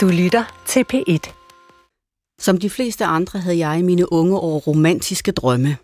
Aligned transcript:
Du 0.00 0.08
lytter 0.08 0.62
til 0.66 0.84
P1. 0.92 1.32
Som 2.38 2.58
de 2.58 2.70
fleste 2.70 3.04
andre 3.04 3.38
havde 3.38 3.58
jeg 3.58 3.78
i 3.78 3.82
mine 3.82 4.12
unge 4.12 4.36
år 4.36 4.58
romantiske 4.58 5.32
drømme. 5.32 5.76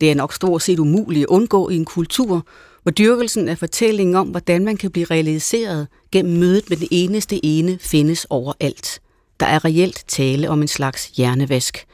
Det 0.00 0.10
er 0.10 0.14
nok 0.14 0.34
stort 0.34 0.62
set 0.62 0.78
umuligt 0.78 1.22
at 1.22 1.26
undgå 1.26 1.68
i 1.68 1.76
en 1.76 1.84
kultur, 1.84 2.46
hvor 2.82 2.90
dyrkelsen 2.90 3.48
af 3.48 3.58
fortællingen 3.58 4.16
om, 4.16 4.28
hvordan 4.28 4.64
man 4.64 4.76
kan 4.76 4.90
blive 4.90 5.06
realiseret 5.06 5.88
gennem 6.12 6.38
mødet 6.38 6.70
med 6.70 6.76
den 6.76 6.88
eneste 6.90 7.44
ene, 7.44 7.78
findes 7.80 8.26
overalt. 8.30 9.00
Der 9.40 9.46
er 9.46 9.64
reelt 9.64 10.04
tale 10.08 10.50
om 10.50 10.62
en 10.62 10.68
slags 10.68 11.06
hjernevask. 11.06 11.86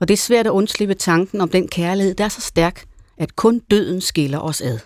Og 0.00 0.08
det 0.08 0.14
er 0.14 0.18
svært 0.18 0.46
at 0.46 0.50
undslippe 0.50 0.94
tanken 0.94 1.40
om 1.40 1.48
den 1.48 1.68
kærlighed, 1.68 2.14
der 2.14 2.24
er 2.24 2.28
så 2.28 2.40
stærk, 2.40 2.84
at 3.18 3.36
kun 3.36 3.58
døden 3.58 4.00
skiller 4.00 4.38
os 4.38 4.60
ad. 4.60 4.78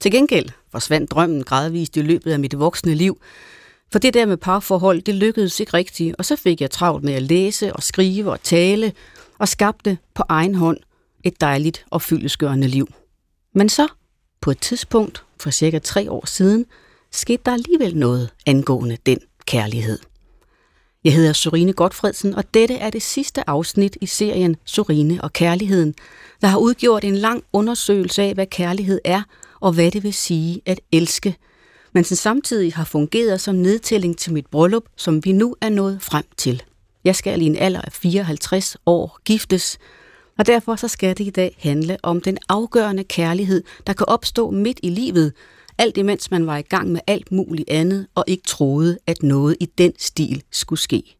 Til 0.00 0.10
gengæld 0.10 0.48
forsvandt 0.72 1.10
drømmen 1.10 1.44
gradvist 1.44 1.96
i 1.96 2.02
løbet 2.02 2.32
af 2.32 2.38
mit 2.38 2.58
voksne 2.58 2.94
liv, 2.94 3.18
for 3.92 3.98
det 3.98 4.14
der 4.14 4.26
med 4.26 4.36
parforhold, 4.36 5.02
det 5.02 5.14
lykkedes 5.14 5.60
ikke 5.60 5.74
rigtigt, 5.74 6.14
og 6.18 6.24
så 6.24 6.36
fik 6.36 6.60
jeg 6.60 6.70
travlt 6.70 7.04
med 7.04 7.14
at 7.14 7.22
læse 7.22 7.72
og 7.72 7.82
skrive 7.82 8.30
og 8.30 8.42
tale, 8.42 8.92
og 9.38 9.48
skabte 9.48 9.98
på 10.14 10.22
egen 10.28 10.54
hånd 10.54 10.78
et 11.24 11.40
dejligt 11.40 11.84
og 11.90 12.02
fyldesgørende 12.02 12.68
liv. 12.68 12.88
Men 13.54 13.68
så, 13.68 13.88
på 14.40 14.50
et 14.50 14.58
tidspunkt 14.58 15.24
for 15.40 15.50
cirka 15.50 15.78
tre 15.78 16.10
år 16.10 16.26
siden, 16.26 16.66
skete 17.12 17.42
der 17.46 17.52
alligevel 17.52 17.96
noget 17.96 18.30
angående 18.46 18.98
den 19.06 19.18
kærlighed. 19.46 19.98
Jeg 21.04 21.14
hedder 21.14 21.32
Sorine 21.32 21.72
Godfredsen, 21.72 22.34
og 22.34 22.54
dette 22.54 22.74
er 22.74 22.90
det 22.90 23.02
sidste 23.02 23.50
afsnit 23.50 23.96
i 24.00 24.06
serien 24.06 24.56
Sorine 24.64 25.24
og 25.24 25.32
Kærligheden, 25.32 25.94
der 26.40 26.48
har 26.48 26.58
udgjort 26.58 27.04
en 27.04 27.16
lang 27.16 27.44
undersøgelse 27.52 28.22
af, 28.22 28.34
hvad 28.34 28.46
kærlighed 28.46 29.00
er, 29.04 29.22
og 29.60 29.72
hvad 29.72 29.90
det 29.90 30.02
vil 30.02 30.14
sige 30.14 30.60
at 30.66 30.80
elske– 30.92 31.36
men 31.92 32.04
som 32.04 32.16
samtidig 32.16 32.74
har 32.74 32.84
fungeret 32.84 33.40
som 33.40 33.54
nedtælling 33.54 34.18
til 34.18 34.32
mit 34.32 34.46
bryllup, 34.46 34.84
som 34.96 35.24
vi 35.24 35.32
nu 35.32 35.56
er 35.60 35.68
nået 35.68 35.98
frem 36.02 36.24
til. 36.36 36.62
Jeg 37.04 37.16
skal 37.16 37.42
i 37.42 37.44
en 37.44 37.56
alder 37.56 37.82
af 37.82 37.92
54 37.92 38.76
år 38.86 39.18
giftes, 39.24 39.78
og 40.38 40.46
derfor 40.46 40.76
så 40.76 40.88
skal 40.88 41.18
det 41.18 41.26
i 41.26 41.30
dag 41.30 41.56
handle 41.58 41.96
om 42.02 42.20
den 42.20 42.38
afgørende 42.48 43.04
kærlighed, 43.04 43.62
der 43.86 43.92
kan 43.92 44.08
opstå 44.08 44.50
midt 44.50 44.80
i 44.82 44.90
livet, 44.90 45.32
alt 45.78 45.96
imens 45.96 46.30
man 46.30 46.46
var 46.46 46.56
i 46.56 46.62
gang 46.62 46.92
med 46.92 47.00
alt 47.06 47.32
muligt 47.32 47.70
andet 47.70 48.06
og 48.14 48.24
ikke 48.26 48.42
troede, 48.46 48.98
at 49.06 49.22
noget 49.22 49.56
i 49.60 49.66
den 49.66 49.92
stil 49.98 50.42
skulle 50.50 50.80
ske. 50.80 51.16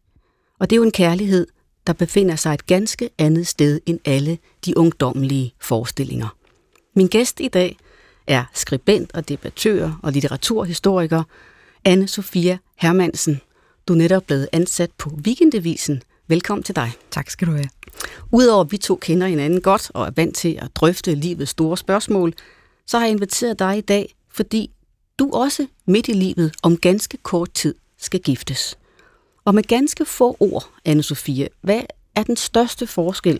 Og 0.59 0.69
det 0.69 0.75
er 0.75 0.77
jo 0.77 0.83
en 0.83 0.91
kærlighed, 0.91 1.47
der 1.87 1.93
befinder 1.93 2.35
sig 2.35 2.53
et 2.53 2.65
ganske 2.65 3.09
andet 3.17 3.47
sted 3.47 3.79
end 3.85 3.99
alle 4.05 4.37
de 4.65 4.77
ungdommelige 4.77 5.53
forestillinger. 5.61 6.35
Min 6.95 7.07
gæst 7.07 7.39
i 7.39 7.47
dag– 7.47 7.77
er 8.29 8.43
skribent 8.53 9.11
og 9.13 9.29
debattør 9.29 9.99
og 10.03 10.11
litteraturhistoriker 10.11 11.23
anne 11.85 12.07
Sofia 12.07 12.57
Hermansen. 12.75 13.41
Du 13.87 13.93
er 13.93 13.97
netop 13.97 14.23
blevet 14.23 14.49
ansat 14.51 14.91
på 14.97 15.09
Weekendavisen. 15.09 16.03
Velkommen 16.27 16.63
til 16.63 16.75
dig. 16.75 16.91
Tak 17.11 17.29
skal 17.29 17.47
du 17.47 17.51
have. 17.51 17.69
Udover 18.31 18.63
at 18.63 18.71
vi 18.71 18.77
to 18.77 18.95
kender 18.95 19.27
hinanden 19.27 19.61
godt 19.61 19.91
og 19.93 20.05
er 20.05 20.11
vant 20.15 20.35
til 20.35 20.59
at 20.61 20.75
drøfte 20.75 21.15
livets 21.15 21.51
store 21.51 21.77
spørgsmål, 21.77 22.33
så 22.87 22.97
har 22.97 23.05
jeg 23.05 23.11
inviteret 23.11 23.59
dig 23.59 23.77
i 23.77 23.81
dag, 23.81 24.15
fordi 24.31 24.71
du 25.19 25.31
også 25.33 25.67
midt 25.85 26.07
i 26.07 26.13
livet 26.13 26.53
om 26.63 26.77
ganske 26.77 27.17
kort 27.17 27.51
tid 27.53 27.75
skal 27.97 28.19
giftes. 28.19 28.77
Og 29.45 29.55
med 29.55 29.63
ganske 29.63 30.05
få 30.05 30.37
ord, 30.39 30.69
anne 30.85 31.03
Sofia, 31.03 31.47
hvad 31.61 31.81
er 32.15 32.23
den 32.23 32.35
største 32.35 32.87
forskel 32.87 33.39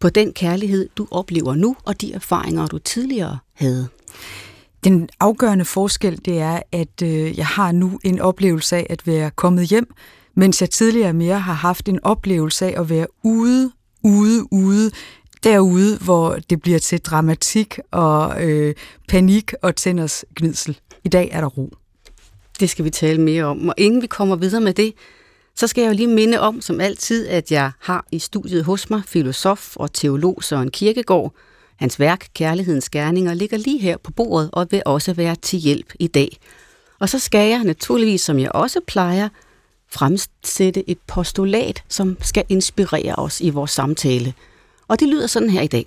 på 0.00 0.08
den 0.08 0.32
kærlighed, 0.32 0.88
du 0.96 1.08
oplever 1.10 1.54
nu, 1.54 1.76
og 1.84 2.00
de 2.00 2.12
erfaringer, 2.12 2.66
du 2.66 2.78
tidligere 2.78 3.38
havde? 3.60 3.88
Den 4.84 5.08
afgørende 5.20 5.64
forskel, 5.64 6.20
det 6.24 6.38
er, 6.38 6.60
at 6.72 7.02
øh, 7.02 7.38
jeg 7.38 7.46
har 7.46 7.72
nu 7.72 7.98
en 8.04 8.20
oplevelse 8.20 8.76
af 8.76 8.86
at 8.90 9.06
være 9.06 9.30
kommet 9.30 9.66
hjem, 9.66 9.94
mens 10.34 10.60
jeg 10.60 10.70
tidligere 10.70 11.12
mere 11.12 11.40
har 11.40 11.52
haft 11.52 11.88
en 11.88 12.00
oplevelse 12.02 12.66
af 12.66 12.80
at 12.80 12.90
være 12.90 13.06
ude, 13.22 13.72
ude, 14.02 14.52
ude, 14.52 14.90
derude, 15.44 15.98
hvor 15.98 16.38
det 16.50 16.62
bliver 16.62 16.78
til 16.78 17.00
dramatik 17.00 17.78
og 17.90 18.44
øh, 18.44 18.74
panik 19.08 19.52
og 19.62 19.76
tænders 19.76 20.24
gnidsel. 20.36 20.78
I 21.04 21.08
dag 21.08 21.28
er 21.32 21.40
der 21.40 21.48
ro. 21.48 21.72
Det 22.60 22.70
skal 22.70 22.84
vi 22.84 22.90
tale 22.90 23.20
mere 23.20 23.44
om. 23.44 23.68
Og 23.68 23.74
inden 23.78 24.02
vi 24.02 24.06
kommer 24.06 24.36
videre 24.36 24.60
med 24.60 24.74
det, 24.74 24.92
så 25.56 25.66
skal 25.66 25.82
jeg 25.82 25.88
jo 25.88 25.94
lige 25.94 26.08
minde 26.08 26.40
om, 26.40 26.60
som 26.60 26.80
altid, 26.80 27.28
at 27.28 27.52
jeg 27.52 27.72
har 27.78 28.06
i 28.12 28.18
studiet 28.18 28.64
hos 28.64 28.90
mig 28.90 29.02
filosof 29.06 29.76
og 29.76 29.92
teolog 29.92 30.44
Søren 30.44 30.70
Kirkegaard. 30.70 31.34
Hans 31.80 32.00
værk, 32.00 32.28
Kærlighedens 32.34 32.88
Gerninger, 32.88 33.34
ligger 33.34 33.58
lige 33.58 33.78
her 33.78 33.96
på 33.96 34.12
bordet 34.12 34.50
og 34.52 34.66
vil 34.70 34.82
også 34.86 35.12
være 35.12 35.36
til 35.36 35.58
hjælp 35.58 35.92
i 35.98 36.06
dag. 36.06 36.38
Og 36.98 37.08
så 37.08 37.18
skal 37.18 37.48
jeg 37.50 37.64
naturligvis, 37.64 38.20
som 38.20 38.38
jeg 38.38 38.52
også 38.52 38.80
plejer, 38.86 39.28
fremsætte 39.92 40.90
et 40.90 40.98
postulat, 41.06 41.84
som 41.88 42.16
skal 42.20 42.44
inspirere 42.48 43.14
os 43.14 43.40
i 43.40 43.50
vores 43.50 43.70
samtale. 43.70 44.34
Og 44.88 45.00
det 45.00 45.08
lyder 45.08 45.26
sådan 45.26 45.50
her 45.50 45.62
i 45.62 45.66
dag. 45.66 45.86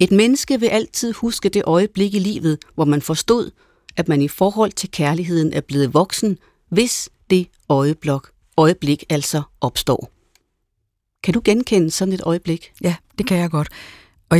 Et 0.00 0.12
menneske 0.12 0.60
vil 0.60 0.66
altid 0.66 1.12
huske 1.12 1.48
det 1.48 1.62
øjeblik 1.66 2.14
i 2.14 2.18
livet, 2.18 2.58
hvor 2.74 2.84
man 2.84 3.02
forstod, 3.02 3.50
at 3.96 4.08
man 4.08 4.22
i 4.22 4.28
forhold 4.28 4.72
til 4.72 4.90
kærligheden 4.90 5.52
er 5.52 5.60
blevet 5.60 5.94
voksen, 5.94 6.38
hvis 6.68 7.08
det 7.30 7.48
øjeblok 7.68 8.30
øjeblik 8.56 9.04
altså 9.10 9.42
opstår. 9.60 10.10
Kan 11.22 11.34
du 11.34 11.40
genkende 11.44 11.90
sådan 11.90 12.14
et 12.14 12.22
øjeblik? 12.24 12.72
Ja, 12.82 12.94
det 13.18 13.26
kan 13.26 13.38
jeg 13.38 13.50
godt. 13.50 13.68
Og 14.30 14.38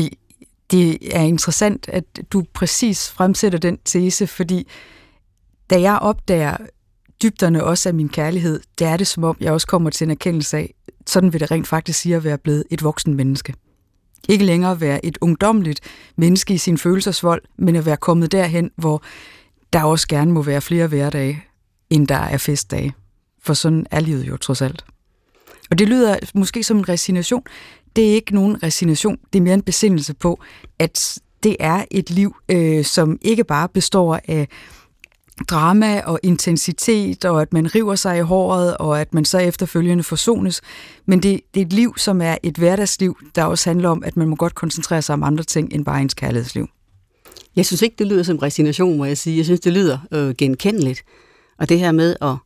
det 0.71 1.17
er 1.17 1.23
interessant, 1.23 1.89
at 1.89 2.05
du 2.33 2.45
præcis 2.53 3.11
fremsætter 3.11 3.59
den 3.59 3.79
tese, 3.85 4.27
fordi 4.27 4.69
da 5.71 5.81
jeg 5.81 5.99
opdager 5.99 6.57
dybderne 7.23 7.65
også 7.65 7.89
af 7.89 7.95
min 7.95 8.09
kærlighed, 8.09 8.61
det 8.79 8.87
er 8.87 8.97
det 8.97 9.07
som 9.07 9.25
om, 9.25 9.37
jeg 9.41 9.53
også 9.53 9.67
kommer 9.67 9.91
til 9.91 10.05
en 10.05 10.11
erkendelse 10.11 10.57
af, 10.57 10.75
sådan 11.07 11.33
vil 11.33 11.41
det 11.41 11.51
rent 11.51 11.67
faktisk 11.67 12.01
sige 12.01 12.17
at 12.17 12.25
være 12.25 12.39
blevet 12.39 12.65
et 12.71 12.85
voksen 12.85 13.15
menneske. 13.15 13.55
Ikke 14.29 14.45
længere 14.45 14.81
være 14.81 15.05
et 15.05 15.19
ungdomligt 15.21 15.81
menneske 16.17 16.55
i 16.55 16.59
sin 16.59 16.79
følelsesvold, 16.79 17.43
men 17.59 17.77
at 17.77 17.87
være 17.87 17.97
kommet 17.97 18.33
derhen, 18.33 18.71
hvor 18.77 19.03
der 19.73 19.85
også 19.85 20.09
gerne 20.09 20.33
må 20.33 20.43
være 20.43 20.61
flere 20.61 20.87
hverdage, 20.87 21.45
end 21.91 22.09
der 22.09 22.17
er 22.17 22.39
festdage. 22.39 22.95
For 23.43 23.55
sådan 23.55 23.87
er 23.91 24.01
livet 24.01 24.29
jo 24.29 24.37
trods 24.37 24.63
alt. 24.63 24.85
Og 25.71 25.79
det 25.79 25.89
lyder 25.89 26.17
måske 26.35 26.63
som 26.63 26.77
en 26.77 26.89
resignation. 26.89 27.43
Det 27.97 28.11
er 28.11 28.15
ikke 28.15 28.35
nogen 28.35 28.63
resignation. 28.63 29.19
Det 29.33 29.39
er 29.39 29.43
mere 29.43 29.55
en 29.55 29.63
besindelse 29.63 30.15
på, 30.15 30.41
at 30.79 31.19
det 31.43 31.57
er 31.61 31.85
et 31.91 32.11
liv, 32.11 32.37
øh, 32.49 32.85
som 32.85 33.19
ikke 33.23 33.45
bare 33.45 33.69
består 33.69 34.21
af 34.29 34.49
drama 35.49 36.01
og 36.01 36.21
intensitet, 36.23 37.25
og 37.25 37.43
at 37.43 37.53
man 37.53 37.75
river 37.75 37.95
sig 37.95 38.19
i 38.19 38.21
håret, 38.21 38.77
og 38.77 39.01
at 39.01 39.15
man 39.15 39.25
så 39.25 39.39
efterfølgende 39.39 40.05
forsones. 40.05 40.61
Men 41.07 41.23
det, 41.23 41.41
det 41.55 41.61
er 41.61 41.67
et 41.67 41.73
liv, 41.73 41.95
som 41.97 42.23
er 42.23 42.37
et 42.43 42.57
hverdagsliv, 42.57 43.17
der 43.35 43.45
også 43.45 43.71
handler 43.71 43.89
om, 43.89 44.03
at 44.05 44.17
man 44.17 44.29
må 44.29 44.37
godt 44.37 44.55
koncentrere 44.55 45.03
sig 45.03 45.13
om 45.13 45.23
andre 45.23 45.45
ting 45.45 45.73
end 45.73 45.85
bare 45.85 46.01
ens 46.01 46.15
kærlighedsliv. 46.15 46.69
Jeg 47.57 47.67
synes 47.67 47.83
ikke, 47.83 47.97
det 47.99 48.07
lyder 48.07 48.23
som 48.23 48.39
resignation, 48.39 48.99
må 48.99 49.05
jeg 49.05 49.19
sige. 49.19 49.37
Jeg 49.37 49.45
synes, 49.45 49.61
det 49.61 49.73
lyder 49.73 49.99
øh, 50.13 50.35
genkendeligt. 50.39 51.05
Og 51.59 51.69
det 51.69 51.79
her 51.79 51.93
med 51.93 52.17
at 52.21 52.37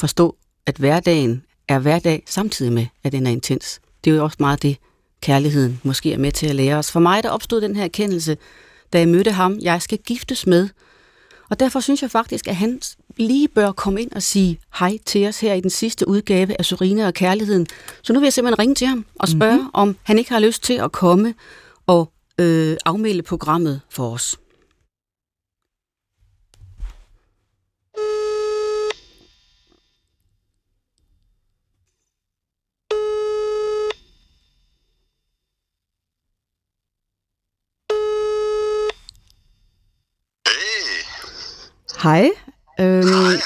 forstå, 0.00 0.36
at 0.66 0.76
hverdagen 0.76 1.42
er 1.68 1.78
hverdag 1.78 2.22
samtidig 2.26 2.72
med, 2.72 2.86
at 3.04 3.12
den 3.12 3.26
er 3.26 3.30
intens. 3.30 3.80
Det 4.04 4.10
er 4.10 4.14
jo 4.14 4.24
også 4.24 4.36
meget 4.40 4.62
det, 4.62 4.76
kærligheden 5.20 5.80
måske 5.82 6.12
er 6.12 6.18
med 6.18 6.32
til 6.32 6.46
at 6.46 6.54
lære 6.54 6.76
os. 6.76 6.92
For 6.92 7.00
mig 7.00 7.22
der 7.22 7.30
opstod 7.30 7.60
den 7.60 7.76
her 7.76 7.84
erkendelse, 7.84 8.36
da 8.92 8.98
jeg 8.98 9.08
mødte 9.08 9.30
ham, 9.30 9.58
jeg 9.62 9.82
skal 9.82 9.98
giftes 9.98 10.46
med. 10.46 10.68
Og 11.50 11.60
derfor 11.60 11.80
synes 11.80 12.02
jeg 12.02 12.10
faktisk, 12.10 12.48
at 12.48 12.56
han 12.56 12.80
lige 13.16 13.48
bør 13.48 13.72
komme 13.72 14.02
ind 14.02 14.12
og 14.12 14.22
sige 14.22 14.58
hej 14.78 14.98
til 15.06 15.28
os 15.28 15.40
her 15.40 15.54
i 15.54 15.60
den 15.60 15.70
sidste 15.70 16.08
udgave 16.08 16.58
af 16.58 16.64
Sorina 16.64 17.06
og 17.06 17.14
Kærligheden. 17.14 17.66
Så 18.02 18.12
nu 18.12 18.18
vil 18.18 18.26
jeg 18.26 18.32
simpelthen 18.32 18.58
ringe 18.58 18.74
til 18.74 18.86
ham 18.86 19.04
og 19.14 19.28
spørge, 19.28 19.56
mm-hmm. 19.56 19.70
om 19.74 19.96
han 20.02 20.18
ikke 20.18 20.30
har 20.30 20.40
lyst 20.40 20.62
til 20.62 20.74
at 20.74 20.92
komme 20.92 21.34
og 21.86 22.12
øh, 22.38 22.76
afmelde 22.84 23.22
programmet 23.22 23.80
for 23.90 24.10
os. 24.10 24.36
Hej. 42.02 42.30
Øhm, 42.80 43.08
Hej. 43.08 43.42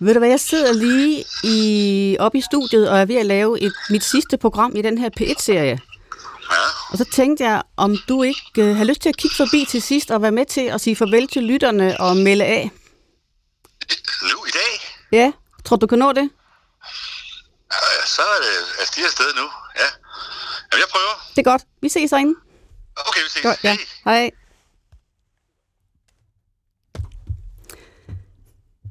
Ved 0.00 0.14
du 0.14 0.18
hvad, 0.18 0.28
jeg 0.28 0.40
sidder 0.40 0.72
lige 0.72 1.24
i, 1.44 2.16
oppe 2.20 2.38
i 2.38 2.40
studiet 2.40 2.90
og 2.90 2.98
er 2.98 3.04
ved 3.04 3.16
at 3.16 3.26
lave 3.26 3.60
et, 3.60 3.72
mit 3.90 4.04
sidste 4.04 4.36
program 4.36 4.76
i 4.76 4.82
den 4.82 4.98
her 4.98 5.10
P1-serie. 5.20 5.80
Ja. 6.50 6.56
Og 6.90 6.98
så 6.98 7.04
tænkte 7.04 7.44
jeg, 7.44 7.62
om 7.76 7.96
du 8.08 8.22
ikke 8.22 8.40
øh, 8.58 8.76
har 8.76 8.84
lyst 8.84 9.00
til 9.00 9.08
at 9.08 9.16
kigge 9.16 9.36
forbi 9.36 9.66
til 9.68 9.82
sidst 9.82 10.10
og 10.10 10.22
være 10.22 10.32
med 10.32 10.46
til 10.46 10.60
at 10.60 10.80
sige 10.80 10.96
farvel 10.96 11.28
til 11.28 11.42
lytterne 11.42 12.00
og 12.00 12.16
melde 12.16 12.44
af. 12.44 12.70
Nu 14.22 14.44
i 14.44 14.50
dag? 14.52 14.72
Ja, 15.12 15.32
tror 15.64 15.76
du 15.76 15.86
kan 15.86 15.98
nå 15.98 16.12
det? 16.12 16.30
Ja, 17.72 18.06
så 18.06 18.22
er 18.22 18.40
det 18.42 18.80
altså, 18.80 18.94
de 18.96 19.04
afsted 19.04 19.34
nu, 19.36 19.42
ja. 19.76 19.88
Jamen, 20.72 20.80
jeg 20.80 20.88
prøver. 20.90 21.28
Det 21.36 21.38
er 21.46 21.50
godt. 21.50 21.62
Vi 21.82 21.88
ses 21.88 22.10
herinde. 22.10 22.34
Okay, 22.96 23.20
vi 23.22 23.28
ses. 23.28 23.42
Godt, 23.42 23.64
ja. 23.64 23.76
Hej. 24.04 24.20
Hej. 24.20 24.30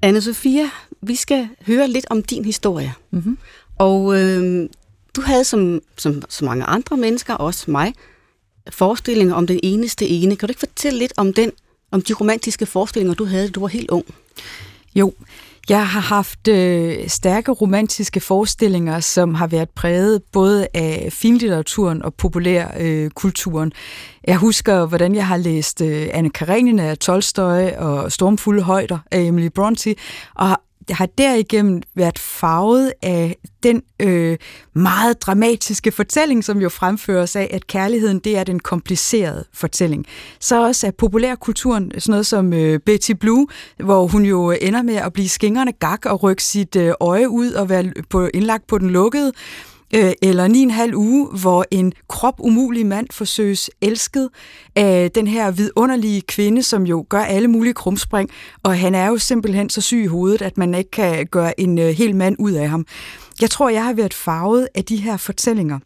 Anne 0.01 0.21
Sofia, 0.21 0.69
vi 1.01 1.15
skal 1.15 1.50
høre 1.68 1.88
lidt 1.88 2.06
om 2.09 2.24
din 2.24 2.45
historie. 2.45 2.94
Mm-hmm. 3.12 3.38
Og 3.77 4.19
øh, 4.19 4.69
du 5.15 5.21
havde 5.21 5.44
som, 5.44 5.81
som 5.98 6.21
så 6.30 6.45
mange 6.45 6.63
andre 6.63 6.98
mennesker, 6.98 7.33
også 7.33 7.71
mig, 7.71 7.94
forestillinger 8.69 9.36
om 9.36 9.48
den 9.48 9.59
eneste 9.63 10.07
ene. 10.07 10.36
Kan 10.36 10.48
du 10.48 10.51
ikke 10.51 10.59
fortælle 10.59 11.00
lidt 11.00 11.13
om 11.18 11.33
den, 11.33 11.51
om 11.92 12.01
de 12.01 12.13
romantiske 12.13 12.65
forestillinger, 12.65 13.15
du 13.15 13.25
havde, 13.25 13.48
da 13.48 13.51
du 13.51 13.59
var 13.59 13.68
helt 13.68 13.89
ung? 13.89 14.06
Jo, 14.95 15.13
jeg 15.71 15.88
har 15.88 16.00
haft 16.00 16.47
øh, 16.47 17.07
stærke 17.07 17.51
romantiske 17.51 18.19
forestillinger, 18.19 19.00
som 19.00 19.35
har 19.35 19.47
været 19.47 19.69
præget 19.69 20.21
både 20.31 20.68
af 20.73 21.09
finlitteraturen 21.12 22.03
og 22.03 22.13
populærkulturen. 22.13 23.68
Øh, 23.68 24.27
jeg 24.27 24.38
husker, 24.38 24.85
hvordan 24.85 25.15
jeg 25.15 25.27
har 25.27 25.38
læst 25.38 25.81
øh, 25.81 26.09
Anne 26.13 26.29
Karenina 26.29 26.83
af 26.83 26.97
Tolstoy 26.97 27.69
og 27.77 28.12
Stormfulde 28.12 28.62
Højder 28.62 28.97
af 29.12 29.19
Emily 29.19 29.47
Bronte, 29.47 29.95
og 30.35 30.57
har 30.91 31.05
derigennem 31.05 31.81
været 31.95 32.19
farvet 32.19 32.93
af 33.01 33.35
den 33.63 33.81
øh, 33.99 34.38
meget 34.73 35.21
dramatiske 35.21 35.91
fortælling, 35.91 36.43
som 36.43 36.61
jo 36.61 36.69
fremføres 36.69 37.35
af, 37.35 37.49
at 37.53 37.67
kærligheden 37.67 38.19
det 38.19 38.38
er 38.38 38.43
den 38.43 38.59
komplicerede 38.59 39.45
fortælling. 39.53 40.05
Så 40.39 40.63
også 40.63 40.88
af 40.88 40.95
populærkulturen 40.95 41.91
sådan 41.91 42.11
noget 42.11 42.25
som 42.25 42.53
øh, 42.53 42.79
Betty 42.79 43.11
Blue, 43.11 43.47
hvor 43.77 44.07
hun 44.07 44.25
jo 44.25 44.51
ender 44.51 44.81
med 44.81 44.95
at 44.95 45.13
blive 45.13 45.29
skingerne 45.29 45.71
gak 45.71 46.05
og 46.05 46.23
rykke 46.23 46.43
sit 46.43 46.75
øh, 46.75 46.93
øje 47.01 47.29
ud 47.29 47.51
og 47.51 47.69
være 47.69 47.91
på, 48.09 48.29
indlagt 48.33 48.67
på 48.67 48.77
den 48.77 48.89
lukkede 48.89 49.27
øh, 49.27 49.70
Øh, 49.95 50.11
eller 50.21 50.47
ni 50.47 50.59
en 50.59 50.71
halv 50.71 50.95
uge, 50.95 51.27
hvor 51.41 51.65
en 51.71 51.93
krop 52.09 52.35
umulig 52.39 52.85
mand 52.85 53.07
forsøges 53.11 53.69
elsket 53.81 54.29
af 54.75 55.11
den 55.11 55.27
her 55.27 55.51
vidunderlige 55.51 56.21
kvinde, 56.21 56.63
som 56.63 56.83
jo 56.83 57.05
gør 57.09 57.21
alle 57.21 57.47
mulige 57.47 57.73
krumspring, 57.73 58.29
og 58.63 58.79
han 58.79 58.95
er 58.95 59.07
jo 59.07 59.17
simpelthen 59.17 59.69
så 59.69 59.81
syg 59.81 60.03
i 60.03 60.07
hovedet, 60.07 60.41
at 60.41 60.57
man 60.57 60.73
ikke 60.73 60.91
kan 60.91 61.27
gøre 61.27 61.59
en 61.59 61.79
øh, 61.79 61.89
hel 61.89 62.15
mand 62.15 62.35
ud 62.39 62.51
af 62.51 62.69
ham. 62.69 62.85
Jeg 63.41 63.49
tror, 63.49 63.69
jeg 63.69 63.85
har 63.85 63.93
været 63.93 64.13
farvet 64.13 64.67
af 64.75 64.85
de 64.85 64.95
her 64.95 65.17
fortællinger 65.17 65.79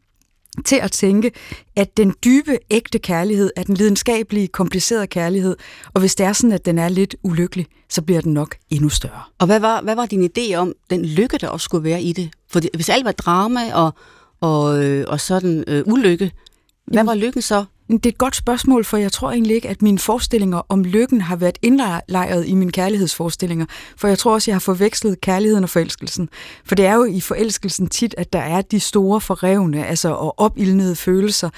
til 0.65 0.75
at 0.75 0.91
tænke, 0.91 1.31
at 1.75 1.97
den 1.97 2.13
dybe, 2.25 2.57
ægte 2.71 2.99
kærlighed 2.99 3.51
er 3.55 3.63
den 3.63 3.75
lidenskabelige, 3.75 4.47
komplicerede 4.47 5.07
kærlighed, 5.07 5.55
og 5.93 5.99
hvis 5.99 6.15
det 6.15 6.25
er 6.25 6.33
sådan, 6.33 6.51
at 6.51 6.65
den 6.65 6.79
er 6.79 6.89
lidt 6.89 7.15
ulykkelig, 7.23 7.65
så 7.89 8.01
bliver 8.01 8.21
den 8.21 8.33
nok 8.33 8.55
endnu 8.69 8.89
større. 8.89 9.21
Og 9.39 9.45
hvad 9.45 9.59
var, 9.59 9.81
hvad 9.81 9.95
var 9.95 10.05
din 10.05 10.29
idé 10.37 10.55
om 10.55 10.73
den 10.89 11.05
lykke, 11.05 11.37
der 11.37 11.47
også 11.47 11.63
skulle 11.63 11.83
være 11.83 12.01
i 12.01 12.13
det? 12.13 12.29
For 12.51 12.61
hvis 12.75 12.89
alt 12.89 13.05
var 13.05 13.11
drama 13.11 13.73
og, 13.73 13.93
og, 14.41 14.83
øh, 14.83 15.05
og 15.07 15.21
sådan 15.21 15.63
øh, 15.67 15.83
ulykke, 15.85 16.31
hvad 16.87 17.03
var 17.03 17.15
lykken 17.15 17.41
så? 17.41 17.65
Det 17.87 18.05
er 18.05 18.09
et 18.09 18.17
godt 18.17 18.35
spørgsmål, 18.35 18.85
for 18.85 18.97
jeg 18.97 19.11
tror 19.11 19.31
egentlig 19.31 19.55
ikke, 19.55 19.69
at 19.69 19.81
mine 19.81 19.99
forestillinger 19.99 20.61
om 20.69 20.83
lykken 20.83 21.21
har 21.21 21.35
været 21.35 21.57
indlejret 21.61 22.47
i 22.47 22.55
mine 22.55 22.71
kærlighedsforestillinger. 22.71 23.65
For 23.97 24.07
jeg 24.07 24.17
tror 24.17 24.33
også, 24.33 24.51
jeg 24.51 24.55
har 24.55 24.59
forvekslet 24.59 25.21
kærligheden 25.21 25.63
og 25.63 25.69
forelskelsen. 25.69 26.29
For 26.65 26.75
det 26.75 26.85
er 26.85 26.93
jo 26.93 27.03
i 27.03 27.21
forelskelsen 27.21 27.87
tit, 27.87 28.15
at 28.17 28.33
der 28.33 28.39
er 28.39 28.61
de 28.61 28.79
store 28.79 29.21
forrevne 29.21 29.85
altså, 29.85 30.09
og 30.09 30.39
opildnede 30.39 30.95
følelser, 30.95 31.49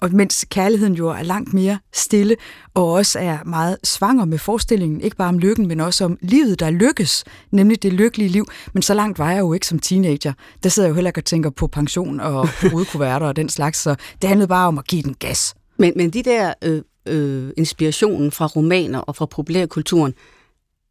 og 0.00 0.12
mens 0.12 0.46
kærligheden 0.50 0.94
jo 0.94 1.08
er 1.08 1.22
langt 1.22 1.54
mere 1.54 1.78
stille, 1.92 2.36
og 2.74 2.92
også 2.92 3.18
er 3.18 3.38
meget 3.44 3.76
svanger 3.84 4.24
med 4.24 4.38
forestillingen, 4.38 5.00
ikke 5.00 5.16
bare 5.16 5.28
om 5.28 5.38
lykken, 5.38 5.68
men 5.68 5.80
også 5.80 6.04
om 6.04 6.18
livet, 6.20 6.60
der 6.60 6.70
lykkes, 6.70 7.24
nemlig 7.50 7.82
det 7.82 7.92
lykkelige 7.92 8.28
liv. 8.28 8.46
Men 8.72 8.82
så 8.82 8.94
langt 8.94 9.18
var 9.18 9.30
jeg 9.30 9.40
jo 9.40 9.52
ikke 9.52 9.66
som 9.66 9.78
teenager. 9.78 10.32
Der 10.62 10.68
sidder 10.68 10.86
jeg 10.86 10.90
jo 10.90 10.94
heller 10.94 11.10
ikke 11.10 11.20
og 11.20 11.24
tænker 11.24 11.50
på 11.50 11.66
pension 11.66 12.20
og 12.20 12.48
udkuverter 12.74 13.26
og 13.26 13.36
den 13.36 13.48
slags, 13.48 13.78
så 13.78 13.94
det 14.22 14.28
handlede 14.28 14.48
bare 14.48 14.68
om 14.68 14.78
at 14.78 14.86
give 14.86 15.02
den 15.02 15.14
gas. 15.14 15.54
Men, 15.82 15.92
men 15.96 16.10
de 16.10 16.22
der 16.22 16.54
øh, 16.64 16.82
øh, 17.06 17.52
inspirationen 17.56 18.32
fra 18.32 18.46
romaner 18.46 18.98
og 18.98 19.16
fra 19.16 19.26
populærkulturen, 19.26 20.14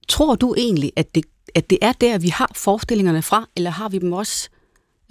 tror 0.08 0.36
du 0.36 0.56
egentlig, 0.58 0.92
at 0.96 1.16
det, 1.16 1.26
at 1.56 1.70
det 1.70 1.78
er 1.82 1.92
der, 1.92 2.18
vi 2.18 2.28
har 2.28 2.52
forestillingerne 2.56 3.22
fra, 3.22 3.50
eller 3.56 3.70
har 3.70 3.90
vi 3.90 4.00
dem 4.00 4.14
også 4.14 4.50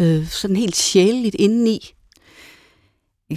øh, 0.01 0.27
sådan 0.27 0.57
helt 0.57 0.77
sjæleligt 0.77 1.37
indeni? 1.39 1.95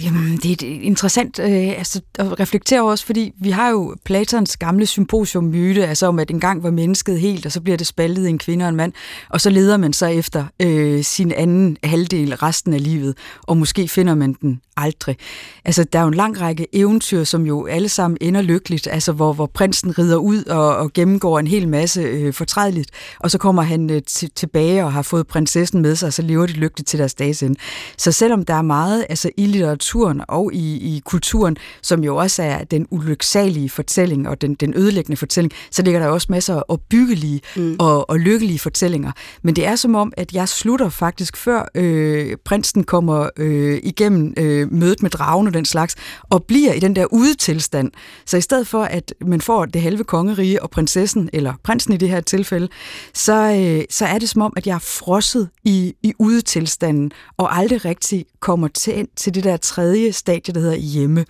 Jamen, 0.02 0.36
det 0.36 0.62
er 0.62 0.80
interessant 0.80 1.38
øh, 1.38 1.78
altså, 1.78 2.00
at 2.18 2.40
reflektere 2.40 2.82
også, 2.82 3.06
fordi 3.06 3.32
vi 3.40 3.50
har 3.50 3.70
jo 3.70 3.96
Platons 4.04 4.56
gamle 4.56 4.86
symposium-myte, 4.86 5.86
altså 5.86 6.06
om, 6.06 6.18
at 6.18 6.30
engang 6.30 6.62
var 6.62 6.70
mennesket 6.70 7.20
helt, 7.20 7.46
og 7.46 7.52
så 7.52 7.60
bliver 7.60 7.76
det 7.76 7.86
spaltet 7.86 8.26
i 8.26 8.30
en 8.30 8.38
kvinde 8.38 8.64
og 8.64 8.68
en 8.68 8.76
mand, 8.76 8.92
og 9.30 9.40
så 9.40 9.50
leder 9.50 9.76
man 9.76 9.92
så 9.92 10.06
efter 10.06 10.44
øh, 10.62 11.04
sin 11.04 11.32
anden 11.32 11.76
halvdel 11.84 12.36
resten 12.36 12.74
af 12.74 12.82
livet, 12.82 13.16
og 13.42 13.56
måske 13.56 13.88
finder 13.88 14.14
man 14.14 14.32
den 14.32 14.60
aldrig. 14.76 15.16
Altså, 15.64 15.84
der 15.84 15.98
er 15.98 16.02
jo 16.02 16.08
en 16.08 16.14
lang 16.14 16.40
række 16.40 16.66
eventyr, 16.72 17.24
som 17.24 17.46
jo 17.46 17.66
alle 17.66 17.88
sammen 17.88 18.18
ender 18.20 18.42
lykkeligt, 18.42 18.88
altså 18.90 19.12
hvor, 19.12 19.32
hvor 19.32 19.46
prinsen 19.46 19.98
rider 19.98 20.16
ud 20.16 20.44
og, 20.44 20.76
og 20.76 20.92
gennemgår 20.92 21.38
en 21.38 21.46
hel 21.46 21.68
masse 21.68 22.00
øh, 22.00 22.32
fortrædeligt, 22.32 22.90
og 23.20 23.30
så 23.30 23.38
kommer 23.38 23.62
han 23.62 23.90
øh, 23.90 24.02
tilbage 24.34 24.84
og 24.84 24.92
har 24.92 25.02
fået 25.02 25.26
prinsessen 25.26 25.82
med 25.82 25.96
sig, 25.96 26.06
og 26.06 26.12
så 26.12 26.22
lever 26.22 26.46
de 26.46 26.52
lykkeligt 26.52 26.88
til 26.88 26.98
deres 26.98 27.14
dages 27.14 27.42
ende. 27.42 27.60
Så 27.98 28.12
selvom 28.12 28.44
der 28.44 28.54
er 28.54 28.62
meget 28.62 29.06
altså, 29.08 29.30
i 29.36 29.46
litteraturen 29.84 30.20
og 30.28 30.50
i, 30.54 30.96
i 30.96 31.02
kulturen, 31.04 31.56
som 31.82 32.04
jo 32.04 32.16
også 32.16 32.42
er 32.42 32.64
den 32.64 32.86
ulyksalige 32.90 33.70
fortælling 33.70 34.28
og 34.28 34.40
den, 34.40 34.54
den 34.54 34.74
ødelæggende 34.76 35.16
fortælling, 35.16 35.52
så 35.70 35.82
ligger 35.82 36.00
der 36.00 36.08
også 36.08 36.26
masser 36.30 36.62
af 36.68 36.80
byggelige 36.80 37.40
mm. 37.56 37.76
og, 37.78 38.10
og 38.10 38.18
lykkelige 38.18 38.58
fortællinger. 38.58 39.12
Men 39.42 39.56
det 39.56 39.66
er 39.66 39.76
som 39.76 39.94
om, 39.94 40.12
at 40.16 40.32
jeg 40.32 40.48
slutter 40.48 40.88
faktisk 40.88 41.36
før 41.36 41.68
øh, 41.74 42.36
prinsen 42.44 42.84
kommer 42.84 43.28
øh, 43.36 43.80
igennem 43.82 44.34
øh, 44.36 44.72
mødet 44.72 45.02
med 45.02 45.10
dragen 45.10 45.46
og 45.46 45.54
den 45.54 45.64
slags, 45.64 45.96
og 46.30 46.44
bliver 46.44 46.72
i 46.72 46.80
den 46.80 46.96
der 46.96 47.06
udetilstand. 47.12 47.90
Så 48.26 48.36
i 48.36 48.40
stedet 48.40 48.66
for, 48.66 48.82
at 48.82 49.14
man 49.20 49.40
får 49.40 49.64
det 49.64 49.82
halve 49.82 50.04
kongerige 50.04 50.62
og 50.62 50.70
prinsessen, 50.70 51.30
eller 51.32 51.54
prinsen 51.62 51.92
i 51.92 51.96
det 51.96 52.08
her 52.08 52.20
tilfælde, 52.20 52.68
så, 53.14 53.32
øh, 53.34 53.84
så 53.90 54.04
er 54.06 54.18
det 54.18 54.28
som 54.28 54.42
om, 54.42 54.52
at 54.56 54.66
jeg 54.66 54.74
er 54.74 54.78
frosset 54.78 55.48
i, 55.64 55.94
i 56.02 56.12
udetilstanden, 56.18 57.10
og 57.36 57.56
aldrig 57.56 57.84
rigtig 57.84 58.26
kommer 58.40 58.68
til, 58.68 59.08
til 59.16 59.34
det 59.34 59.44
der 59.44 59.56
tredje 59.74 60.12
stadie, 60.12 60.54
der 60.54 60.60
hedder 60.60 60.76
hjemme. 60.76 61.24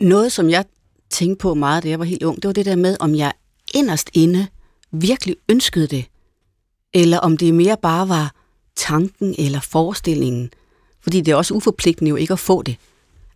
Noget, 0.00 0.32
som 0.32 0.50
jeg 0.50 0.64
tænkte 1.10 1.42
på 1.42 1.54
meget, 1.54 1.82
da 1.82 1.88
jeg 1.88 1.98
var 1.98 2.04
helt 2.04 2.22
ung, 2.22 2.36
det 2.36 2.46
var 2.46 2.52
det 2.52 2.66
der 2.66 2.76
med, 2.76 2.96
om 3.00 3.14
jeg 3.14 3.32
inderst 3.74 4.10
inde 4.12 4.46
virkelig 4.92 5.36
ønskede 5.48 5.86
det, 5.86 6.04
eller 6.94 7.18
om 7.18 7.36
det 7.36 7.54
mere 7.54 7.76
bare 7.82 8.08
var 8.08 8.34
tanken 8.76 9.34
eller 9.38 9.60
forestillingen, 9.60 10.50
fordi 11.00 11.20
det 11.20 11.32
er 11.32 11.36
også 11.36 11.54
uforpligtende 11.54 12.08
jo 12.08 12.16
ikke 12.16 12.32
at 12.32 12.38
få 12.38 12.62
det. 12.62 12.76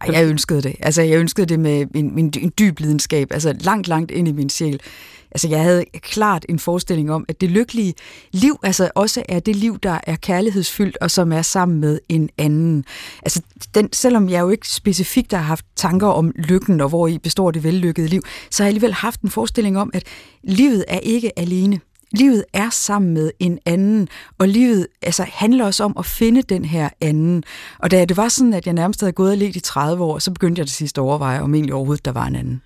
Ej, 0.01 0.11
jeg 0.13 0.27
ønskede 0.27 0.63
det. 0.63 0.77
Altså, 0.81 1.03
jeg 1.03 1.19
ønskede 1.19 1.47
det 1.47 1.61
med 1.61 1.87
en, 1.95 2.19
en, 2.19 2.33
en 2.41 2.53
dyb 2.59 2.79
lidenskab, 2.79 3.33
altså 3.33 3.57
langt, 3.61 3.89
langt 3.89 4.11
ind 4.11 4.29
i 4.29 4.33
min 4.33 4.51
sjæl. 4.51 4.81
Altså, 5.31 5.49
jeg 5.49 5.63
havde 5.63 5.85
klart 5.95 6.47
en 6.49 6.59
forestilling 6.59 7.13
om, 7.13 7.25
at 7.29 7.41
det 7.41 7.51
lykkelige 7.51 7.95
liv 8.33 8.59
altså 8.63 8.91
også 8.95 9.23
er 9.29 9.41
det 9.41 9.57
liv, 9.57 9.79
der 9.79 9.99
er 10.07 10.17
kærlighedsfyldt, 10.17 10.97
og 11.01 11.11
som 11.11 11.33
er 11.33 11.43
sammen 11.43 11.81
med 11.81 11.99
en 12.09 12.31
anden. 12.39 12.85
Altså, 13.23 13.43
den, 13.75 13.93
selvom 13.93 14.29
jeg 14.29 14.41
jo 14.41 14.51
ikke 14.51 14.69
specifikt 14.69 15.33
har 15.33 15.43
haft 15.43 15.65
tanker 15.77 16.07
om 16.07 16.33
lykken, 16.37 16.81
og 16.81 16.89
hvor 16.89 17.09
i 17.09 17.19
består 17.19 17.51
det 17.51 17.65
vellykkede 17.65 18.09
liv, 18.09 18.23
så 18.51 18.63
har 18.63 18.67
jeg 18.67 18.71
alligevel 18.71 18.93
haft 18.93 19.21
en 19.21 19.31
forestilling 19.31 19.79
om, 19.79 19.91
at 19.95 20.03
livet 20.43 20.85
er 20.89 20.99
ikke 20.99 21.39
alene 21.39 21.81
livet 22.13 22.45
er 22.53 22.71
sammen 22.71 23.15
med 23.15 23.31
en 23.39 23.59
anden, 23.67 24.09
og 24.39 24.49
livet 24.49 24.87
altså, 25.03 25.27
handler 25.29 25.65
også 25.65 25.85
om 25.85 25.95
at 25.99 26.07
finde 26.07 26.43
den 26.43 26.65
her 26.65 26.89
anden. 27.01 27.45
Og 27.79 27.91
da 27.91 28.05
det 28.05 28.17
var 28.17 28.29
sådan, 28.29 28.55
at 28.55 28.67
jeg 28.67 28.75
nærmest 28.75 29.01
havde 29.01 29.13
gået 29.13 29.31
og 29.31 29.39
let 29.39 29.57
i 29.57 29.61
30 29.61 30.05
år, 30.05 30.19
så 30.19 30.31
begyndte 30.31 30.61
jeg 30.61 30.67
det 30.67 30.75
sidste 30.75 31.01
at 31.01 31.03
overveje, 31.03 31.41
om 31.41 31.55
egentlig 31.55 31.75
overhovedet 31.75 32.05
der 32.05 32.13
var 32.13 32.27
en 32.27 32.37
anden. 32.37 32.63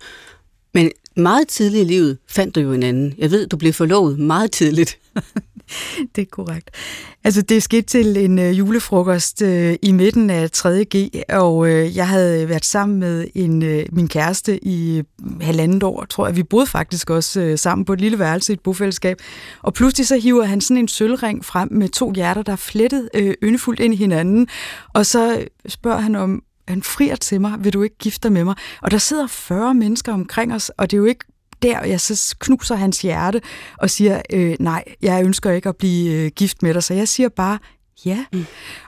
Men 0.73 0.91
meget 1.15 1.47
tidligt 1.47 1.81
i 1.81 1.93
livet 1.93 2.17
fandt 2.27 2.55
du 2.55 2.61
jo 2.61 2.73
en 2.73 2.83
anden. 2.83 3.13
Jeg 3.17 3.31
ved, 3.31 3.47
du 3.47 3.57
blev 3.57 3.73
forlovet 3.73 4.19
meget 4.19 4.51
tidligt. 4.51 4.97
det 6.15 6.21
er 6.21 6.25
korrekt. 6.31 6.71
Altså, 7.23 7.41
det 7.41 7.63
skete 7.63 7.81
til 7.81 8.17
en 8.17 8.39
øh, 8.39 8.57
julefrokost 8.57 9.41
øh, 9.41 9.75
i 9.81 9.91
midten 9.91 10.29
af 10.29 10.49
3.G, 10.57 11.09
og 11.29 11.69
øh, 11.69 11.95
jeg 11.95 12.07
havde 12.07 12.49
været 12.49 12.65
sammen 12.65 12.99
med 12.99 13.27
en 13.35 13.63
øh, 13.63 13.85
min 13.91 14.07
kæreste 14.07 14.65
i 14.65 14.97
øh, 14.97 15.03
halvandet 15.41 15.83
år, 15.83 16.05
tror 16.09 16.27
jeg. 16.27 16.35
Vi 16.35 16.43
boede 16.43 16.67
faktisk 16.67 17.09
også 17.09 17.41
øh, 17.41 17.57
sammen 17.57 17.85
på 17.85 17.93
et 17.93 18.01
lille 18.01 18.19
værelse 18.19 18.51
i 18.51 18.53
et 18.53 18.59
bofællesskab. 18.59 19.17
Og 19.61 19.73
pludselig 19.73 20.07
så 20.07 20.17
hiver 20.17 20.43
han 20.43 20.61
sådan 20.61 20.77
en 20.77 20.87
sølvring 20.87 21.45
frem 21.45 21.67
med 21.71 21.89
to 21.89 22.13
hjerter, 22.13 22.41
der 22.41 22.51
er 22.51 22.55
flettet 22.55 23.09
øh, 23.13 23.33
yndefuldt 23.43 23.79
ind 23.79 23.93
i 23.93 23.97
hinanden. 23.97 24.47
Og 24.93 25.05
så 25.05 25.45
spørger 25.67 25.99
han 25.99 26.15
om, 26.15 26.43
han 26.67 26.83
frier 26.83 27.15
til 27.15 27.41
mig, 27.41 27.63
vil 27.63 27.73
du 27.73 27.81
ikke 27.81 27.97
gifte 27.97 28.23
dig 28.23 28.31
med 28.31 28.43
mig? 28.43 28.55
Og 28.81 28.91
der 28.91 28.97
sidder 28.97 29.27
40 29.27 29.73
mennesker 29.73 30.13
omkring 30.13 30.53
os, 30.53 30.69
og 30.69 30.91
det 30.91 30.97
er 30.97 30.99
jo 30.99 31.05
ikke 31.05 31.25
der, 31.63 31.83
jeg 31.83 32.01
så 32.01 32.35
knuser 32.39 32.75
hans 32.75 33.01
hjerte 33.01 33.41
og 33.77 33.89
siger, 33.89 34.21
øh, 34.33 34.55
nej, 34.59 34.83
jeg 35.01 35.25
ønsker 35.25 35.51
ikke 35.51 35.69
at 35.69 35.75
blive 35.75 36.13
øh, 36.13 36.31
gift 36.35 36.63
med 36.63 36.73
dig. 36.73 36.83
Så 36.83 36.93
jeg 36.93 37.07
siger 37.07 37.29
bare, 37.29 37.59
ja. 38.05 38.25
Mm. 38.33 38.45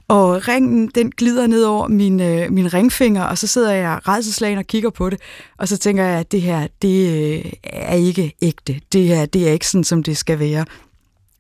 Og 0.08 0.48
ringen, 0.48 0.88
den 0.88 1.12
glider 1.12 1.48
ned 1.48 1.64
over 1.64 1.88
min, 1.88 2.20
øh, 2.20 2.52
min 2.52 2.74
ringfinger, 2.74 3.24
og 3.24 3.38
så 3.38 3.48
sidder 3.48 3.72
jeg 3.72 4.00
redselslagen 4.08 4.58
og 4.58 4.66
kigger 4.66 4.90
på 4.90 5.10
det, 5.10 5.20
og 5.58 5.68
så 5.68 5.78
tænker 5.78 6.04
jeg, 6.04 6.20
at 6.20 6.32
det 6.32 6.42
her, 6.42 6.68
det 6.82 7.36
øh, 7.46 7.52
er 7.64 7.96
ikke 7.96 8.34
ægte. 8.42 8.82
Det 8.94 9.08
her, 9.08 9.26
det 9.26 9.48
er 9.48 9.52
ikke 9.52 9.68
sådan, 9.68 9.84
som 9.84 10.04
det 10.04 10.18
skal 10.18 10.40
være. 10.40 10.66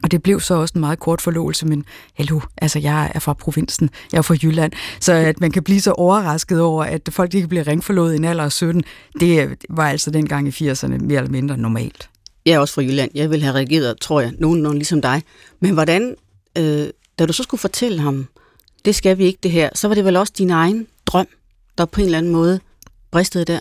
Og 0.06 0.12
det 0.12 0.24
blev 0.24 0.40
så 0.40 0.54
også 0.54 0.72
en 0.76 0.80
meget 0.80 1.00
kort 1.00 1.22
forlovelse, 1.22 1.66
men 1.66 1.86
hallo, 2.14 2.40
altså 2.58 2.80
jeg 2.80 3.12
er 3.16 3.20
fra 3.20 3.34
provinsen, 3.34 3.90
jeg 4.12 4.18
er 4.18 4.22
fra 4.22 4.36
Jylland, 4.44 4.72
så 5.00 5.14
at 5.14 5.42
man 5.42 5.52
kan 5.52 5.64
blive 5.64 5.82
så 5.82 5.92
overrasket 5.92 6.62
over, 6.62 6.84
at 6.84 7.10
folk 7.12 7.34
ikke 7.34 7.48
bliver 7.48 7.68
ringforlovet 7.68 8.14
i 8.14 8.16
en 8.16 8.26
alder 8.26 8.44
af 8.44 8.52
17, 8.52 8.84
det 9.20 9.58
var 9.70 9.90
altså 9.90 10.12
dengang 10.12 10.48
i 10.48 10.52
80'erne 10.52 10.88
mere 10.88 11.18
eller 11.18 11.30
mindre 11.30 11.58
normalt. 11.58 12.10
Jeg 12.46 12.54
er 12.54 12.60
også 12.60 12.74
fra 12.74 12.82
Jylland. 12.82 13.12
Jeg 13.14 13.30
vil 13.30 13.44
have 13.44 13.56
reageret, 13.56 14.00
tror 14.02 14.22
jeg, 14.22 14.34
nogenlunde 14.40 14.78
ligesom 14.78 15.02
dig. 15.02 15.24
Men 15.60 15.74
hvordan, 15.74 16.16
øh, 16.58 16.88
da 17.20 17.26
du 17.26 17.34
så 17.34 17.44
skulle 17.44 17.62
fortælle 17.62 18.02
ham, 18.02 18.28
det 18.86 18.96
skal 18.96 19.18
vi 19.18 19.24
ikke 19.24 19.40
det 19.44 19.52
her, 19.52 19.70
så 19.74 19.88
var 19.88 19.96
det 19.96 20.06
vel 20.06 20.16
også 20.16 20.34
din 20.38 20.50
egen 20.50 20.88
drøm, 21.06 21.28
der 21.78 21.86
på 21.86 22.02
en 22.02 22.06
eller 22.06 22.18
anden 22.18 22.32
måde 22.32 22.60
bristede 23.12 23.46
der? 23.46 23.60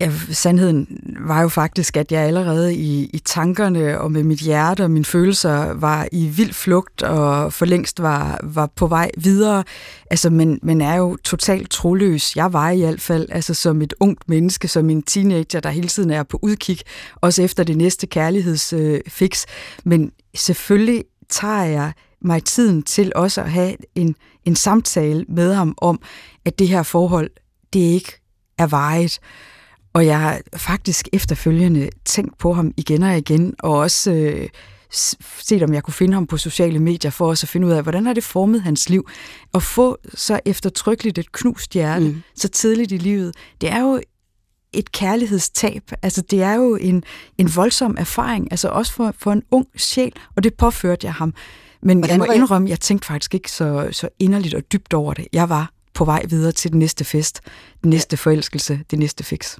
Ja, 0.00 0.12
sandheden 0.30 0.86
var 1.20 1.42
jo 1.42 1.48
faktisk, 1.48 1.96
at 1.96 2.12
jeg 2.12 2.22
allerede 2.22 2.74
i, 2.74 3.10
i 3.12 3.18
tankerne 3.18 4.00
og 4.00 4.12
med 4.12 4.22
mit 4.22 4.38
hjerte 4.38 4.84
og 4.84 4.90
mine 4.90 5.04
følelser 5.04 5.74
var 5.74 6.08
i 6.12 6.26
vild 6.26 6.52
flugt 6.52 7.02
og 7.02 7.52
for 7.52 7.66
længst 7.66 8.02
var, 8.02 8.40
var 8.42 8.66
på 8.66 8.86
vej 8.86 9.10
videre. 9.16 9.64
Altså, 10.10 10.30
men, 10.30 10.58
men 10.62 10.80
er 10.80 10.94
jo 10.94 11.16
totalt 11.16 11.70
troløs. 11.70 12.36
Jeg 12.36 12.52
var 12.52 12.70
i 12.70 12.80
hvert 12.80 13.00
fald 13.00 13.28
altså, 13.30 13.54
som 13.54 13.82
et 13.82 13.94
ungt 14.00 14.28
menneske, 14.28 14.68
som 14.68 14.90
en 14.90 15.02
teenager, 15.02 15.60
der 15.60 15.70
hele 15.70 15.88
tiden 15.88 16.10
er 16.10 16.22
på 16.22 16.38
udkig, 16.42 16.78
også 17.16 17.42
efter 17.42 17.64
det 17.64 17.76
næste 17.76 18.06
kærlighedsfix. 18.06 19.44
Men 19.84 20.12
selvfølgelig 20.34 21.04
tager 21.28 21.64
jeg 21.64 21.92
mig 22.22 22.44
tiden 22.44 22.82
til 22.82 23.12
også 23.14 23.40
at 23.40 23.50
have 23.50 23.76
en, 23.94 24.16
en 24.44 24.56
samtale 24.56 25.24
med 25.28 25.54
ham 25.54 25.74
om, 25.78 26.00
at 26.44 26.58
det 26.58 26.68
her 26.68 26.82
forhold, 26.82 27.30
det 27.72 27.80
ikke 27.80 28.20
er 28.58 28.66
vejet. 28.66 29.20
Og 29.92 30.06
jeg 30.06 30.20
har 30.20 30.40
faktisk 30.56 31.08
efterfølgende 31.12 31.88
tænkt 32.04 32.38
på 32.38 32.52
ham 32.52 32.72
igen 32.76 33.02
og 33.02 33.18
igen, 33.18 33.54
og 33.58 33.72
også 33.72 34.12
øh, 34.12 34.48
set, 34.90 35.62
om 35.62 35.74
jeg 35.74 35.82
kunne 35.82 35.94
finde 35.94 36.14
ham 36.14 36.26
på 36.26 36.36
sociale 36.36 36.78
medier, 36.78 37.10
for 37.10 37.28
også 37.28 37.44
at 37.44 37.48
finde 37.48 37.66
ud 37.66 37.72
af, 37.72 37.82
hvordan 37.82 38.06
har 38.06 38.12
det 38.12 38.24
formet 38.24 38.62
hans 38.62 38.88
liv. 38.88 39.08
At 39.54 39.62
få 39.62 39.98
så 40.14 40.40
eftertrykkeligt 40.44 41.18
et 41.18 41.32
knust 41.32 41.72
hjerte, 41.72 42.08
mm. 42.08 42.22
så 42.34 42.48
tidligt 42.48 42.92
i 42.92 42.96
livet, 42.96 43.34
det 43.60 43.70
er 43.70 43.80
jo 43.80 44.00
et 44.72 44.92
kærlighedstab. 44.92 45.92
Altså, 46.02 46.22
det 46.22 46.42
er 46.42 46.54
jo 46.54 46.76
en, 46.76 47.04
en 47.38 47.56
voldsom 47.56 47.96
erfaring, 47.98 48.48
altså 48.50 48.68
også 48.68 48.92
for, 48.92 49.14
for 49.18 49.32
en 49.32 49.42
ung 49.50 49.66
sjæl, 49.76 50.12
og 50.36 50.44
det 50.44 50.54
påførte 50.54 51.06
jeg 51.06 51.14
ham. 51.14 51.34
Men 51.82 51.98
Hvordan 51.98 52.20
jeg 52.20 52.26
må 52.26 52.32
indrømme, 52.32 52.68
jeg 52.68 52.80
tænkte 52.80 53.06
faktisk 53.06 53.34
ikke 53.34 53.50
så, 53.50 53.88
så 53.92 54.08
inderligt 54.18 54.54
og 54.54 54.62
dybt 54.72 54.94
over 54.94 55.14
det. 55.14 55.26
Jeg 55.32 55.48
var 55.48 55.72
på 56.00 56.04
vej 56.04 56.22
videre 56.28 56.52
til 56.52 56.70
den 56.70 56.78
næste 56.78 57.04
fest, 57.04 57.40
den 57.82 57.90
næste 57.90 58.16
forelskelse, 58.16 58.80
det 58.90 58.98
næste 58.98 59.24
fix. 59.24 59.58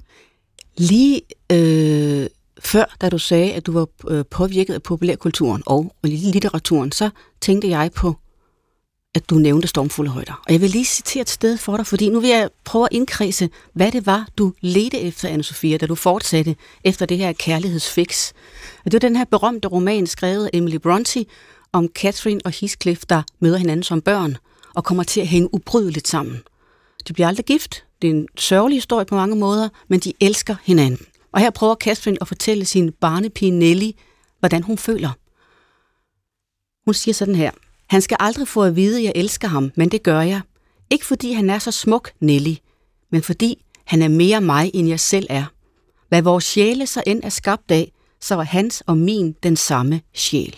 Lige 0.77 1.21
øh, 1.51 2.27
før, 2.59 2.95
da 3.01 3.09
du 3.09 3.17
sagde, 3.17 3.53
at 3.53 3.65
du 3.65 3.71
var 3.71 3.87
øh, 4.09 4.25
påvirket 4.25 4.73
af 4.73 4.83
populærkulturen 4.83 5.63
og 5.65 5.95
litteraturen, 6.03 6.91
så 6.91 7.09
tænkte 7.41 7.69
jeg 7.69 7.91
på, 7.95 8.15
at 9.15 9.29
du 9.29 9.35
nævnte 9.35 9.67
stormfulde 9.67 10.11
højder. 10.11 10.41
Og 10.47 10.53
jeg 10.53 10.61
vil 10.61 10.69
lige 10.69 10.85
citere 10.85 11.21
et 11.21 11.29
sted 11.29 11.57
for 11.57 11.77
dig, 11.77 11.87
fordi 11.87 12.09
nu 12.09 12.19
vil 12.19 12.29
jeg 12.29 12.49
prøve 12.63 12.85
at 12.85 12.95
indkredse, 12.95 13.49
hvad 13.73 13.91
det 13.91 14.05
var, 14.05 14.27
du 14.37 14.53
ledte 14.61 14.99
efter, 14.99 15.29
anne 15.29 15.43
Sofia, 15.43 15.77
da 15.77 15.85
du 15.85 15.95
fortsatte 15.95 16.55
efter 16.83 17.05
det 17.05 17.17
her 17.17 17.33
kærlighedsfix. 17.33 18.31
Og 18.85 18.91
det 18.91 18.93
var 18.93 19.09
den 19.09 19.15
her 19.15 19.25
berømte 19.25 19.67
roman, 19.67 20.07
skrevet 20.07 20.45
af 20.45 20.49
Emily 20.53 20.77
Bronte, 20.77 21.25
om 21.73 21.87
Catherine 21.95 22.41
og 22.45 22.51
Heathcliff, 22.51 23.03
der 23.09 23.21
møder 23.39 23.57
hinanden 23.57 23.83
som 23.83 24.01
børn 24.01 24.37
og 24.75 24.83
kommer 24.83 25.03
til 25.03 25.21
at 25.21 25.27
hænge 25.27 25.53
ubrydeligt 25.53 26.07
sammen. 26.07 26.41
De 27.07 27.13
bliver 27.13 27.27
aldrig 27.27 27.45
gift. 27.45 27.83
Det 28.01 28.09
er 28.09 28.11
en 28.11 28.27
sørgelig 28.37 28.77
historie 28.77 29.05
på 29.05 29.15
mange 29.15 29.35
måder, 29.35 29.69
men 29.87 29.99
de 29.99 30.13
elsker 30.19 30.55
hinanden. 30.63 31.05
Og 31.31 31.39
her 31.39 31.49
prøver 31.49 31.75
Catherine 31.75 32.17
at 32.21 32.27
fortælle 32.27 32.65
sin 32.65 32.91
barnepige 32.91 33.51
Nelly, 33.51 33.91
hvordan 34.39 34.63
hun 34.63 34.77
føler. 34.77 35.09
Hun 36.85 36.93
siger 36.93 37.13
sådan 37.13 37.35
her. 37.35 37.51
Han 37.89 38.01
skal 38.01 38.17
aldrig 38.19 38.47
få 38.47 38.63
at 38.63 38.75
vide, 38.75 38.97
at 38.97 39.03
jeg 39.03 39.11
elsker 39.15 39.47
ham, 39.47 39.71
men 39.75 39.89
det 39.89 40.03
gør 40.03 40.21
jeg. 40.21 40.41
Ikke 40.89 41.05
fordi 41.05 41.31
han 41.31 41.49
er 41.49 41.59
så 41.59 41.71
smuk, 41.71 42.11
Nelly, 42.19 42.55
men 43.11 43.21
fordi 43.21 43.65
han 43.85 44.01
er 44.01 44.07
mere 44.07 44.41
mig, 44.41 44.71
end 44.73 44.87
jeg 44.87 44.99
selv 44.99 45.27
er. 45.29 45.45
Hvad 46.09 46.21
vores 46.21 46.43
sjæle 46.43 46.87
så 46.87 47.03
end 47.07 47.23
er 47.23 47.29
skabt 47.29 47.71
af, 47.71 47.91
så 48.21 48.35
er 48.35 48.43
hans 48.43 48.81
og 48.81 48.97
min 48.97 49.35
den 49.43 49.55
samme 49.55 50.01
sjæl. 50.13 50.55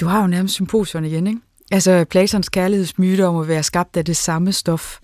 Du 0.00 0.06
har 0.06 0.20
jo 0.20 0.26
nærmest 0.26 0.54
symposierne 0.54 1.08
igen, 1.08 1.26
ikke? 1.26 1.40
Altså 1.70 2.04
Platons 2.10 2.48
kærlighedsmyte 2.48 3.26
om 3.26 3.36
at 3.36 3.48
være 3.48 3.62
skabt 3.62 3.96
af 3.96 4.04
det 4.04 4.16
samme 4.16 4.52
stof. 4.52 4.98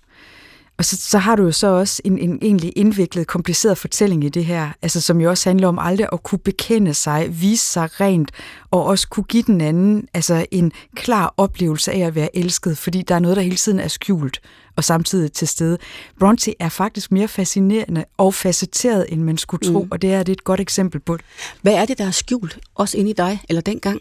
Og 0.79 0.85
så, 0.85 0.97
så 0.97 1.19
har 1.19 1.37
du 1.37 1.43
jo 1.43 1.53
så 1.53 1.67
også 1.67 2.03
en, 2.05 2.19
en 2.19 2.39
egentlig 2.43 2.73
indviklet, 2.77 3.27
kompliceret 3.27 3.79
fortælling 3.79 4.25
i 4.25 4.29
det 4.29 4.45
her, 4.45 4.71
altså 4.83 5.01
som 5.01 5.21
jo 5.21 5.31
også 5.31 5.49
handler 5.49 5.69
om 5.69 5.79
aldrig 5.79 6.09
at 6.13 6.23
kunne 6.23 6.39
bekende 6.39 6.95
sig, 6.95 7.29
vise 7.31 7.65
sig 7.65 8.01
rent, 8.01 8.31
og 8.71 8.85
også 8.85 9.09
kunne 9.09 9.25
give 9.25 9.43
den 9.43 9.61
anden 9.61 10.09
altså 10.15 10.47
en 10.51 10.73
klar 10.97 11.35
oplevelse 11.37 11.93
af 11.93 11.99
at 11.99 12.15
være 12.15 12.37
elsket, 12.37 12.79
fordi 12.79 13.03
der 13.03 13.15
er 13.15 13.19
noget, 13.19 13.37
der 13.37 13.43
hele 13.43 13.57
tiden 13.57 13.81
er 13.81 13.89
skjult 13.89 14.41
og 14.77 14.85
samtidig 14.85 15.33
til 15.33 15.49
stede. 15.49 15.79
Bronte 16.19 16.55
er 16.61 16.69
faktisk 16.69 17.13
mere 17.13 17.29
fascinerende 17.29 18.05
og 18.19 18.35
facetteret, 18.35 19.07
end 19.09 19.23
man 19.23 19.39
skulle 19.39 19.73
tro, 19.73 19.83
mm. 19.83 19.89
og 19.91 20.03
det 20.03 20.13
er 20.13 20.23
det 20.23 20.33
et 20.33 20.45
godt 20.45 20.61
eksempel 20.61 21.01
på. 21.01 21.19
Hvad 21.63 21.73
er 21.73 21.85
det, 21.85 21.99
der 21.99 22.07
er 22.07 22.11
skjult, 22.11 22.59
også 22.75 22.99
inde 22.99 23.11
i 23.11 23.15
dig, 23.15 23.41
eller 23.49 23.61
dengang? 23.61 24.01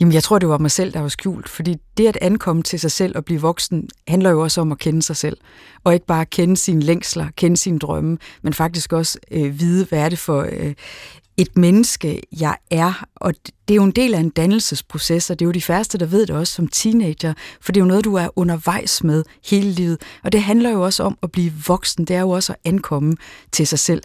Jamen, 0.00 0.14
jeg 0.14 0.22
tror, 0.22 0.38
det 0.38 0.48
var 0.48 0.58
mig 0.58 0.70
selv, 0.70 0.92
der 0.92 1.00
var 1.00 1.08
skjult, 1.08 1.48
fordi 1.48 1.76
det 1.96 2.06
at 2.06 2.18
ankomme 2.20 2.62
til 2.62 2.80
sig 2.80 2.90
selv 2.90 3.16
og 3.16 3.24
blive 3.24 3.40
voksen, 3.40 3.88
handler 4.08 4.30
jo 4.30 4.40
også 4.40 4.60
om 4.60 4.72
at 4.72 4.78
kende 4.78 5.02
sig 5.02 5.16
selv. 5.16 5.36
Og 5.84 5.94
ikke 5.94 6.06
bare 6.06 6.26
kende 6.26 6.56
sine 6.56 6.80
længsler, 6.80 7.26
kende 7.36 7.56
sine 7.56 7.78
drømme, 7.78 8.18
men 8.42 8.52
faktisk 8.52 8.92
også 8.92 9.18
øh, 9.30 9.60
vide, 9.60 9.84
hvad 9.84 9.98
er 9.98 10.08
det 10.08 10.18
for 10.18 10.48
øh, 10.52 10.74
et 11.36 11.58
menneske, 11.58 12.22
jeg 12.40 12.56
er. 12.70 13.04
Og 13.16 13.34
det 13.68 13.74
er 13.74 13.76
jo 13.76 13.84
en 13.84 13.90
del 13.90 14.14
af 14.14 14.20
en 14.20 14.30
dannelsesproces, 14.30 15.30
og 15.30 15.38
det 15.38 15.44
er 15.44 15.46
jo 15.46 15.52
de 15.52 15.62
færreste, 15.62 15.98
der 15.98 16.06
ved 16.06 16.26
det 16.26 16.36
også 16.36 16.52
som 16.52 16.68
teenager, 16.68 17.34
for 17.60 17.72
det 17.72 17.80
er 17.80 17.84
jo 17.84 17.88
noget, 17.88 18.04
du 18.04 18.14
er 18.14 18.28
undervejs 18.36 19.04
med 19.04 19.24
hele 19.50 19.70
livet. 19.70 19.98
Og 20.24 20.32
det 20.32 20.42
handler 20.42 20.70
jo 20.70 20.82
også 20.84 21.02
om 21.02 21.18
at 21.22 21.32
blive 21.32 21.52
voksen, 21.66 22.04
det 22.04 22.16
er 22.16 22.20
jo 22.20 22.30
også 22.30 22.52
at 22.52 22.58
ankomme 22.64 23.16
til 23.52 23.66
sig 23.66 23.78
selv. 23.78 24.02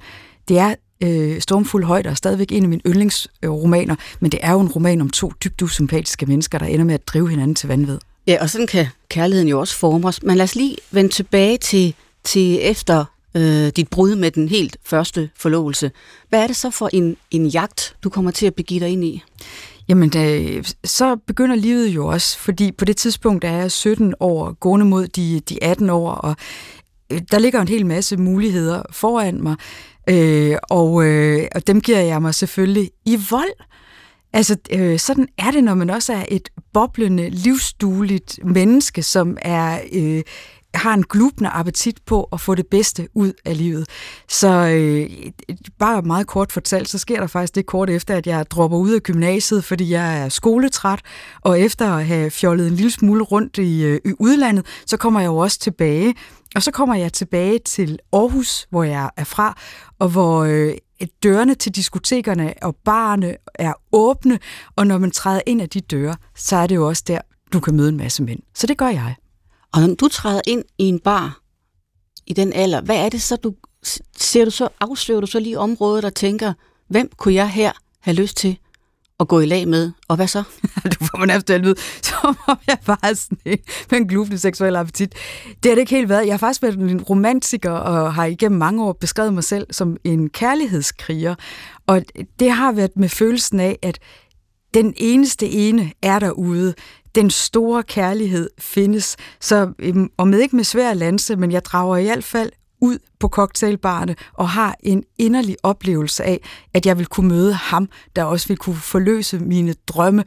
Det 0.48 0.60
er 0.60 0.76
øh, 1.04 1.42
Stormfuld 1.42 1.84
Højder 1.84 2.10
er 2.10 2.14
stadigvæk 2.14 2.52
en 2.52 2.64
af 2.64 2.70
mine 2.70 2.82
yndlingsromaner, 2.88 3.96
men 4.20 4.32
det 4.32 4.40
er 4.44 4.52
jo 4.52 4.60
en 4.60 4.68
roman 4.68 5.02
om 5.02 5.10
to 5.10 5.32
dybt 5.44 5.62
usympatiske 5.62 6.26
mennesker, 6.26 6.58
der 6.58 6.66
ender 6.66 6.86
med 6.86 6.94
at 6.94 7.08
drive 7.08 7.30
hinanden 7.30 7.56
til 7.56 7.68
vanvid. 7.68 7.98
Ja, 8.28 8.38
og 8.42 8.50
sådan 8.50 8.68
kan 8.68 8.88
kærligheden 9.10 9.48
jo 9.48 9.60
også 9.60 9.76
forme 9.76 10.08
os. 10.08 10.24
Men 10.24 10.38
lad 10.38 10.44
os 10.44 10.56
lige 10.56 10.78
vende 10.92 11.10
tilbage 11.10 11.58
til, 11.58 11.96
til 12.24 12.60
efter 12.62 13.06
øh, 13.36 13.68
dit 13.76 13.90
brud 13.90 14.16
med 14.16 14.32
den 14.32 14.48
helt 14.48 14.78
første 14.86 15.30
forlovelse. 15.36 15.92
Hvad 16.30 16.44
er 16.44 16.48
det 16.48 16.56
så 16.56 16.70
for 16.70 16.90
en, 16.94 17.18
en 17.32 17.48
jagt, 17.48 17.96
du 18.04 18.10
kommer 18.10 18.32
til 18.32 18.46
at 18.46 18.56
begive 18.56 18.80
dig 18.80 18.90
ind 18.90 19.04
i? 19.04 19.24
Jamen, 19.90 20.10
da, 20.10 20.42
så 20.84 21.16
begynder 21.16 21.56
livet 21.56 21.88
jo 21.88 22.08
også, 22.08 22.40
fordi 22.40 22.72
på 22.72 22.86
det 22.86 22.98
tidspunkt 22.98 23.44
er 23.44 23.52
jeg 23.52 23.72
17 23.72 24.14
år, 24.20 24.54
gående 24.54 24.86
mod 24.86 25.08
de, 25.08 25.40
de 25.40 25.64
18 25.64 25.90
år, 25.90 26.12
og 26.12 26.36
øh, 27.10 27.22
der 27.32 27.40
ligger 27.40 27.62
en 27.62 27.68
hel 27.68 27.86
masse 27.86 28.18
muligheder 28.18 28.82
foran 28.92 29.44
mig. 29.44 29.56
Øh, 30.10 30.58
og, 30.70 31.06
øh, 31.06 31.48
og 31.56 31.68
dem 31.68 31.82
giver 31.82 32.00
jeg 32.00 32.22
mig 32.22 32.36
selvfølgelig 32.36 32.92
i 33.06 33.20
vold. 33.30 33.64
Altså, 34.34 34.58
øh, 34.72 35.00
sådan 35.00 35.28
er 35.38 35.52
det, 35.52 35.64
når 35.64 35.74
man 35.74 35.90
også 35.90 36.14
er 36.14 36.26
et 36.28 36.50
boblende, 36.74 37.30
livsdueligt 37.30 38.40
menneske, 38.44 39.04
som 39.04 39.38
er... 39.42 39.80
Øh, 39.94 40.24
har 40.74 40.94
en 40.94 41.04
glubende 41.04 41.50
appetit 41.50 41.98
på 42.06 42.24
at 42.24 42.42
få 42.42 42.56
det 42.56 42.68
bedste 42.68 43.08
ud 43.14 43.34
af 43.46 43.58
livet. 43.58 43.90
Så 44.30 44.48
øh, 44.48 45.10
bare 45.80 46.02
meget 46.02 46.28
kort 46.28 46.52
fortalt, 46.52 46.90
så 46.90 46.98
sker 46.98 47.20
der 47.20 47.28
faktisk 47.28 47.56
det 47.56 47.66
kort 47.66 47.90
efter, 47.90 48.16
at 48.16 48.28
jeg 48.28 48.52
dropper 48.52 48.78
ud 48.78 48.92
af 48.92 49.02
gymnasiet, 49.02 49.64
fordi 49.64 49.92
jeg 49.92 50.24
er 50.24 50.30
skoletræt, 50.30 51.00
og 51.42 51.60
efter 51.60 51.92
at 51.92 52.06
have 52.06 52.32
fjollet 52.32 52.68
en 52.68 52.74
lille 52.74 52.92
smule 52.92 53.24
rundt 53.24 53.58
i, 53.58 53.84
øh, 53.84 54.00
i 54.06 54.14
udlandet, 54.20 54.66
så 54.86 54.98
kommer 54.98 55.20
jeg 55.20 55.28
jo 55.28 55.38
også 55.38 55.60
tilbage 55.60 56.16
og 56.56 56.64
så 56.64 56.72
kommer 56.72 56.96
jeg 56.96 57.14
tilbage 57.14 57.60
til 57.60 58.00
Aarhus, 58.14 58.68
hvor 58.70 58.84
jeg 58.84 59.10
er 59.18 59.24
fra, 59.24 59.58
og 60.00 60.10
hvor 60.10 60.44
øh, 60.44 60.74
dørene 61.24 61.56
til 61.56 61.76
diskotekerne 61.76 62.54
og 62.62 62.76
barne 62.76 63.36
er 63.56 63.74
åbne, 63.92 64.40
og 64.76 64.88
når 64.88 64.98
man 64.98 65.12
træder 65.12 65.42
ind 65.46 65.62
af 65.62 65.70
de 65.70 65.82
døre, 65.82 66.16
så 66.36 66.56
er 66.56 66.68
det 66.68 66.76
jo 66.76 66.88
også 66.88 67.04
der, 67.08 67.20
du 67.54 67.60
kan 67.60 67.76
møde 67.76 67.90
en 67.90 67.98
masse 67.98 68.24
mænd. 68.24 68.40
Så 68.56 68.68
det 68.68 68.78
gør 68.78 68.88
jeg. 68.88 69.16
Og 69.74 69.82
når 69.82 69.96
du 69.96 70.08
træder 70.08 70.42
ind 70.48 70.64
i 70.78 70.84
en 70.84 71.00
bar 71.00 71.42
i 72.26 72.34
den 72.34 72.54
alder, 72.54 72.82
hvad 72.82 73.06
er 73.06 73.10
det 73.10 73.22
så, 73.22 73.36
du 73.36 73.54
ser 74.18 74.46
du 74.46 74.52
så, 74.52 74.70
afslører 74.80 75.22
du 75.22 75.28
så 75.28 75.40
lige 75.40 75.60
området 75.60 76.06
og 76.06 76.16
tænker, 76.16 76.54
hvem 76.88 77.10
kunne 77.18 77.34
jeg 77.34 77.50
her 77.50 77.72
have 78.00 78.16
lyst 78.16 78.38
til 78.38 78.58
at 79.20 79.28
gå 79.28 79.40
i 79.40 79.46
lag 79.46 79.68
med, 79.68 79.92
og 80.08 80.16
hvad 80.16 80.28
så? 80.28 80.44
du 81.00 81.06
får 81.06 81.18
mig 81.18 81.28
nærmest 81.28 81.50
ud, 81.50 81.76
som 82.02 82.38
om 82.48 82.58
jeg 82.68 82.78
bare 82.86 83.16
sådan 83.16 83.38
en, 83.46 83.58
med 83.92 84.00
en 84.00 84.08
glufende 84.08 84.40
seksuel 84.40 84.76
appetit. 84.76 85.16
Det 85.64 85.70
har 85.72 85.76
det 85.76 85.80
ikke 85.82 85.96
helt 85.96 86.10
været. 86.10 86.26
Jeg 86.26 86.34
har 86.34 86.38
faktisk 86.38 86.62
været 86.62 86.76
en 86.76 87.02
romantiker, 87.02 87.72
og 87.72 88.14
har 88.14 88.26
igennem 88.26 88.60
mange 88.60 88.84
år 88.84 88.94
beskrevet 88.94 89.34
mig 89.34 89.44
selv 89.44 89.68
som 89.72 89.98
en 90.04 90.30
kærlighedskriger. 90.30 91.36
Og 91.88 92.02
det 92.40 92.52
har 92.52 92.72
været 92.72 92.92
med 92.96 93.10
følelsen 93.10 93.60
af, 93.60 93.80
at 93.82 94.00
den 94.74 94.94
eneste 94.98 95.50
ene 95.50 95.92
er 96.02 96.20
derude. 96.20 96.74
Den 97.16 97.30
store 97.30 97.84
kærlighed 97.84 98.50
findes. 98.60 99.18
Så, 99.42 99.74
øhm, 99.80 100.10
og 100.18 100.28
med 100.28 100.40
ikke 100.40 100.56
med 100.56 100.64
svær 100.64 100.94
lanse, 100.94 101.36
men 101.36 101.52
jeg 101.52 101.66
drager 101.66 101.98
i 101.98 102.04
hvert 102.04 102.24
fald 102.24 102.52
ud 102.82 103.00
på 103.20 103.28
cocktailbarne 103.28 104.16
og 104.34 104.50
har 104.50 104.76
en 104.84 105.04
inderlig 105.18 105.56
oplevelse 105.64 106.24
af, 106.24 106.40
at 106.74 106.86
jeg 106.86 106.98
vil 106.98 107.06
kunne 107.06 107.28
møde 107.28 107.54
ham, 107.54 107.90
der 108.16 108.24
også 108.24 108.48
vil 108.48 108.58
kunne 108.58 108.76
forløse 108.76 109.40
mine 109.40 109.76
drømme. 109.88 110.24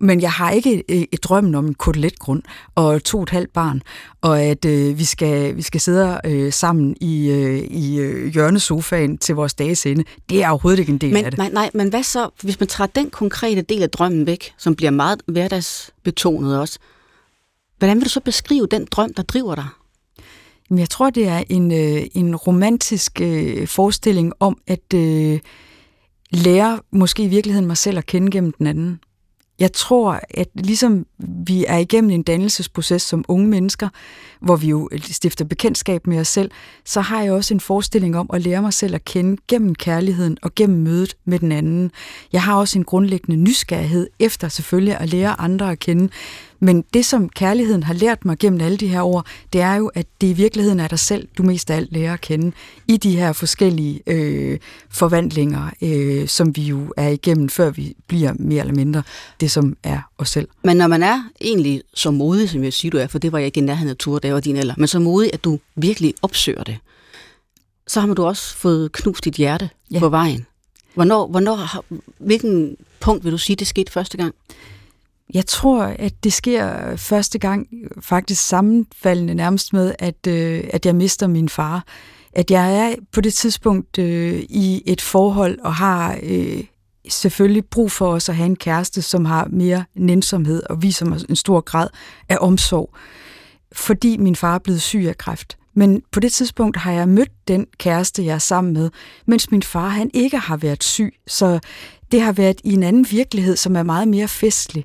Men 0.00 0.20
jeg 0.20 0.32
har 0.32 0.50
ikke 0.50 0.90
et, 0.90 1.06
et 1.12 1.24
drømmen 1.24 1.54
om 1.54 1.66
en 1.66 1.74
koteletgrund 1.74 2.42
og 2.74 3.04
to 3.04 3.18
og 3.18 3.22
et 3.22 3.30
halvt 3.30 3.52
barn, 3.52 3.82
og 4.20 4.40
at 4.42 4.64
øh, 4.64 4.98
vi, 4.98 5.04
skal, 5.04 5.56
vi 5.56 5.62
skal 5.62 5.80
sidde 5.80 6.20
øh, 6.24 6.52
sammen 6.52 6.96
i, 7.00 7.30
øh, 7.30 7.58
i 7.58 7.98
øh, 7.98 8.32
hjørnesofaen 8.32 9.18
til 9.18 9.34
vores 9.34 9.54
dages 9.54 9.86
ende. 9.86 10.04
Det 10.30 10.42
er 10.42 10.48
overhovedet 10.48 10.78
ikke 10.78 10.92
en 10.92 10.98
del 10.98 11.12
men, 11.12 11.24
af 11.24 11.30
det. 11.30 11.38
Nej, 11.38 11.50
nej, 11.50 11.70
men 11.74 11.88
hvad 11.88 12.02
så, 12.02 12.28
hvis 12.42 12.60
man 12.60 12.68
tager 12.68 12.88
den 12.88 13.10
konkrete 13.10 13.62
del 13.62 13.82
af 13.82 13.90
drømmen 13.90 14.26
væk, 14.26 14.52
som 14.58 14.76
bliver 14.76 14.90
meget 14.90 15.22
hverdagsbetonet 15.26 16.60
også, 16.60 16.78
hvordan 17.78 17.96
vil 17.96 18.04
du 18.04 18.10
så 18.10 18.20
beskrive 18.20 18.66
den 18.70 18.84
drøm, 18.90 19.14
der 19.14 19.22
driver 19.22 19.54
dig? 19.54 19.66
Jeg 20.70 20.90
tror, 20.90 21.10
det 21.10 21.28
er 21.28 21.42
en, 21.48 21.72
øh, 21.72 22.02
en 22.14 22.36
romantisk 22.36 23.20
øh, 23.20 23.66
forestilling 23.66 24.32
om 24.40 24.58
at 24.66 24.94
øh, 24.94 25.40
lære 26.30 26.80
måske 26.92 27.22
i 27.22 27.28
virkeligheden 27.28 27.66
mig 27.66 27.76
selv 27.76 27.98
at 27.98 28.06
kende 28.06 28.30
gennem 28.30 28.52
den 28.52 28.66
anden. 28.66 29.00
Jeg 29.60 29.72
tror, 29.72 30.20
at 30.30 30.48
ligesom 30.54 31.06
vi 31.46 31.64
er 31.68 31.76
igennem 31.76 32.10
en 32.10 32.22
dannelsesproces 32.22 33.02
som 33.02 33.24
unge 33.28 33.48
mennesker, 33.48 33.88
hvor 34.40 34.56
vi 34.56 34.68
jo 34.68 34.88
øh, 34.92 35.00
stifter 35.02 35.44
bekendtskab 35.44 36.06
med 36.06 36.20
os 36.20 36.28
selv, 36.28 36.50
så 36.84 37.00
har 37.00 37.22
jeg 37.22 37.32
også 37.32 37.54
en 37.54 37.60
forestilling 37.60 38.16
om 38.16 38.30
at 38.32 38.42
lære 38.42 38.62
mig 38.62 38.72
selv 38.72 38.94
at 38.94 39.04
kende 39.04 39.36
gennem 39.48 39.74
kærligheden 39.74 40.38
og 40.42 40.54
gennem 40.54 40.78
mødet 40.78 41.16
med 41.24 41.38
den 41.38 41.52
anden. 41.52 41.90
Jeg 42.32 42.42
har 42.42 42.56
også 42.56 42.78
en 42.78 42.84
grundlæggende 42.84 43.40
nysgerrighed 43.40 44.06
efter 44.18 44.48
selvfølgelig 44.48 44.96
at 45.00 45.08
lære 45.08 45.40
andre 45.40 45.70
at 45.70 45.78
kende, 45.78 46.08
men 46.60 46.84
det, 46.94 47.06
som 47.06 47.28
kærligheden 47.28 47.82
har 47.82 47.94
lært 47.94 48.24
mig 48.24 48.38
gennem 48.38 48.60
alle 48.60 48.76
de 48.76 48.88
her 48.88 49.02
år, 49.02 49.26
det 49.52 49.60
er 49.60 49.74
jo, 49.74 49.90
at 49.94 50.06
det 50.20 50.26
i 50.26 50.32
virkeligheden 50.32 50.80
er 50.80 50.88
dig 50.88 50.98
selv, 50.98 51.28
du 51.38 51.42
mest 51.42 51.70
af 51.70 51.76
alt 51.76 51.92
lærer 51.92 52.12
at 52.12 52.20
kende 52.20 52.52
i 52.88 52.96
de 52.96 53.16
her 53.16 53.32
forskellige 53.32 54.00
øh, 54.06 54.58
forvandlinger, 54.90 55.70
øh, 55.82 56.28
som 56.28 56.56
vi 56.56 56.62
jo 56.62 56.94
er 56.96 57.08
igennem, 57.08 57.48
før 57.48 57.70
vi 57.70 57.96
bliver 58.06 58.32
mere 58.38 58.60
eller 58.60 58.74
mindre 58.74 59.02
det, 59.40 59.50
som 59.50 59.76
er 59.82 60.00
os 60.18 60.30
selv. 60.30 60.48
Men 60.64 60.76
når 60.76 60.86
man 60.86 61.02
er 61.02 61.22
egentlig 61.40 61.82
så 61.94 62.10
modig, 62.10 62.50
som 62.50 62.64
jeg 62.64 62.72
siger, 62.72 62.90
du 62.90 62.98
er, 62.98 63.06
for 63.06 63.18
det 63.18 63.32
var 63.32 63.38
jeg 63.38 63.46
ikke 63.46 63.60
i 63.60 63.64
nærheden 63.64 63.90
af 63.90 63.96
tur, 63.96 64.18
da 64.18 64.28
jeg 64.28 64.34
var 64.34 64.40
din 64.40 64.56
alder, 64.56 64.74
men 64.78 64.88
så 64.88 64.98
modig, 64.98 65.30
at 65.32 65.44
du 65.44 65.58
virkelig 65.76 66.14
opsøger 66.22 66.64
det, 66.64 66.78
så 67.86 68.00
har 68.00 68.14
du 68.14 68.24
også 68.24 68.56
fået 68.56 68.92
knust 68.92 69.24
dit 69.24 69.34
hjerte 69.34 69.70
ja. 69.90 69.98
på 69.98 70.08
vejen. 70.08 70.46
Hvornår, 70.94 71.26
hvornår, 71.26 71.84
hvilken 72.18 72.76
punkt 73.00 73.24
vil 73.24 73.32
du 73.32 73.38
sige, 73.38 73.56
det 73.56 73.66
skete 73.66 73.92
første 73.92 74.16
gang? 74.16 74.34
Jeg 75.34 75.46
tror, 75.46 75.82
at 75.82 76.24
det 76.24 76.32
sker 76.32 76.96
første 76.96 77.38
gang 77.38 77.68
faktisk 78.00 78.42
sammenfaldende 78.42 79.34
nærmest 79.34 79.72
med, 79.72 79.94
at, 79.98 80.26
øh, 80.28 80.64
at 80.72 80.86
jeg 80.86 80.96
mister 80.96 81.26
min 81.26 81.48
far. 81.48 81.84
At 82.32 82.50
jeg 82.50 82.76
er 82.76 82.94
på 83.12 83.20
det 83.20 83.34
tidspunkt 83.34 83.98
øh, 83.98 84.42
i 84.48 84.82
et 84.86 85.00
forhold 85.00 85.58
og 85.58 85.74
har 85.74 86.18
øh, 86.22 86.64
selvfølgelig 87.08 87.64
brug 87.64 87.92
for 87.92 88.12
os 88.12 88.28
at 88.28 88.36
have 88.36 88.46
en 88.46 88.56
kæreste, 88.56 89.02
som 89.02 89.24
har 89.24 89.48
mere 89.50 89.84
nænsomhed 89.94 90.62
og 90.70 90.82
viser 90.82 91.06
mig 91.06 91.20
en 91.28 91.36
stor 91.36 91.60
grad 91.60 91.88
af 92.28 92.38
omsorg, 92.40 92.94
fordi 93.72 94.16
min 94.16 94.36
far 94.36 94.54
er 94.54 94.58
blevet 94.58 94.82
syg 94.82 95.04
af 95.08 95.18
kræft. 95.18 95.56
Men 95.74 96.02
på 96.12 96.20
det 96.20 96.32
tidspunkt 96.32 96.76
har 96.76 96.92
jeg 96.92 97.08
mødt 97.08 97.48
den 97.48 97.66
kæreste, 97.78 98.24
jeg 98.24 98.34
er 98.34 98.38
sammen 98.38 98.72
med, 98.72 98.90
mens 99.26 99.50
min 99.50 99.62
far 99.62 99.88
han 99.88 100.10
ikke 100.14 100.38
har 100.38 100.56
været 100.56 100.84
syg. 100.84 101.14
Så 101.26 101.60
det 102.12 102.20
har 102.20 102.32
været 102.32 102.60
i 102.64 102.72
en 102.72 102.82
anden 102.82 103.06
virkelighed, 103.10 103.56
som 103.56 103.76
er 103.76 103.82
meget 103.82 104.08
mere 104.08 104.28
festlig. 104.28 104.84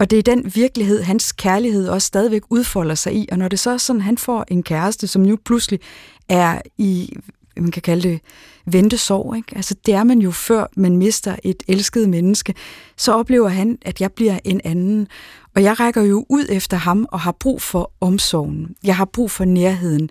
Og 0.00 0.10
det 0.10 0.18
er 0.18 0.22
den 0.22 0.52
virkelighed, 0.54 1.02
hans 1.02 1.32
kærlighed 1.32 1.88
også 1.88 2.06
stadigvæk 2.06 2.42
udfolder 2.50 2.94
sig 2.94 3.14
i. 3.14 3.28
Og 3.32 3.38
når 3.38 3.48
det 3.48 3.58
så 3.58 3.70
er 3.70 3.76
sådan, 3.76 4.02
han 4.02 4.18
får 4.18 4.44
en 4.48 4.62
kæreste, 4.62 5.06
som 5.06 5.22
nu 5.22 5.36
pludselig 5.36 5.80
er 6.28 6.60
i, 6.78 7.16
man 7.56 7.70
kan 7.70 7.82
kalde 7.82 8.08
det, 8.08 8.20
ventesorg. 8.66 9.36
Ikke? 9.36 9.56
Altså 9.56 9.74
det 9.86 9.94
er 9.94 10.04
man 10.04 10.18
jo 10.18 10.30
før 10.30 10.66
man 10.76 10.96
mister 10.96 11.36
et 11.42 11.62
elsket 11.68 12.08
menneske. 12.08 12.54
Så 12.96 13.12
oplever 13.12 13.48
han, 13.48 13.78
at 13.82 14.00
jeg 14.00 14.12
bliver 14.12 14.38
en 14.44 14.60
anden. 14.64 15.08
Og 15.54 15.62
jeg 15.62 15.80
rækker 15.80 16.02
jo 16.02 16.26
ud 16.28 16.46
efter 16.48 16.76
ham 16.76 17.06
og 17.12 17.20
har 17.20 17.32
brug 17.32 17.62
for 17.62 17.92
omsorgen. 18.00 18.74
Jeg 18.84 18.96
har 18.96 19.04
brug 19.04 19.30
for 19.30 19.44
nærheden. 19.44 20.10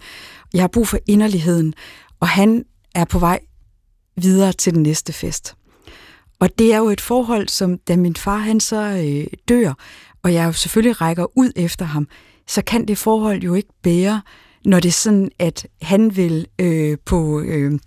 Jeg 0.54 0.62
har 0.62 0.68
brug 0.68 0.88
for 0.88 0.98
inderligheden. 1.08 1.74
Og 2.20 2.28
han 2.28 2.66
er 2.96 3.06
på 3.06 3.20
vej 3.20 3.40
videre 4.18 4.54
til 4.54 4.74
den 4.74 4.84
næste 4.84 5.14
fest. 5.14 5.56
Og 6.40 6.50
det 6.60 6.74
er 6.74 6.78
jo 6.78 6.90
et 6.90 7.02
forhold, 7.02 7.48
som 7.48 7.78
da 7.78 7.96
min 7.96 8.16
far 8.16 8.38
han 8.38 8.60
så 8.60 8.82
øh, 9.06 9.28
dør, 9.50 9.74
og 10.24 10.34
jeg 10.34 10.46
jo 10.46 10.52
selvfølgelig 10.52 11.02
rækker 11.02 11.38
ud 11.38 11.52
efter 11.56 11.86
ham, 11.86 12.08
så 12.48 12.62
kan 12.62 12.88
det 12.88 12.98
forhold 12.98 13.42
jo 13.42 13.54
ikke 13.54 13.70
bære, 13.84 14.22
når 14.66 14.80
det 14.80 14.90
er 14.90 14.94
sådan, 14.94 15.30
at 15.40 15.68
han 15.82 16.16
vil 16.16 16.48
øh, 16.60 16.98
på 17.06 17.42
øh, 17.42 17.80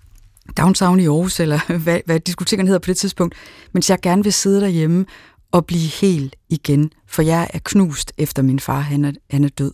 downtown 0.57 1.00
i 1.00 1.07
Aarhus, 1.07 1.40
eller 1.40 1.61
hvad, 1.85 2.00
hvad 2.07 2.20
diskotekerne 2.20 2.66
hedder 2.68 2.79
på 2.79 2.87
det 2.87 2.96
tidspunkt, 2.96 3.35
mens 3.72 3.90
jeg 3.90 3.98
gerne 4.03 4.22
vil 4.22 4.33
sidde 4.33 4.61
derhjemme 4.61 5.07
og 5.53 5.66
blive 5.66 5.88
helt 6.00 6.37
igen, 6.48 6.90
for 7.09 7.22
jeg 7.22 7.50
er 7.55 7.59
knust 7.64 8.12
efter 8.18 8.42
min 8.42 8.61
far, 8.61 8.81
han 8.81 9.05
er, 9.05 9.12
han 9.31 9.44
er 9.44 9.48
død. 9.48 9.72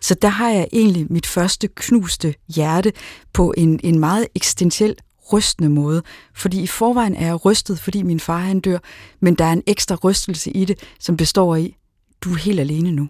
Så 0.00 0.14
der 0.14 0.28
har 0.28 0.50
jeg 0.50 0.68
egentlig 0.72 1.06
mit 1.10 1.26
første 1.26 1.68
knuste 1.68 2.34
hjerte 2.54 2.92
på 3.32 3.54
en, 3.56 3.80
en 3.82 3.98
meget 3.98 4.26
eksistentiel 4.34 4.94
rystende 5.32 5.68
måde. 5.68 6.02
Fordi 6.34 6.62
i 6.62 6.66
forvejen 6.66 7.14
er 7.14 7.26
jeg 7.26 7.44
rystet, 7.44 7.80
fordi 7.80 8.02
min 8.02 8.20
far 8.20 8.38
han 8.38 8.60
dør, 8.60 8.78
men 9.20 9.34
der 9.34 9.44
er 9.44 9.52
en 9.52 9.62
ekstra 9.66 9.94
rystelse 10.04 10.50
i 10.50 10.64
det, 10.64 10.78
som 11.00 11.16
består 11.16 11.56
i, 11.56 11.76
du 12.20 12.32
er 12.32 12.36
helt 12.36 12.60
alene 12.60 12.90
nu. 12.90 13.08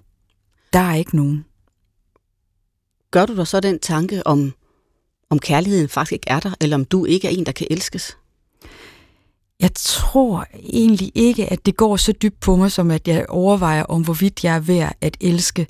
Der 0.73 0.79
er 0.79 0.95
ikke 0.95 1.17
nogen. 1.17 1.45
Gør 3.11 3.27
du 3.27 3.37
dig 3.37 3.47
så 3.47 3.61
den 3.61 3.79
tanke 3.79 4.27
om, 4.27 4.53
om 5.31 5.39
kærligheden 5.39 5.89
faktisk 5.89 6.13
ikke 6.13 6.31
er 6.31 6.41
der, 6.41 6.55
eller 6.61 6.77
om 6.77 6.85
du 6.85 7.05
ikke 7.05 7.29
er 7.29 7.33
en, 7.33 7.47
der 7.47 7.53
kan 7.53 7.67
elskes? 7.71 8.17
Jeg 9.61 9.71
tror 9.75 10.47
egentlig 10.73 11.13
ikke, 11.15 11.53
at 11.53 11.67
det 11.67 11.77
går 11.77 11.97
så 11.97 12.13
dybt 12.13 12.41
på 12.41 12.57
mig, 12.57 12.73
som 12.73 12.91
at 12.91 13.09
jeg 13.09 13.27
overvejer 13.29 13.83
om, 13.83 14.05
hvorvidt 14.05 14.45
jeg 14.45 14.55
er 14.55 14.61
værd 14.61 14.97
at 15.01 15.17
elske. 15.21 15.67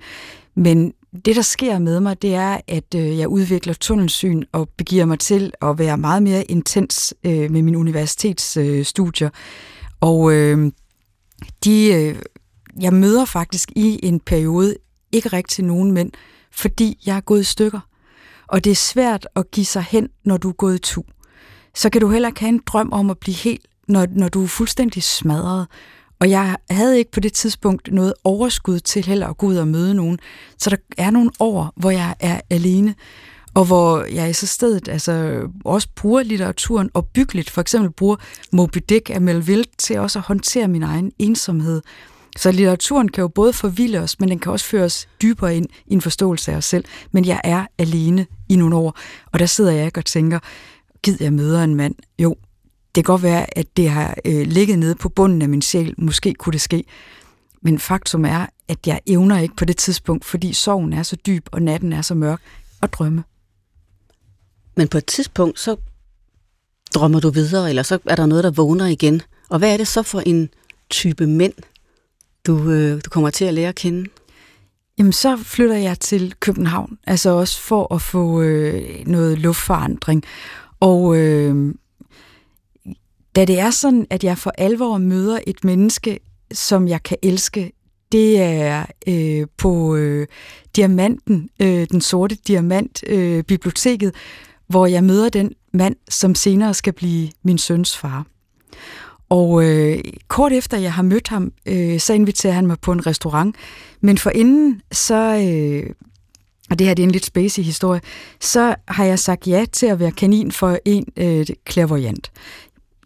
Men 0.54 0.94
det, 1.12 1.36
der 1.36 1.42
sker 1.42 1.78
med 1.78 2.00
mig, 2.00 2.22
det 2.22 2.34
er, 2.34 2.60
at 2.68 2.94
øh, 2.96 3.18
jeg 3.18 3.28
udvikler 3.28 3.74
tunnelsyn 3.74 4.42
og 4.52 4.68
begiver 4.68 5.04
mig 5.04 5.18
til 5.18 5.52
at 5.62 5.78
være 5.78 5.98
meget 5.98 6.22
mere 6.22 6.44
intens 6.44 7.14
øh, 7.24 7.50
med 7.50 7.62
min 7.62 7.76
universitetsstudier. 7.76 9.28
Øh, 9.28 9.32
og 10.00 10.32
øh, 10.32 10.72
de, 11.64 11.92
øh, 11.94 12.16
jeg 12.80 12.92
møder 12.92 13.24
faktisk 13.24 13.72
i 13.76 14.00
en 14.02 14.20
periode 14.20 14.76
ikke 15.12 15.28
rigtig 15.28 15.64
nogen 15.64 15.92
mænd, 15.92 16.12
fordi 16.52 16.98
jeg 17.06 17.16
er 17.16 17.20
gået 17.20 17.40
i 17.40 17.44
stykker. 17.44 17.80
Og 18.46 18.64
det 18.64 18.70
er 18.70 18.74
svært 18.74 19.28
at 19.36 19.50
give 19.50 19.66
sig 19.66 19.82
hen, 19.82 20.08
når 20.24 20.36
du 20.36 20.48
er 20.48 20.52
gået 20.52 20.74
i 20.74 20.78
tu. 20.78 21.02
Så 21.74 21.90
kan 21.90 22.00
du 22.00 22.08
heller 22.08 22.28
ikke 22.28 22.40
have 22.40 22.48
en 22.48 22.62
drøm 22.66 22.92
om 22.92 23.10
at 23.10 23.18
blive 23.18 23.34
helt, 23.34 23.66
når, 23.88 24.06
når 24.10 24.28
du 24.28 24.42
er 24.42 24.46
fuldstændig 24.46 25.02
smadret. 25.02 25.66
Og 26.20 26.30
jeg 26.30 26.56
havde 26.70 26.98
ikke 26.98 27.10
på 27.10 27.20
det 27.20 27.32
tidspunkt 27.32 27.92
noget 27.92 28.14
overskud 28.24 28.80
til 28.80 29.04
heller 29.04 29.26
at 29.26 29.36
gå 29.36 29.46
ud 29.46 29.56
og 29.56 29.68
møde 29.68 29.94
nogen. 29.94 30.18
Så 30.58 30.70
der 30.70 30.76
er 30.98 31.10
nogle 31.10 31.30
år, 31.40 31.72
hvor 31.76 31.90
jeg 31.90 32.14
er 32.20 32.40
alene, 32.50 32.94
og 33.54 33.64
hvor 33.64 34.04
jeg 34.04 34.30
i 34.30 34.32
så 34.32 34.46
stedet 34.46 34.88
altså, 34.88 35.42
også 35.64 35.88
bruger 35.96 36.22
litteraturen 36.22 36.90
og 36.94 37.06
byggeligt, 37.06 37.50
for 37.50 37.60
eksempel 37.60 37.90
bruger 37.90 38.16
Moby 38.52 38.78
Dick 38.88 39.10
af 39.10 39.20
Melville 39.20 39.64
til 39.78 39.98
også 39.98 40.18
at 40.18 40.24
håndtere 40.24 40.68
min 40.68 40.82
egen 40.82 41.12
ensomhed. 41.18 41.82
Så 42.36 42.52
litteraturen 42.52 43.08
kan 43.08 43.22
jo 43.22 43.28
både 43.28 43.52
forvilde 43.52 43.98
os, 43.98 44.20
men 44.20 44.28
den 44.28 44.38
kan 44.38 44.52
også 44.52 44.66
føre 44.66 44.84
os 44.84 45.08
dybere 45.22 45.56
ind 45.56 45.66
i 45.86 45.94
en 45.94 46.00
forståelse 46.00 46.52
af 46.52 46.56
os 46.56 46.64
selv. 46.64 46.84
Men 47.12 47.24
jeg 47.24 47.40
er 47.44 47.66
alene 47.78 48.26
i 48.48 48.56
nogle 48.56 48.76
år, 48.76 48.98
og 49.32 49.38
der 49.38 49.46
sidder 49.46 49.72
jeg 49.72 49.86
ikke 49.86 50.00
og 50.00 50.04
tænker, 50.04 50.38
gid 51.02 51.16
jeg 51.20 51.32
møder 51.32 51.64
en 51.64 51.74
mand? 51.74 51.94
Jo, 52.18 52.36
kan 53.04 53.12
godt 53.12 53.22
være, 53.22 53.58
at 53.58 53.76
det 53.76 53.90
har 53.90 54.16
øh, 54.24 54.46
ligget 54.46 54.78
nede 54.78 54.94
på 54.94 55.08
bunden 55.08 55.42
af 55.42 55.48
min 55.48 55.62
sjæl. 55.62 55.94
Måske 55.98 56.34
kunne 56.34 56.52
det 56.52 56.60
ske. 56.60 56.84
Men 57.62 57.78
faktum 57.78 58.24
er, 58.24 58.46
at 58.68 58.86
jeg 58.86 59.00
evner 59.06 59.38
ikke 59.38 59.56
på 59.56 59.64
det 59.64 59.76
tidspunkt, 59.76 60.24
fordi 60.24 60.52
sorgen 60.52 60.92
er 60.92 61.02
så 61.02 61.16
dyb, 61.26 61.46
og 61.52 61.62
natten 61.62 61.92
er 61.92 62.02
så 62.02 62.14
mørk, 62.14 62.40
at 62.82 62.92
drømme. 62.92 63.24
Men 64.76 64.88
på 64.88 64.98
et 64.98 65.06
tidspunkt, 65.06 65.60
så 65.60 65.76
drømmer 66.94 67.20
du 67.20 67.30
videre, 67.30 67.68
eller 67.68 67.82
så 67.82 67.98
er 68.06 68.16
der 68.16 68.26
noget, 68.26 68.44
der 68.44 68.50
vågner 68.50 68.86
igen. 68.86 69.22
Og 69.48 69.58
hvad 69.58 69.72
er 69.72 69.76
det 69.76 69.88
så 69.88 70.02
for 70.02 70.20
en 70.20 70.48
type 70.90 71.26
mænd, 71.26 71.52
du, 72.46 72.70
øh, 72.70 73.00
du 73.04 73.10
kommer 73.10 73.30
til 73.30 73.44
at 73.44 73.54
lære 73.54 73.68
at 73.68 73.74
kende? 73.74 74.10
Jamen, 74.98 75.12
så 75.12 75.36
flytter 75.36 75.76
jeg 75.76 76.00
til 76.00 76.34
København, 76.40 76.98
altså 77.06 77.30
også 77.30 77.60
for 77.60 77.94
at 77.94 78.02
få 78.02 78.42
øh, 78.42 79.06
noget 79.06 79.38
luftforandring. 79.38 80.24
Og 80.80 81.16
øh, 81.16 81.74
da 83.38 83.44
det 83.44 83.58
er 83.58 83.70
sådan, 83.70 84.06
at 84.10 84.24
jeg 84.24 84.38
for 84.38 84.52
alvor 84.58 84.98
møder 84.98 85.38
et 85.46 85.64
menneske, 85.64 86.20
som 86.52 86.88
jeg 86.88 87.02
kan 87.02 87.16
elske, 87.22 87.72
det 88.12 88.40
er 88.40 88.84
øh, 89.08 89.46
på 89.56 89.96
øh, 89.96 90.26
Diamanten, 90.76 91.50
øh, 91.62 91.86
den 91.90 92.00
sorte 92.00 92.34
diamant, 92.34 93.04
øh, 93.06 93.44
biblioteket, 93.44 94.14
hvor 94.66 94.86
jeg 94.86 95.04
møder 95.04 95.28
den 95.28 95.52
mand, 95.72 95.96
som 96.08 96.34
senere 96.34 96.74
skal 96.74 96.92
blive 96.92 97.28
min 97.42 97.58
søns 97.58 97.96
far. 97.96 98.26
Og 99.28 99.64
øh, 99.64 99.98
kort 100.28 100.52
efter 100.52 100.78
jeg 100.78 100.92
har 100.92 101.02
mødt 101.02 101.28
ham, 101.28 101.52
øh, 101.66 102.00
så 102.00 102.12
inviterer 102.12 102.52
han 102.52 102.66
mig 102.66 102.80
på 102.80 102.92
en 102.92 103.06
restaurant. 103.06 103.56
Men 104.00 104.18
for 104.18 104.30
inden, 104.30 104.82
så, 104.92 105.14
øh, 105.14 105.90
og 106.70 106.78
det 106.78 106.86
her 106.86 106.94
det 106.94 107.02
er 107.02 107.06
en 107.06 107.12
lidt 107.12 107.24
spacey 107.24 107.62
historie, 107.62 108.00
så 108.40 108.74
har 108.88 109.04
jeg 109.04 109.18
sagt 109.18 109.46
ja 109.46 109.64
til 109.72 109.86
at 109.86 109.98
være 109.98 110.12
kanin 110.12 110.52
for 110.52 110.78
en 110.84 111.04
øh, 111.16 111.46
clairvoyant. 111.70 112.30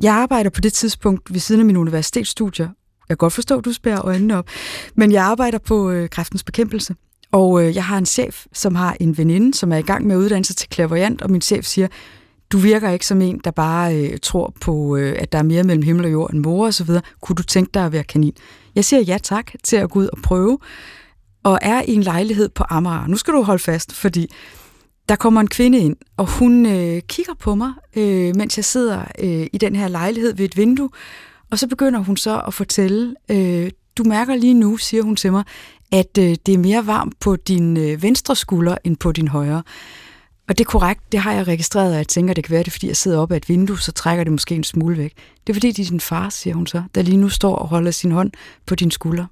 Jeg 0.02 0.14
arbejder 0.14 0.50
på 0.50 0.60
det 0.60 0.72
tidspunkt 0.72 1.32
ved 1.32 1.40
siden 1.40 1.60
af 1.60 1.66
mine 1.66 1.78
universitetsstudier. 1.78 2.66
Jeg 3.08 3.08
kan 3.08 3.16
godt 3.16 3.32
forstå, 3.32 3.58
at 3.58 3.64
du 3.64 3.72
spærer 3.72 4.04
øjnene 4.04 4.38
op. 4.38 4.48
Men 4.94 5.12
jeg 5.12 5.24
arbejder 5.24 5.58
på 5.58 5.90
øh, 5.90 6.08
kræftens 6.08 6.44
bekæmpelse. 6.44 6.94
Og 7.32 7.64
øh, 7.64 7.74
jeg 7.74 7.84
har 7.84 7.98
en 7.98 8.06
chef, 8.06 8.46
som 8.52 8.74
har 8.74 8.96
en 9.00 9.18
veninde, 9.18 9.54
som 9.54 9.72
er 9.72 9.76
i 9.76 9.82
gang 9.82 10.06
med 10.06 10.16
uddannelse 10.16 10.54
til 10.54 10.68
clairvoyant, 10.72 11.22
og 11.22 11.30
min 11.30 11.40
chef 11.40 11.64
siger, 11.64 11.88
du 12.52 12.58
virker 12.58 12.90
ikke 12.90 13.06
som 13.06 13.22
en, 13.22 13.40
der 13.44 13.50
bare 13.50 13.96
øh, 13.96 14.18
tror 14.22 14.54
på, 14.60 14.96
øh, 14.96 15.16
at 15.18 15.32
der 15.32 15.38
er 15.38 15.42
mere 15.42 15.62
mellem 15.62 15.82
himmel 15.82 16.04
og 16.04 16.12
jord 16.12 16.32
end 16.32 16.40
mor 16.40 16.66
og 16.66 16.74
så 16.74 16.84
videre. 16.84 17.02
Kunne 17.20 17.36
du 17.36 17.42
tænke 17.42 17.70
dig 17.74 17.84
at 17.84 17.92
være 17.92 18.04
kanin? 18.04 18.32
Jeg 18.74 18.84
siger 18.84 19.02
ja 19.02 19.18
tak 19.22 19.52
til 19.64 19.76
at 19.76 19.90
gå 19.90 19.98
ud 19.98 20.08
og 20.12 20.18
prøve, 20.22 20.58
og 21.42 21.58
er 21.62 21.82
i 21.82 21.94
en 21.94 22.02
lejlighed 22.02 22.48
på 22.48 22.64
Amager. 22.70 23.06
Nu 23.06 23.16
skal 23.16 23.34
du 23.34 23.42
holde 23.42 23.62
fast, 23.62 23.94
fordi 23.94 24.30
der 25.08 25.16
kommer 25.16 25.40
en 25.40 25.48
kvinde 25.48 25.78
ind, 25.78 25.96
og 26.16 26.38
hun 26.38 26.66
øh, 26.66 27.02
kigger 27.08 27.34
på 27.40 27.54
mig, 27.54 27.72
øh, 27.96 28.36
mens 28.36 28.56
jeg 28.56 28.64
sidder 28.64 29.04
øh, 29.18 29.46
i 29.52 29.58
den 29.58 29.76
her 29.76 29.88
lejlighed 29.88 30.34
ved 30.34 30.44
et 30.44 30.56
vindue, 30.56 30.90
og 31.50 31.58
så 31.58 31.66
begynder 31.66 32.00
hun 32.00 32.16
så 32.16 32.40
at 32.46 32.54
fortælle, 32.54 33.14
øh, 33.30 33.70
du 33.96 34.04
mærker 34.04 34.34
lige 34.36 34.54
nu, 34.54 34.76
siger 34.76 35.02
hun 35.02 35.16
til 35.16 35.32
mig, 35.32 35.44
at 35.92 36.18
øh, 36.18 36.36
det 36.46 36.54
er 36.54 36.58
mere 36.58 36.86
varmt 36.86 37.20
på 37.20 37.36
din 37.36 37.76
øh, 37.76 38.02
venstre 38.02 38.36
skulder 38.36 38.76
end 38.84 38.96
på 38.96 39.12
din 39.12 39.28
højre. 39.28 39.62
Og 40.48 40.58
det 40.58 40.64
er 40.64 40.70
korrekt, 40.70 41.12
det 41.12 41.20
har 41.20 41.32
jeg 41.32 41.48
registreret, 41.48 41.90
og 41.90 41.96
jeg 41.96 42.08
tænker, 42.08 42.34
det 42.34 42.44
kan 42.44 42.52
være, 42.52 42.62
det 42.62 42.66
er, 42.66 42.72
fordi 42.72 42.86
jeg 42.86 42.96
sidder 42.96 43.18
oppe 43.18 43.34
af 43.34 43.36
et 43.36 43.48
vindue, 43.48 43.78
så 43.78 43.92
trækker 43.92 44.24
det 44.24 44.32
måske 44.32 44.54
en 44.54 44.64
smule 44.64 44.98
væk. 44.98 45.12
Det 45.46 45.52
er 45.52 45.54
fordi, 45.54 45.72
det 45.72 45.86
er 45.86 45.90
din 45.90 46.00
far, 46.00 46.28
siger 46.28 46.54
hun 46.54 46.66
så, 46.66 46.82
der 46.94 47.02
lige 47.02 47.16
nu 47.16 47.28
står 47.28 47.56
og 47.56 47.68
holder 47.68 47.90
sin 47.90 48.12
hånd 48.12 48.30
på 48.66 48.74
din 48.74 48.90
skulder. 48.90 49.26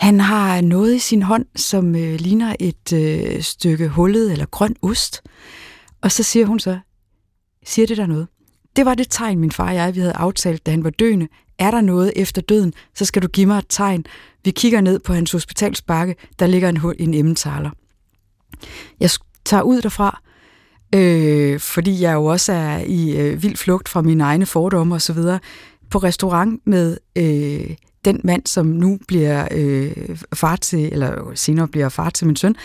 Han 0.00 0.20
har 0.20 0.60
noget 0.60 0.94
i 0.94 0.98
sin 0.98 1.22
hånd, 1.22 1.46
som 1.56 1.94
øh, 1.96 2.14
ligner 2.20 2.56
et 2.60 2.92
øh, 2.92 3.42
stykke 3.42 3.88
hullet 3.88 4.32
eller 4.32 4.46
grøn 4.46 4.76
ost. 4.82 5.22
Og 6.02 6.12
så 6.12 6.22
siger 6.22 6.46
hun 6.46 6.60
så, 6.60 6.78
siger 7.66 7.86
det 7.86 7.96
der 7.96 8.06
noget? 8.06 8.26
Det 8.76 8.86
var 8.86 8.94
det 8.94 9.06
tegn, 9.10 9.38
min 9.38 9.52
far 9.52 9.68
og 9.68 9.74
jeg 9.74 9.94
vi 9.94 10.00
havde 10.00 10.12
aftalt, 10.12 10.66
da 10.66 10.70
han 10.70 10.84
var 10.84 10.90
døende. 10.90 11.28
Er 11.58 11.70
der 11.70 11.80
noget 11.80 12.12
efter 12.16 12.42
døden, 12.42 12.72
så 12.94 13.04
skal 13.04 13.22
du 13.22 13.28
give 13.28 13.46
mig 13.46 13.58
et 13.58 13.64
tegn. 13.68 14.04
Vi 14.44 14.50
kigger 14.50 14.80
ned 14.80 14.98
på 14.98 15.12
hans 15.12 15.32
hospitalsbakke, 15.32 16.14
der 16.38 16.46
ligger 16.46 16.68
en, 16.68 16.80
en 16.98 17.14
emmentaler. 17.14 17.70
Jeg 19.00 19.10
tager 19.44 19.62
ud 19.62 19.82
derfra, 19.82 20.22
øh, 20.94 21.60
fordi 21.60 22.02
jeg 22.02 22.14
jo 22.14 22.24
også 22.24 22.52
er 22.52 22.78
i 22.78 23.16
øh, 23.16 23.42
vild 23.42 23.56
flugt 23.56 23.88
fra 23.88 24.02
mine 24.02 24.24
egne 24.24 24.46
fordomme 24.46 24.94
osv., 24.94 25.18
på 25.90 25.98
restaurant 25.98 26.60
med 26.66 26.96
øh, 27.16 27.76
den 28.04 28.20
mand, 28.24 28.46
som 28.46 28.66
nu 28.66 28.98
bliver 29.08 29.48
øh, 29.50 30.18
far 30.34 30.56
til, 30.56 30.92
eller 30.92 31.32
senere 31.34 31.68
bliver 31.68 31.88
far 31.88 32.10
til 32.10 32.26
min 32.26 32.36
søn. 32.36 32.56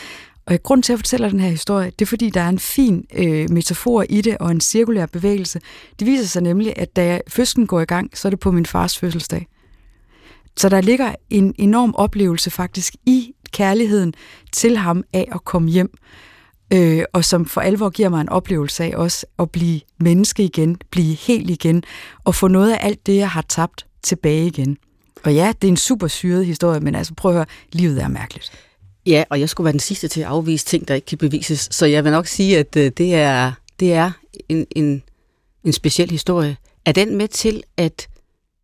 Og 0.45 0.53
øh, 0.53 0.59
grund 0.63 0.83
til 0.83 0.93
at 0.93 0.99
fortæller 0.99 1.29
den 1.29 1.39
her 1.39 1.49
historie, 1.49 1.91
det 1.99 2.05
er 2.05 2.09
fordi, 2.09 2.29
der 2.29 2.41
er 2.41 2.49
en 2.49 2.59
fin 2.59 3.05
øh, 3.13 3.49
metafor 3.49 4.05
i 4.09 4.21
det, 4.21 4.37
og 4.37 4.51
en 4.51 4.61
cirkulær 4.61 5.05
bevægelse. 5.05 5.59
Det 5.99 6.07
viser 6.07 6.25
sig 6.25 6.41
nemlig, 6.41 6.73
at 6.75 6.95
da 6.95 7.19
fødslen 7.27 7.67
går 7.67 7.81
i 7.81 7.85
gang, 7.85 8.17
så 8.17 8.27
er 8.27 8.29
det 8.29 8.39
på 8.39 8.51
min 8.51 8.65
fars 8.65 8.97
fødselsdag. 8.97 9.47
Så 10.57 10.69
der 10.69 10.81
ligger 10.81 11.15
en 11.29 11.55
enorm 11.57 11.93
oplevelse 11.97 12.51
faktisk 12.51 12.95
i 13.05 13.33
kærligheden 13.51 14.13
til 14.51 14.77
ham 14.77 15.03
af 15.13 15.29
at 15.31 15.45
komme 15.45 15.69
hjem, 15.69 15.93
øh, 16.73 17.03
og 17.13 17.25
som 17.25 17.45
for 17.45 17.61
alvor 17.61 17.89
giver 17.89 18.09
mig 18.09 18.21
en 18.21 18.29
oplevelse 18.29 18.83
af 18.83 18.93
også 18.95 19.25
at 19.39 19.51
blive 19.51 19.81
menneske 19.99 20.43
igen, 20.43 20.77
blive 20.91 21.15
helt 21.15 21.49
igen, 21.49 21.83
og 22.23 22.35
få 22.35 22.47
noget 22.47 22.71
af 22.71 22.77
alt 22.81 23.05
det, 23.05 23.15
jeg 23.15 23.29
har 23.29 23.41
tabt, 23.41 23.85
tilbage 24.03 24.47
igen. 24.47 24.77
Og 25.25 25.33
ja, 25.33 25.53
det 25.61 25.67
er 25.67 25.71
en 25.71 25.77
super 25.77 26.07
syret 26.07 26.45
historie, 26.45 26.79
men 26.79 26.95
altså 26.95 27.13
prøv 27.13 27.31
at 27.31 27.35
høre, 27.35 27.45
livet 27.71 28.03
er 28.03 28.07
mærkeligt. 28.07 28.51
Ja, 29.05 29.23
og 29.29 29.39
jeg 29.39 29.49
skulle 29.49 29.65
være 29.65 29.71
den 29.71 29.79
sidste 29.79 30.07
til 30.07 30.21
at 30.21 30.27
afvise 30.27 30.65
ting, 30.65 30.87
der 30.87 30.95
ikke 30.95 31.05
kan 31.05 31.17
bevises. 31.17 31.67
Så 31.71 31.85
jeg 31.85 32.03
vil 32.03 32.11
nok 32.11 32.27
sige, 32.27 32.59
at 32.59 32.75
øh, 32.75 32.91
det 32.97 33.15
er, 33.15 33.51
det 33.79 33.93
er 33.93 34.11
en, 34.49 34.67
en, 34.75 35.03
en 35.63 35.73
speciel 35.73 36.11
historie. 36.11 36.57
Er 36.85 36.91
den 36.91 37.15
med 37.15 37.27
til, 37.27 37.63
at, 37.77 38.07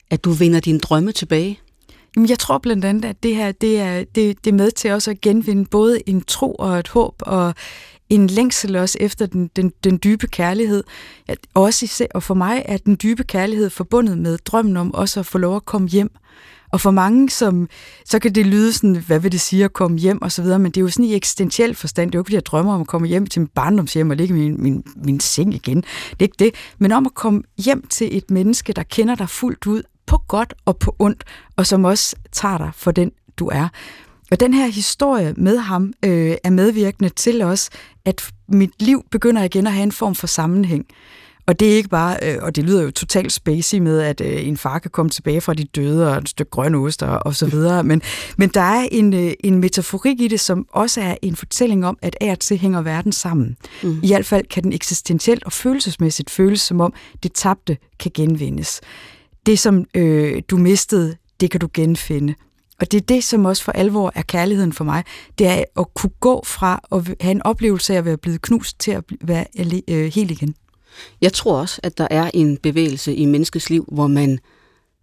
at 0.10 0.24
du 0.24 0.32
vinder 0.32 0.60
dine 0.60 0.80
drømme 0.80 1.12
tilbage? 1.12 1.60
Jamen, 2.16 2.30
jeg 2.30 2.40
tror 2.40 2.58
blandt 2.58 2.86
andet, 2.86 3.06
at 3.06 3.24
det 3.24 3.36
her 3.36 3.52
det 3.52 3.80
er, 3.80 4.04
det, 4.16 4.46
det 4.46 4.52
er 4.52 4.56
med 4.56 4.72
til 4.72 4.92
også 4.92 5.12
at 5.12 5.22
genvinde 5.22 5.66
både 5.66 6.10
en 6.10 6.22
tro 6.22 6.54
og 6.54 6.80
et 6.80 6.88
håb, 6.88 7.16
og 7.20 7.54
en 8.12 8.28
længsel 8.28 8.76
også 8.76 8.98
efter 9.02 9.26
den, 9.26 9.50
den, 9.56 9.74
den 9.84 10.00
dybe 10.04 10.28
kærlighed. 10.28 10.84
At 11.28 11.38
også, 11.54 12.08
og 12.14 12.24
for 12.24 12.34
mig 12.34 12.62
er 12.66 12.78
den 12.78 12.98
dybe 13.04 13.24
kærlighed 13.24 13.70
forbundet 13.70 14.18
med 14.18 14.38
drømmen 14.38 14.78
om 14.78 14.94
også 14.94 15.20
at 15.20 15.26
få 15.26 15.38
lov 15.38 15.56
at 15.56 15.66
komme 15.66 15.88
hjem. 15.88 16.12
Og 16.72 16.82
for 16.82 16.92
mange, 16.92 17.30
som, 17.30 17.70
så 18.06 18.20
kan 18.20 18.36
det 18.36 18.46
lyde 18.46 18.74
sådan, 18.74 18.96
hvad 18.96 19.20
vil 19.20 19.32
det 19.32 19.42
sige 19.42 19.66
at 19.66 19.74
komme 19.74 19.98
hjem 19.98 20.22
og 20.22 20.32
så 20.32 20.42
videre, 20.42 20.60
men 20.60 20.72
det 20.72 20.78
er 20.78 20.82
jo 20.82 20.90
sådan 20.90 21.06
i 21.06 21.16
eksistentiel 21.16 21.76
forstand. 21.76 22.12
Det 22.12 22.16
er 22.16 22.20
jo 22.20 22.22
ikke, 22.22 22.28
fordi 22.28 22.36
jeg 22.36 22.46
drømmer 22.46 22.74
om 22.74 22.82
at 22.82 22.88
komme 22.88 23.08
hjem 23.08 23.28
til 23.28 23.42
min 23.42 23.48
barndomshjem 23.48 24.10
og 24.10 24.16
ligge 24.16 24.36
i 24.36 24.38
min, 24.38 24.64
min, 24.64 24.84
min 24.96 25.20
seng 25.20 25.54
igen. 25.54 25.78
Det 26.10 26.20
er 26.20 26.24
ikke 26.24 26.36
det. 26.40 26.56
Men 26.80 26.92
om 26.92 27.06
at 27.06 27.14
komme 27.14 27.44
hjem 27.58 27.88
til 27.88 28.18
et 28.18 28.32
menneske, 28.32 28.74
der 28.74 28.84
kender 28.84 29.16
dig 29.16 29.30
fuldt 29.30 29.68
ud, 29.68 29.84
på 30.06 30.18
godt 30.28 30.54
og 30.66 30.78
på 30.78 30.96
ondt, 31.00 31.24
og 31.56 31.68
som 31.68 31.86
også 31.86 32.16
tager 32.32 32.58
dig 32.58 32.72
for 32.76 32.92
den, 32.92 33.12
du 33.38 33.48
er. 33.48 33.68
Og 34.32 34.40
den 34.40 34.54
her 34.54 34.68
historie 34.68 35.34
med 35.38 35.58
ham 35.58 35.94
øh, 36.06 36.36
er 36.44 36.50
medvirkende 36.50 37.10
til 37.10 37.42
os, 37.42 37.70
at 38.06 38.30
mit 38.48 38.72
liv 38.80 39.06
begynder 39.12 39.44
igen 39.44 39.68
at 39.68 39.74
have 39.74 39.84
en 39.84 39.92
form 39.92 40.16
for 40.16 40.28
sammenhæng. 40.28 40.86
Og 41.48 41.60
det 41.60 41.72
er 41.72 41.76
ikke 41.76 41.90
bare, 41.90 42.18
øh, 42.24 42.38
og 42.42 42.56
det 42.56 42.64
lyder 42.64 42.84
jo 42.84 42.92
totalt 42.92 43.32
spacey 43.32 43.80
med, 43.80 44.00
at 44.00 44.22
øh, 44.22 44.48
en 44.48 44.58
far 44.58 44.80
kan 44.80 44.92
komme 44.92 45.10
tilbage 45.10 45.42
fra 45.42 45.54
de 45.54 45.64
døde 45.64 46.12
og 46.12 46.18
et 46.18 46.30
stykke 46.30 46.50
grøn 46.50 46.76
ost 46.76 47.04
og, 47.04 47.20
og 47.26 47.36
så 47.36 47.46
videre, 47.46 47.84
men, 47.84 48.02
men 48.38 48.50
der 48.50 48.62
er 48.62 48.88
en, 48.92 49.14
øh, 49.14 49.34
en 49.44 49.60
metaforik 49.60 50.22
i 50.22 50.28
det, 50.28 50.40
som 50.40 50.68
også 50.70 51.02
er 51.02 51.16
en 51.22 51.36
fortælling 51.36 51.86
om, 51.86 51.98
at 52.02 52.18
af 52.22 52.32
og 52.32 52.40
til 52.40 52.58
hænger 52.58 52.82
verden 52.82 53.12
sammen. 53.12 53.58
Mm. 53.84 54.00
I 54.04 54.08
hvert 54.08 54.26
fald 54.26 54.46
kan 54.48 54.64
den 54.64 54.74
eksistentielt 54.74 55.44
og 55.44 55.52
følelsesmæssigt 55.52 56.30
føles 56.30 56.62
som 56.62 56.82
om, 56.82 56.94
det 57.24 57.34
tabte 57.34 57.78
kan 58.00 58.12
genvindes. 58.14 58.82
Det, 59.46 59.60
som 59.60 59.86
øh, 59.96 60.42
du 60.50 60.58
mistede, 60.58 61.16
det 61.40 61.52
kan 61.52 61.60
du 61.60 61.68
genfinde. 61.74 62.36
Og 62.82 62.92
det 62.92 62.98
er 62.98 63.06
det, 63.06 63.24
som 63.24 63.46
også 63.46 63.64
for 63.64 63.72
alvor 63.72 64.12
er 64.16 64.22
kærligheden 64.22 64.74
for 64.74 64.84
mig. 64.84 65.04
Det 65.38 65.48
er 65.48 65.64
at 65.78 65.94
kunne 65.94 66.12
gå 66.20 66.44
fra 66.46 66.82
at 66.92 67.16
have 67.22 67.32
en 67.32 67.44
oplevelse 67.44 67.94
af 67.94 67.98
at 67.98 68.06
være 68.06 68.18
blevet 68.18 68.42
knust 68.42 68.80
til 68.80 68.92
at 68.92 69.04
være 69.22 69.46
øh, 69.88 70.14
helt 70.14 70.32
igen. 70.32 70.56
Jeg 71.22 71.34
tror 71.34 71.60
også, 71.60 71.80
at 71.84 71.98
der 71.98 72.08
er 72.10 72.32
en 72.34 72.58
bevægelse 72.58 73.16
i 73.16 73.26
menneskets 73.26 73.70
liv, 73.70 73.86
hvor 73.92 74.08
man 74.08 74.40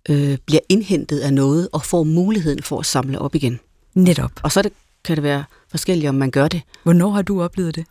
øh, 0.09 0.39
bliver 0.47 0.61
indhentet 0.69 1.21
af 1.21 1.35
noget 1.35 1.69
og 1.73 1.85
får 1.85 2.05
muligheden 2.05 2.63
for 2.63 2.79
at 2.79 2.87
samle 2.87 3.19
op 3.19 3.35
igen. 3.35 3.61
Netop. 3.95 4.31
Og 4.43 4.53
så 4.53 4.63
det, 4.63 4.73
kan 5.05 5.17
det 5.17 5.23
være 5.23 5.45
forskelligt, 5.71 6.09
om 6.09 6.15
man 6.15 6.31
gør 6.31 6.49
det. 6.49 6.63
Hvornår 6.83 7.11
har 7.11 7.23
du 7.23 7.43
oplevet 7.43 7.75
det? 7.77 7.87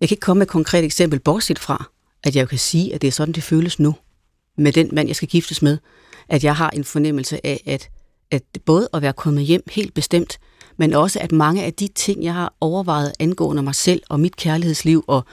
Jeg 0.00 0.08
kan 0.08 0.14
ikke 0.14 0.20
komme 0.20 0.38
med 0.38 0.46
et 0.46 0.50
konkret 0.50 0.84
eksempel, 0.84 1.18
bortset 1.18 1.58
fra, 1.58 1.90
at 2.24 2.36
jeg 2.36 2.48
kan 2.48 2.58
sige, 2.58 2.94
at 2.94 3.02
det 3.02 3.08
er 3.08 3.12
sådan, 3.12 3.34
det 3.34 3.42
føles 3.42 3.78
nu. 3.78 3.94
Med 4.58 4.72
den 4.72 4.88
mand, 4.92 5.08
jeg 5.08 5.16
skal 5.16 5.28
giftes 5.28 5.62
med. 5.62 5.78
At 6.28 6.44
jeg 6.44 6.56
har 6.56 6.70
en 6.70 6.84
fornemmelse 6.84 7.46
af, 7.46 7.62
at, 7.66 7.90
at 8.30 8.42
både 8.64 8.88
at 8.92 9.02
være 9.02 9.12
kommet 9.12 9.44
hjem 9.44 9.62
helt 9.70 9.94
bestemt, 9.94 10.38
men 10.76 10.94
også 10.94 11.18
at 11.18 11.32
mange 11.32 11.64
af 11.64 11.74
de 11.74 11.88
ting, 11.88 12.24
jeg 12.24 12.34
har 12.34 12.52
overvejet 12.60 13.12
angående 13.18 13.62
mig 13.62 13.74
selv 13.74 14.02
og 14.08 14.20
mit 14.20 14.36
kærlighedsliv 14.36 15.04
og 15.06 15.24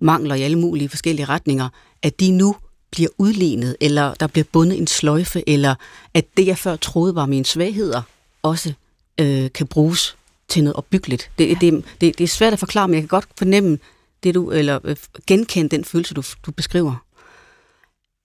mangler 0.00 0.34
i 0.34 0.42
alle 0.42 0.58
mulige 0.58 0.88
forskellige 0.88 1.26
retninger, 1.26 1.68
at 2.02 2.20
de 2.20 2.30
nu 2.30 2.56
bliver 2.90 3.10
udlignet, 3.18 3.76
eller 3.80 4.14
der 4.14 4.26
bliver 4.26 4.44
bundet 4.52 4.78
en 4.78 4.86
sløjfe, 4.86 5.48
eller 5.48 5.74
at 6.14 6.24
det, 6.36 6.46
jeg 6.46 6.58
før 6.58 6.76
troede 6.76 7.14
var 7.14 7.26
mine 7.26 7.44
svagheder, 7.44 8.02
også 8.42 8.72
øh, 9.20 9.52
kan 9.52 9.66
bruges 9.66 10.16
til 10.48 10.64
noget 10.64 10.76
opbyggeligt. 10.76 11.30
Det, 11.38 11.48
ja. 11.48 11.54
det, 11.60 11.84
det, 12.00 12.18
det 12.18 12.24
er 12.24 12.28
svært 12.28 12.52
at 12.52 12.58
forklare, 12.58 12.88
men 12.88 12.94
jeg 12.94 13.02
kan 13.02 13.08
godt 13.08 13.28
fornemme 13.38 13.78
det, 14.22 14.34
du, 14.34 14.50
eller 14.50 14.78
øh, 14.84 14.96
genkende 15.26 15.68
den 15.68 15.84
følelse, 15.84 16.14
du, 16.14 16.22
du 16.46 16.50
beskriver. 16.50 17.04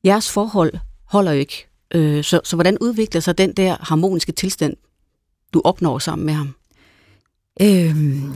Jeres 0.04 0.32
forhold 0.32 0.74
holder 1.06 1.32
jo 1.32 1.40
ikke. 1.40 1.67
Øh, 1.96 2.24
så, 2.24 2.42
så 2.44 2.56
hvordan 2.56 2.78
udvikler 2.82 3.22
sig 3.22 3.38
den 3.38 3.54
der 3.54 3.78
harmoniske 3.80 4.32
tilstand, 4.32 4.74
du 5.54 5.62
opnår 5.64 6.00
sammen 6.00 6.26
med 6.26 6.34
ham? 6.34 6.56
Øhm, 7.62 8.34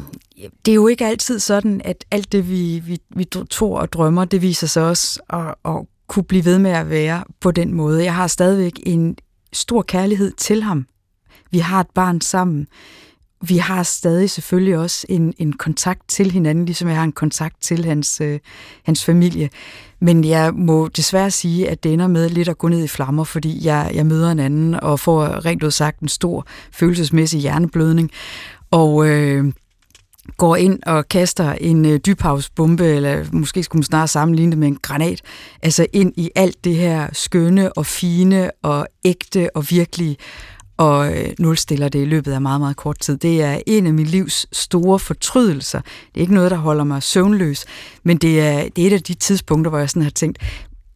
det 0.66 0.72
er 0.72 0.76
jo 0.76 0.88
ikke 0.88 1.06
altid 1.06 1.40
sådan, 1.40 1.82
at 1.84 2.06
alt 2.12 2.32
det, 2.32 2.50
vi, 2.50 2.80
vi, 2.80 3.00
vi 3.16 3.26
tror 3.50 3.80
og 3.80 3.94
drømmer, 3.94 4.26
det 4.26 4.42
viser 4.42 4.68
sig 4.68 4.84
også 4.84 5.22
at, 5.30 5.72
at 5.72 5.86
kunne 6.08 6.24
blive 6.24 6.46
ved 6.46 6.60
med 6.60 6.72
at 6.72 6.90
være 6.90 7.24
på 7.40 7.52
den 7.52 7.74
måde. 7.74 8.04
Jeg 8.04 8.16
har 8.16 8.28
stadigvæk 8.28 8.80
en 8.86 9.18
stor 9.54 9.82
kærlighed 9.82 10.32
til 10.32 10.64
ham. 10.64 10.88
Vi 11.52 11.60
har 11.60 11.80
et 11.80 11.90
barn 11.96 12.22
sammen. 12.22 12.68
Vi 13.42 13.58
har 13.58 13.84
stadig 13.84 14.30
selvfølgelig 14.30 14.78
også 14.78 15.06
en, 15.10 15.34
en 15.38 15.54
kontakt 15.54 16.02
til 16.08 16.32
hinanden, 16.32 16.66
ligesom 16.66 16.88
jeg 16.88 16.98
har 16.98 17.04
en 17.04 17.12
kontakt 17.12 17.56
til 17.62 17.86
hans, 17.86 18.22
øh, 18.22 18.40
hans 18.84 19.06
familie. 19.06 19.50
Men 20.00 20.24
jeg 20.26 20.54
må 20.54 20.88
desværre 20.88 21.32
sige, 21.32 21.70
at 21.70 21.84
det 21.84 21.94
ender 21.94 22.08
med 22.08 22.30
lidt 22.30 22.50
at 22.50 22.58
gå 22.58 22.68
ned 22.68 22.84
i 22.84 22.88
flammer, 22.88 23.24
fordi 23.24 23.66
jeg, 23.66 23.92
jeg 23.94 24.06
møder 24.06 24.32
en 24.32 24.40
anden 24.40 24.74
og 24.74 25.00
får 25.00 25.46
rent 25.46 25.64
ud 25.64 25.72
sagt 25.72 26.00
en 26.00 26.08
stor 26.08 26.46
følelsesmæssig 26.72 27.40
hjerneblødning 27.40 28.12
og 28.72 29.08
øh, 29.08 29.54
går 30.38 30.56
ind 30.56 30.80
og 30.86 31.08
kaster 31.08 31.54
en 31.54 31.86
øh, 31.86 32.00
dybhavsbombe, 32.06 32.86
eller 32.86 33.26
måske 33.32 33.64
skulle 33.64 33.80
man 33.80 33.84
snarere 33.84 34.08
sammenligne 34.08 34.52
det 34.52 34.60
med 34.60 34.68
en 34.68 34.78
granat, 34.82 35.22
altså 35.62 35.88
ind 35.94 36.14
i 36.18 36.30
alt 36.36 36.64
det 36.64 36.76
her 36.76 37.08
skønne 37.14 37.74
og 37.74 37.86
fine 37.86 38.52
og 38.64 38.88
ægte 39.06 39.50
og 39.56 39.66
virkelige 39.70 40.18
og 40.82 41.18
øh, 41.18 41.30
nulstiller 41.40 41.90
det 41.90 42.02
i 42.02 42.06
løbet 42.06 42.32
af 42.32 42.42
meget, 42.42 42.62
meget 42.62 42.76
kort 42.76 43.00
tid. 43.00 43.18
Det 43.18 43.42
er 43.42 43.60
en 43.68 43.88
af 43.88 43.94
mit 43.94 44.08
livs 44.08 44.48
store 44.52 45.00
fortrydelser. 45.00 45.82
Det 45.82 46.16
er 46.16 46.22
ikke 46.22 46.34
noget, 46.34 46.52
der 46.52 46.58
holder 46.58 46.84
mig 46.84 47.04
søvnløs, 47.04 47.66
men 48.04 48.18
det 48.18 48.42
er, 48.42 48.70
det 48.76 48.84
er 48.84 48.88
et 48.88 48.94
af 48.94 49.04
de 49.04 49.14
tidspunkter, 49.14 49.70
hvor 49.70 49.80
jeg 49.80 49.90
sådan 49.90 50.02
har 50.02 50.10
tænkt, 50.10 50.38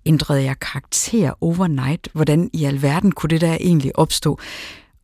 ændrede 0.06 0.43
jeg 0.43 0.60
karakter 0.60 1.32
overnight? 1.41 2.08
Hvordan 2.13 2.50
i 2.54 2.63
alverden 2.63 3.12
kunne 3.12 3.30
det 3.30 3.41
der 3.41 3.58
egentlig 3.60 4.00
opstå? 4.00 4.39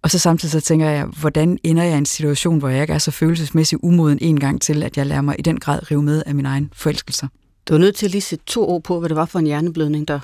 Og 0.04 0.12
så 0.12 0.20
samtidig 0.20 0.52
så 0.52 0.62
tænker 0.62 0.90
jeg, 0.90 1.06
hvordan 1.06 1.58
ender 1.64 1.84
jeg 1.84 1.94
i 1.94 1.98
en 1.98 2.06
situation, 2.06 2.60
hvor 2.60 2.70
jeg 2.70 2.82
ikke 2.82 2.94
er 2.94 2.98
så 2.98 3.12
følelsesmæssigt 3.12 3.80
umoden 3.84 4.18
en 4.22 4.40
gang 4.40 4.62
til, 4.62 4.84
at 4.84 4.98
jeg 4.98 5.06
lærer 5.06 5.22
mig 5.22 5.36
i 5.40 5.42
den 5.42 5.60
grad 5.60 5.92
rive 5.92 6.04
med 6.04 6.24
af 6.26 6.36
min 6.36 6.46
egen 6.46 6.70
forelskelser. 6.74 7.28
Du 7.68 7.74
er 7.74 7.78
nødt 7.78 7.96
til 7.96 8.06
at 8.06 8.12
lige 8.12 8.22
sætte 8.22 8.46
to 8.46 8.70
ord 8.70 8.84
på, 8.84 9.00
hvad 9.00 9.10
det 9.10 9.18
var 9.18 9.26
for 9.26 9.40
en 9.40 9.46
hjerneblødning, 9.46 10.08
der 10.08 10.20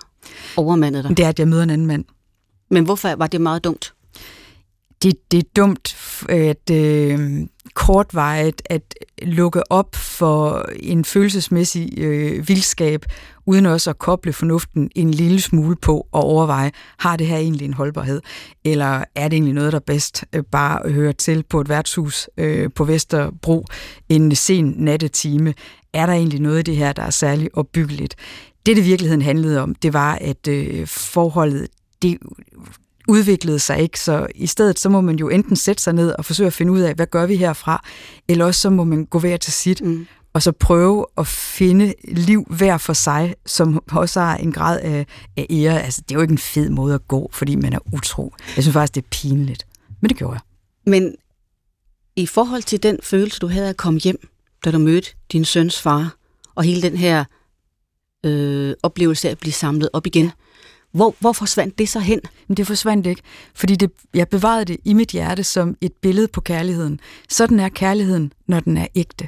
overmandede 0.57 1.03
dig. 1.03 1.17
Det 1.17 1.25
er, 1.25 1.29
at 1.29 1.39
jeg 1.39 1.47
møder 1.47 1.63
en 1.63 1.69
anden 1.69 1.87
mand. 1.87 2.05
Men 2.69 2.83
hvorfor 2.83 3.15
var 3.15 3.27
det 3.27 3.41
meget 3.41 3.63
dumt? 3.63 3.93
Det, 5.03 5.31
det 5.31 5.37
er 5.37 5.49
dumt, 5.55 5.97
at 6.29 6.69
øh, 6.71 7.47
kortvejet 7.73 8.61
at 8.65 8.93
lukke 9.21 9.71
op 9.71 9.95
for 9.95 10.69
en 10.79 11.05
følelsesmæssig 11.05 11.99
øh, 11.99 12.47
vildskab, 12.47 13.05
uden 13.45 13.65
også 13.65 13.89
at 13.89 13.97
koble 13.97 14.33
fornuften 14.33 14.89
en 14.95 15.11
lille 15.11 15.41
smule 15.41 15.75
på 15.75 16.07
og 16.11 16.23
overveje, 16.23 16.71
har 16.97 17.17
det 17.17 17.27
her 17.27 17.37
egentlig 17.37 17.65
en 17.65 17.73
holdbarhed? 17.73 18.21
Eller 18.65 19.03
er 19.15 19.27
det 19.27 19.33
egentlig 19.33 19.53
noget, 19.53 19.73
der 19.73 19.79
bedst 19.79 20.25
øh, 20.33 20.43
bare 20.51 20.91
hører 20.91 21.11
til 21.11 21.43
på 21.49 21.61
et 21.61 21.69
værtshus 21.69 22.29
øh, 22.37 22.69
på 22.75 22.83
Vesterbro 22.83 23.65
en 24.09 24.35
sen 24.35 24.73
nattetime? 24.77 25.53
Er 25.93 26.05
der 26.05 26.13
egentlig 26.13 26.39
noget 26.39 26.59
i 26.59 26.71
det 26.71 26.75
her, 26.75 26.93
der 26.93 27.03
er 27.03 27.09
særligt 27.09 27.49
opbyggeligt? 27.53 28.15
Det, 28.65 28.75
det 28.75 28.83
i 28.83 28.85
virkeligheden 28.85 29.21
handlede 29.21 29.61
om, 29.61 29.75
det 29.75 29.93
var, 29.93 30.17
at 30.21 30.47
øh, 30.47 30.87
forholdet 30.87 31.67
det 32.01 32.17
udviklede 33.07 33.59
sig 33.59 33.79
ikke, 33.79 33.99
så 33.99 34.27
i 34.35 34.47
stedet 34.47 34.79
så 34.79 34.89
må 34.89 35.01
man 35.01 35.15
jo 35.15 35.29
enten 35.29 35.55
sætte 35.55 35.83
sig 35.83 35.93
ned 35.93 36.11
og 36.11 36.25
forsøge 36.25 36.47
at 36.47 36.53
finde 36.53 36.71
ud 36.71 36.79
af, 36.79 36.95
hvad 36.95 37.07
gør 37.07 37.25
vi 37.25 37.35
herfra, 37.35 37.85
eller 38.27 38.45
også 38.45 38.61
så 38.61 38.69
må 38.69 38.83
man 38.83 39.05
gå 39.05 39.19
hver 39.19 39.37
til 39.37 39.53
sit, 39.53 39.81
mm. 39.81 40.07
og 40.33 40.41
så 40.41 40.51
prøve 40.51 41.05
at 41.17 41.27
finde 41.27 41.93
liv 42.07 42.45
hver 42.49 42.77
for 42.77 42.93
sig, 42.93 43.35
som 43.45 43.83
også 43.91 44.19
har 44.19 44.35
en 44.35 44.51
grad 44.51 44.79
af, 44.79 45.05
af 45.37 45.45
ære. 45.49 45.83
Altså, 45.83 46.01
det 46.01 46.11
er 46.11 46.15
jo 46.15 46.21
ikke 46.21 46.31
en 46.31 46.37
fed 46.37 46.69
måde 46.69 46.95
at 46.95 47.07
gå, 47.07 47.29
fordi 47.33 47.55
man 47.55 47.73
er 47.73 47.79
utro. 47.93 48.33
Jeg 48.55 48.63
synes 48.63 48.73
faktisk, 48.73 48.95
det 48.95 49.01
er 49.01 49.07
pinligt. 49.11 49.67
Men 50.01 50.09
det 50.09 50.17
gjorde 50.17 50.33
jeg. 50.33 50.41
Men 50.91 51.15
i 52.15 52.25
forhold 52.25 52.63
til 52.63 52.83
den 52.83 52.99
følelse, 53.03 53.39
du 53.39 53.47
havde 53.47 53.69
at 53.69 53.77
komme 53.77 53.99
hjem, 53.99 54.27
da 54.65 54.71
du 54.71 54.77
mødte 54.77 55.09
din 55.31 55.45
søns 55.45 55.81
far, 55.81 56.15
og 56.55 56.63
hele 56.63 56.81
den 56.81 56.97
her 56.97 57.25
øh, 58.25 58.73
oplevelse 58.83 59.27
af 59.27 59.31
at 59.31 59.39
blive 59.39 59.53
samlet 59.53 59.89
op 59.93 60.07
igen, 60.07 60.31
hvor, 60.93 61.15
hvor 61.19 61.31
forsvandt 61.31 61.77
det 61.77 61.89
så 61.89 61.99
hen? 61.99 62.19
Men 62.47 62.57
det 62.57 62.67
forsvandt 62.67 63.07
ikke, 63.07 63.21
fordi 63.55 63.75
det, 63.75 63.91
jeg 64.13 64.27
bevarede 64.27 64.65
det 64.65 64.77
i 64.85 64.93
mit 64.93 65.09
hjerte 65.09 65.43
som 65.43 65.75
et 65.81 65.93
billede 66.01 66.27
på 66.27 66.41
kærligheden. 66.41 66.99
Sådan 67.29 67.59
er 67.59 67.69
kærligheden, 67.69 68.31
når 68.47 68.59
den 68.59 68.77
er 68.77 68.87
ægte. 68.95 69.27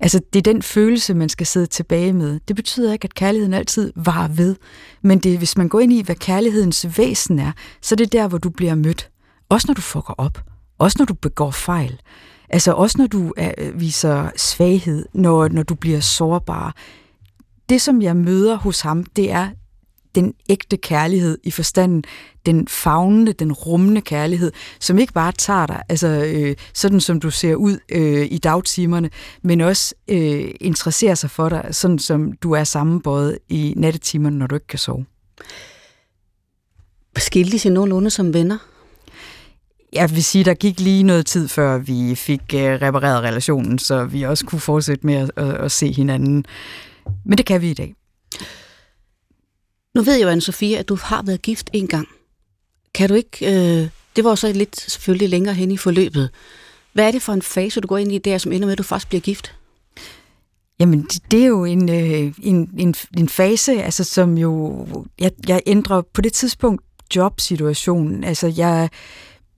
Altså, 0.00 0.20
det 0.32 0.38
er 0.38 0.52
den 0.52 0.62
følelse, 0.62 1.14
man 1.14 1.28
skal 1.28 1.46
sidde 1.46 1.66
tilbage 1.66 2.12
med. 2.12 2.40
Det 2.48 2.56
betyder 2.56 2.92
ikke, 2.92 3.04
at 3.04 3.14
kærligheden 3.14 3.54
altid 3.54 3.92
var 3.96 4.28
ved, 4.28 4.56
men 5.02 5.18
det, 5.18 5.38
hvis 5.38 5.56
man 5.56 5.68
går 5.68 5.80
ind 5.80 5.92
i, 5.92 6.02
hvad 6.02 6.16
kærlighedens 6.16 6.98
væsen 6.98 7.38
er, 7.38 7.52
så 7.82 7.94
er 7.94 7.96
det 7.96 8.12
der, 8.12 8.28
hvor 8.28 8.38
du 8.38 8.50
bliver 8.50 8.74
mødt. 8.74 9.10
Også 9.48 9.64
når 9.68 9.74
du 9.74 9.80
fucker 9.80 10.14
op. 10.18 10.38
Også 10.78 10.96
når 10.98 11.04
du 11.04 11.14
begår 11.14 11.50
fejl. 11.50 12.00
Altså 12.50 12.72
også 12.72 12.98
når 12.98 13.06
du 13.06 13.32
er, 13.36 13.72
viser 13.74 14.30
svaghed, 14.36 15.06
når, 15.12 15.48
når 15.48 15.62
du 15.62 15.74
bliver 15.74 16.00
sårbar. 16.00 16.76
Det, 17.68 17.80
som 17.80 18.02
jeg 18.02 18.16
møder 18.16 18.56
hos 18.56 18.80
ham, 18.80 19.04
det 19.04 19.30
er 19.30 19.50
den 20.14 20.34
ægte 20.48 20.76
kærlighed 20.76 21.38
i 21.42 21.50
forstanden, 21.50 22.04
den 22.46 22.68
fagnende, 22.68 23.32
den 23.32 23.52
rummende 23.52 24.00
kærlighed, 24.00 24.52
som 24.80 24.98
ikke 24.98 25.12
bare 25.12 25.32
tager 25.32 25.66
dig, 25.66 25.82
altså 25.88 26.08
øh, 26.08 26.56
sådan 26.74 27.00
som 27.00 27.20
du 27.20 27.30
ser 27.30 27.54
ud 27.54 27.78
øh, 27.88 28.26
i 28.30 28.38
dagtimerne, 28.38 29.10
men 29.42 29.60
også 29.60 29.94
øh, 30.08 30.50
interesserer 30.60 31.14
sig 31.14 31.30
for 31.30 31.48
dig, 31.48 31.68
sådan 31.70 31.98
som 31.98 32.32
du 32.32 32.52
er 32.52 32.64
sammenbøjet 32.64 33.38
i 33.48 33.74
nattetimerne, 33.76 34.38
når 34.38 34.46
du 34.46 34.54
ikke 34.54 34.66
kan 34.66 34.78
sove. 34.78 35.04
Skilte 37.16 37.68
I 37.68 37.72
nogenlunde 37.72 38.10
som 38.10 38.34
venner? 38.34 38.58
Jeg 39.92 40.10
vil 40.10 40.24
sige, 40.24 40.44
der 40.44 40.54
gik 40.54 40.80
lige 40.80 41.02
noget 41.02 41.26
tid, 41.26 41.48
før 41.48 41.78
vi 41.78 42.14
fik 42.14 42.40
øh, 42.54 42.60
repareret 42.60 43.22
relationen, 43.22 43.78
så 43.78 44.04
vi 44.04 44.22
også 44.22 44.46
kunne 44.46 44.60
fortsætte 44.60 45.06
med 45.06 45.14
at, 45.14 45.30
at, 45.36 45.54
at 45.54 45.72
se 45.72 45.92
hinanden. 45.92 46.44
Men 47.24 47.38
det 47.38 47.46
kan 47.46 47.60
vi 47.60 47.70
i 47.70 47.74
dag. 47.74 47.94
Nu 49.94 50.02
ved 50.02 50.14
jeg 50.14 50.22
jo, 50.22 50.30
Anne-Sophie, 50.30 50.74
at 50.74 50.88
du 50.88 50.96
har 51.02 51.22
været 51.22 51.42
gift 51.42 51.70
en 51.72 51.86
gang. 51.86 52.08
Kan 52.94 53.08
du 53.08 53.14
ikke... 53.14 53.46
Øh, 53.46 53.88
det 54.16 54.24
var 54.24 54.34
så 54.34 54.52
lidt 54.52 54.80
selvfølgelig 54.80 55.28
længere 55.28 55.54
hen 55.54 55.70
i 55.70 55.76
forløbet. 55.76 56.30
Hvad 56.92 57.06
er 57.06 57.10
det 57.10 57.22
for 57.22 57.32
en 57.32 57.42
fase, 57.42 57.80
du 57.80 57.88
går 57.88 57.98
ind 57.98 58.12
i 58.12 58.18
der, 58.18 58.38
som 58.38 58.52
ender 58.52 58.66
med, 58.66 58.72
at 58.72 58.78
du 58.78 58.82
faktisk 58.82 59.08
bliver 59.08 59.20
gift? 59.20 59.54
Jamen, 60.80 61.02
det, 61.02 61.30
det 61.30 61.42
er 61.42 61.46
jo 61.46 61.64
en, 61.64 61.88
øh, 61.88 62.32
en, 62.42 62.70
en, 62.78 62.94
en 63.18 63.28
fase, 63.28 63.82
altså, 63.82 64.04
som 64.04 64.38
jo... 64.38 64.86
Jeg, 65.20 65.30
jeg 65.48 65.62
ændrer 65.66 66.02
på 66.12 66.20
det 66.20 66.32
tidspunkt 66.32 66.82
jobsituationen. 67.16 68.24
Altså, 68.24 68.52
jeg 68.56 68.88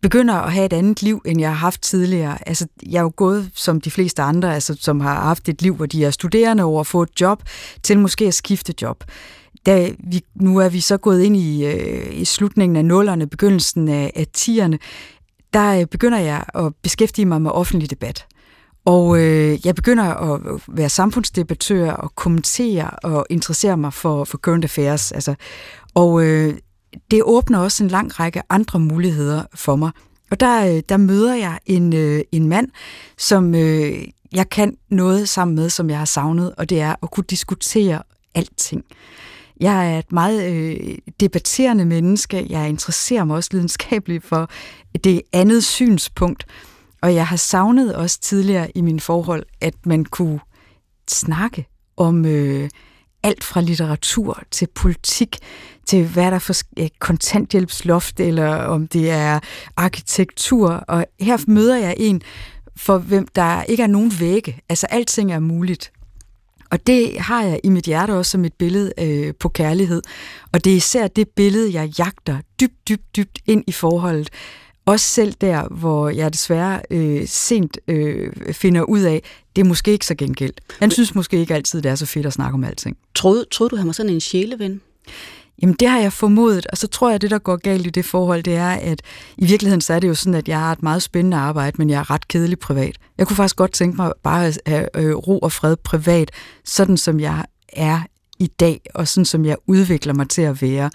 begynder 0.02 0.34
at 0.34 0.52
have 0.52 0.66
et 0.66 0.72
andet 0.72 1.02
liv, 1.02 1.22
end 1.26 1.40
jeg 1.40 1.48
har 1.48 1.56
haft 1.56 1.82
tidligere. 1.82 2.48
Altså, 2.48 2.66
jeg 2.86 2.98
er 2.98 3.02
jo 3.02 3.12
gået, 3.16 3.50
som 3.54 3.80
de 3.80 3.90
fleste 3.90 4.22
andre, 4.22 4.54
altså, 4.54 4.76
som 4.80 5.00
har 5.00 5.20
haft 5.20 5.48
et 5.48 5.62
liv, 5.62 5.74
hvor 5.74 5.86
de 5.86 6.04
er 6.04 6.10
studerende 6.10 6.62
over 6.62 6.80
at 6.80 6.86
få 6.86 7.02
et 7.02 7.20
job, 7.20 7.42
til 7.82 7.98
måske 7.98 8.26
at 8.26 8.34
skifte 8.34 8.74
job 8.82 9.04
da 9.66 9.90
vi, 9.98 10.20
nu 10.34 10.58
er 10.58 10.68
vi 10.68 10.80
så 10.80 10.96
gået 10.96 11.22
ind 11.22 11.36
i, 11.36 11.66
øh, 11.66 12.20
i 12.20 12.24
slutningen 12.24 12.76
af 12.76 12.84
nullerne, 12.84 13.26
begyndelsen 13.26 13.88
af, 13.88 14.12
af 14.14 14.26
tierne, 14.32 14.78
der 15.52 15.80
øh, 15.80 15.86
begynder 15.86 16.18
jeg 16.18 16.44
at 16.54 16.74
beskæftige 16.82 17.26
mig 17.26 17.42
med 17.42 17.50
offentlig 17.50 17.90
debat. 17.90 18.26
Og 18.84 19.18
øh, 19.22 19.66
jeg 19.66 19.74
begynder 19.74 20.04
at 20.04 20.40
øh, 20.40 20.60
være 20.76 20.88
samfundsdebattør 20.88 21.92
og 21.92 22.14
kommentere 22.14 22.90
og 22.90 23.26
interessere 23.30 23.76
mig 23.76 23.92
for, 23.92 24.24
for 24.24 24.38
current 24.38 24.64
affairs. 24.64 25.12
Altså. 25.12 25.34
Og 25.94 26.24
øh, 26.24 26.54
det 27.10 27.22
åbner 27.22 27.58
også 27.58 27.84
en 27.84 27.90
lang 27.90 28.20
række 28.20 28.42
andre 28.50 28.78
muligheder 28.78 29.42
for 29.54 29.76
mig. 29.76 29.90
Og 30.30 30.40
der, 30.40 30.74
øh, 30.74 30.82
der 30.88 30.96
møder 30.96 31.34
jeg 31.34 31.58
en, 31.66 31.92
øh, 31.92 32.20
en 32.32 32.48
mand, 32.48 32.68
som 33.18 33.54
øh, 33.54 34.04
jeg 34.32 34.50
kan 34.50 34.76
noget 34.90 35.28
sammen 35.28 35.54
med, 35.54 35.70
som 35.70 35.90
jeg 35.90 35.98
har 35.98 36.04
savnet, 36.04 36.54
og 36.58 36.70
det 36.70 36.80
er 36.80 36.94
at 37.02 37.10
kunne 37.10 37.24
diskutere 37.30 38.02
alting. 38.34 38.84
Jeg 39.60 39.94
er 39.94 39.98
et 39.98 40.12
meget 40.12 40.52
øh, 40.52 40.98
debatterende 41.20 41.84
menneske. 41.84 42.46
Jeg 42.50 42.68
interesserer 42.68 43.24
mig 43.24 43.36
også 43.36 43.50
lidenskabeligt 43.52 44.24
for 44.24 44.50
det 45.04 45.22
andet 45.32 45.64
synspunkt. 45.64 46.46
Og 47.02 47.14
jeg 47.14 47.26
har 47.26 47.36
savnet 47.36 47.94
også 47.94 48.20
tidligere 48.20 48.70
i 48.74 48.80
mine 48.80 49.00
forhold, 49.00 49.42
at 49.60 49.74
man 49.86 50.04
kunne 50.04 50.40
snakke 51.08 51.66
om 51.96 52.24
øh, 52.24 52.70
alt 53.22 53.44
fra 53.44 53.60
litteratur 53.60 54.42
til 54.50 54.68
politik, 54.74 55.38
til 55.86 56.06
hvad 56.06 56.26
der 56.26 56.34
er 56.34 56.38
for 56.38 56.54
øh, 56.78 56.88
kontanthjælpsloft, 56.98 58.20
eller 58.20 58.56
om 58.56 58.88
det 58.88 59.10
er 59.10 59.40
arkitektur. 59.76 60.70
Og 60.70 61.06
her 61.20 61.38
møder 61.46 61.76
jeg 61.76 61.94
en, 61.98 62.22
for 62.76 62.98
hvem 62.98 63.26
der 63.34 63.62
ikke 63.62 63.82
er 63.82 63.86
nogen 63.86 64.12
vægge. 64.20 64.60
Altså 64.68 64.86
alting 64.86 65.32
er 65.32 65.38
muligt. 65.38 65.92
Og 66.70 66.86
det 66.86 67.20
har 67.20 67.42
jeg 67.42 67.60
i 67.64 67.68
mit 67.68 67.84
hjerte 67.84 68.10
også 68.10 68.30
som 68.30 68.44
et 68.44 68.52
billede 68.52 68.92
øh, 68.98 69.34
på 69.40 69.48
kærlighed. 69.48 70.02
Og 70.52 70.64
det 70.64 70.72
er 70.72 70.76
især 70.76 71.06
det 71.06 71.28
billede, 71.28 71.72
jeg 71.72 71.98
jagter 71.98 72.38
dybt, 72.60 72.88
dybt, 72.88 73.16
dybt 73.16 73.38
ind 73.46 73.64
i 73.66 73.72
forholdet. 73.72 74.30
Også 74.86 75.06
selv 75.06 75.34
der, 75.40 75.68
hvor 75.68 76.08
jeg 76.08 76.32
desværre 76.32 76.82
øh, 76.90 77.28
sent 77.28 77.78
øh, 77.88 78.32
finder 78.52 78.82
ud 78.82 79.00
af, 79.00 79.22
det 79.56 79.62
er 79.62 79.66
måske 79.66 79.92
ikke 79.92 80.06
så 80.06 80.14
gengældt. 80.14 80.60
Han 80.78 80.90
synes 80.90 81.14
måske 81.14 81.36
ikke 81.36 81.54
altid, 81.54 81.82
det 81.82 81.90
er 81.90 81.94
så 81.94 82.06
fedt 82.06 82.26
at 82.26 82.32
snakke 82.32 82.54
om 82.54 82.64
alting. 82.64 82.96
Troede, 83.14 83.44
troede 83.50 83.70
du, 83.70 83.76
han 83.76 83.86
var 83.86 83.92
sådan 83.92 84.12
en 84.12 84.20
sjæleven? 84.20 84.80
Jamen 85.62 85.76
det 85.80 85.88
har 85.88 85.98
jeg 85.98 86.12
formodet, 86.12 86.66
og 86.66 86.76
så 86.76 86.86
tror 86.86 87.08
jeg, 87.08 87.14
at 87.14 87.22
det, 87.22 87.30
der 87.30 87.38
går 87.38 87.56
galt 87.56 87.86
i 87.86 87.90
det 87.90 88.04
forhold, 88.04 88.42
det 88.42 88.54
er, 88.54 88.70
at 88.70 89.02
i 89.36 89.46
virkeligheden 89.46 89.80
så 89.80 89.94
er 89.94 90.00
det 90.00 90.08
jo 90.08 90.14
sådan, 90.14 90.34
at 90.34 90.48
jeg 90.48 90.58
har 90.58 90.72
et 90.72 90.82
meget 90.82 91.02
spændende 91.02 91.36
arbejde, 91.36 91.74
men 91.78 91.90
jeg 91.90 91.98
er 91.98 92.10
ret 92.10 92.28
kedelig 92.28 92.58
privat. 92.58 92.96
Jeg 93.18 93.26
kunne 93.26 93.36
faktisk 93.36 93.56
godt 93.56 93.72
tænke 93.72 93.96
mig 93.96 94.12
bare 94.22 94.46
at 94.46 94.60
have 94.66 94.88
øh, 94.96 95.14
ro 95.14 95.38
og 95.38 95.52
fred 95.52 95.76
privat, 95.76 96.30
sådan 96.64 96.96
som 96.96 97.20
jeg 97.20 97.44
er 97.68 98.00
i 98.38 98.46
dag, 98.46 98.80
og 98.94 99.08
sådan 99.08 99.24
som 99.24 99.44
jeg 99.44 99.56
udvikler 99.66 100.14
mig 100.14 100.28
til 100.28 100.42
at 100.42 100.62
være. 100.62 100.90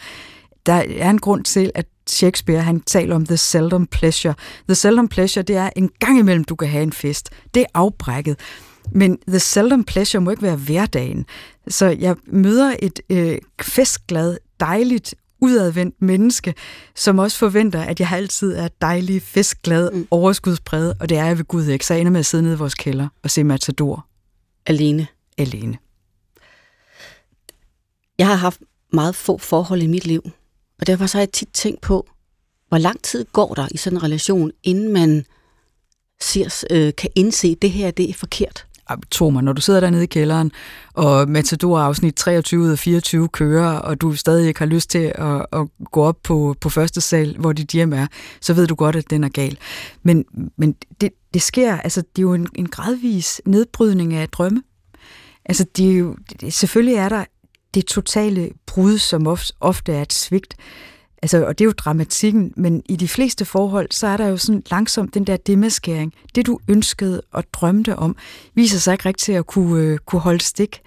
Der 0.66 0.84
er 0.98 1.10
en 1.10 1.20
grund 1.20 1.44
til, 1.44 1.72
at 1.76 1.86
Shakespeare 2.08 2.62
han 2.62 2.82
taler 2.82 3.16
om 3.16 3.26
the 3.26 3.38
seldom 3.38 3.88
pleasure. 3.88 4.34
The 4.68 4.76
seldom 4.76 5.08
pleasure, 5.08 5.44
det 5.44 5.56
er 5.56 5.70
en 5.76 5.90
gang 6.00 6.20
imellem, 6.20 6.44
du 6.44 6.56
kan 6.56 6.68
have 6.68 6.84
en 6.84 6.94
fest. 6.94 7.30
Det 7.54 7.62
er 7.62 7.66
afbrækket. 7.74 8.40
Men 8.92 9.18
the 9.28 9.40
seldom 9.40 9.84
pleasure 9.84 10.22
må 10.22 10.32
ikke 10.32 10.44
være 10.44 10.56
hverdagen. 10.56 11.26
Så 11.68 11.86
jeg 11.86 12.16
møder 12.28 12.76
et 12.80 13.00
øh, 13.10 13.38
festglad, 13.62 14.38
dejligt, 14.62 15.16
udadvendt 15.42 16.02
menneske, 16.02 16.54
som 16.96 17.20
også 17.20 17.38
forventer, 17.38 17.82
at 17.82 18.00
jeg 18.00 18.12
altid 18.12 18.56
er 18.56 18.68
dejlig, 18.82 19.22
festglad, 19.22 19.92
mm. 19.92 20.08
overskudspræget, 20.12 20.94
og 21.00 21.10
det 21.10 21.18
er 21.18 21.26
jeg 21.26 21.38
ved 21.38 21.46
Gud 21.46 21.66
ikke. 21.66 21.86
Så 21.86 21.94
jeg 21.94 22.02
ender 22.02 22.12
med 22.12 22.20
at 22.20 22.26
sidde 22.26 22.44
nede 22.44 22.56
i 22.56 22.58
vores 22.58 22.76
kælder 22.76 23.08
og 23.24 23.32
se 23.32 23.44
Matador. 23.44 24.06
Alene? 24.66 25.08
Alene. 25.38 25.78
Jeg 28.18 28.28
har 28.28 28.36
haft 28.36 28.60
meget 28.94 29.16
få 29.16 29.38
forhold 29.38 29.82
i 29.82 29.88
mit 29.88 30.06
liv, 30.06 30.32
og 30.80 30.88
derfor 30.88 31.06
så 31.06 31.18
har 31.18 31.22
jeg 31.22 31.32
tit 31.32 31.50
tænkt 31.54 31.82
på, 31.82 32.08
Hvor 32.68 32.78
lang 32.78 33.04
tid 33.04 33.26
går 33.34 33.54
der 33.54 33.68
i 33.72 33.78
sådan 33.78 33.98
en 33.98 34.04
relation, 34.04 34.52
inden 34.64 34.94
man 34.94 35.26
ser, 36.22 36.66
øh, 36.70 36.94
kan 36.98 37.10
indse, 37.16 37.48
at 37.48 37.62
det 37.62 37.72
her 37.72 37.92
det 37.92 38.10
er 38.10 38.14
forkert? 38.14 38.68
Tro 39.12 39.30
mig, 39.30 39.44
når 39.44 39.54
du 39.54 39.62
sidder 39.62 39.80
dernede 39.80 40.04
i 40.04 40.08
kælderen, 40.08 40.52
og 40.94 41.30
Matador 41.30 41.80
afsnit 41.80 42.16
23 42.16 42.62
ud 42.62 42.70
af 42.70 42.80
24 42.80 43.28
kører, 43.28 43.72
og 43.72 44.02
du 44.02 44.16
stadig 44.16 44.48
ikke 44.48 44.60
har 44.60 44.66
lyst 44.66 44.90
til 44.90 45.12
at, 45.16 45.46
at 45.54 45.68
gå 45.92 46.04
op 46.04 46.18
på, 46.24 46.56
på 46.62 46.70
første 46.70 47.02
sal, 47.02 47.36
hvor 47.40 47.54
dit 47.54 47.70
hjem 47.70 47.94
er, 47.94 48.08
så 48.42 48.54
ved 48.54 48.68
du 48.68 48.76
godt, 48.76 48.96
at 48.96 49.10
den 49.10 49.24
er 49.24 49.30
gal. 49.30 49.58
Men, 50.04 50.26
men 50.58 50.76
det, 51.02 51.10
det 51.34 51.42
sker, 51.42 51.78
altså 51.78 52.02
det 52.02 52.18
er 52.18 52.22
jo 52.22 52.34
en, 52.34 52.48
en 52.56 52.68
gradvis 52.68 53.42
nedbrydning 53.46 54.14
af 54.14 54.30
drømme. 54.30 54.64
Altså 55.46 55.66
det 55.78 55.92
er 55.92 55.98
jo, 55.98 56.16
det, 56.42 56.54
selvfølgelig 56.54 56.96
er 56.96 57.10
der 57.10 57.26
det 57.74 57.86
totale 57.86 58.50
brud, 58.66 58.98
som 58.98 59.28
ofte, 59.28 59.54
ofte 59.60 59.94
er 59.94 60.02
et 60.02 60.14
svigt. 60.14 60.56
Altså, 61.22 61.46
og 61.46 61.60
det 61.60 61.64
er 61.64 61.68
jo 61.68 61.74
dramatikken, 61.78 62.54
men 62.56 62.84
i 62.90 62.96
de 62.96 63.08
fleste 63.08 63.46
forhold, 63.46 63.88
så 63.92 64.08
er 64.08 64.18
der 64.18 64.28
jo 64.28 64.38
sådan 64.38 64.64
langsomt 64.72 65.14
den 65.14 65.28
der 65.28 65.38
demaskering. 65.38 66.14
Det, 66.36 66.46
du 66.46 66.60
ønskede 66.68 67.22
og 67.32 67.44
drømte 67.54 67.96
om, 67.96 68.16
viser 68.54 68.80
sig 68.80 68.94
ikke 68.94 69.06
rigtigt 69.06 69.38
at 69.38 69.48
kunne, 69.48 69.84
øh, 69.84 69.98
kunne 69.98 70.22
holde 70.22 70.42
stik. 70.42 70.82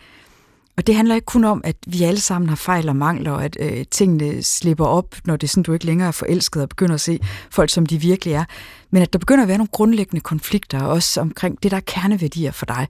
Og 0.77 0.87
det 0.87 0.95
handler 0.95 1.15
ikke 1.15 1.25
kun 1.25 1.45
om, 1.45 1.61
at 1.65 1.77
vi 1.87 2.03
alle 2.03 2.21
sammen 2.21 2.49
har 2.49 2.57
fejl 2.57 2.89
og 2.89 2.97
mangler, 2.97 3.31
og 3.31 3.45
at 3.45 3.57
øh, 3.61 3.85
tingene 3.91 4.43
slipper 4.43 4.85
op, 4.85 5.17
når 5.25 5.37
det 5.37 5.47
er 5.47 5.49
sådan, 5.49 5.63
du 5.63 5.73
ikke 5.73 5.87
længere 5.87 6.09
er 6.09 6.13
forelsket 6.13 6.63
og 6.63 6.69
begynder 6.69 6.95
at 6.95 7.01
se 7.01 7.21
folk, 7.51 7.71
som 7.71 7.87
de 7.87 7.99
virkelig 7.99 8.35
er. 8.35 8.45
Men 8.91 9.03
at 9.03 9.13
der 9.13 9.19
begynder 9.19 9.43
at 9.43 9.49
være 9.49 9.59
nogle 9.59 9.69
grundlæggende 9.73 10.21
konflikter, 10.21 10.83
også 10.83 11.21
omkring 11.21 11.63
det, 11.63 11.71
der 11.71 11.77
er 11.77 11.81
kerneværdier 11.81 12.53
for 12.53 12.67
dig. 12.67 12.89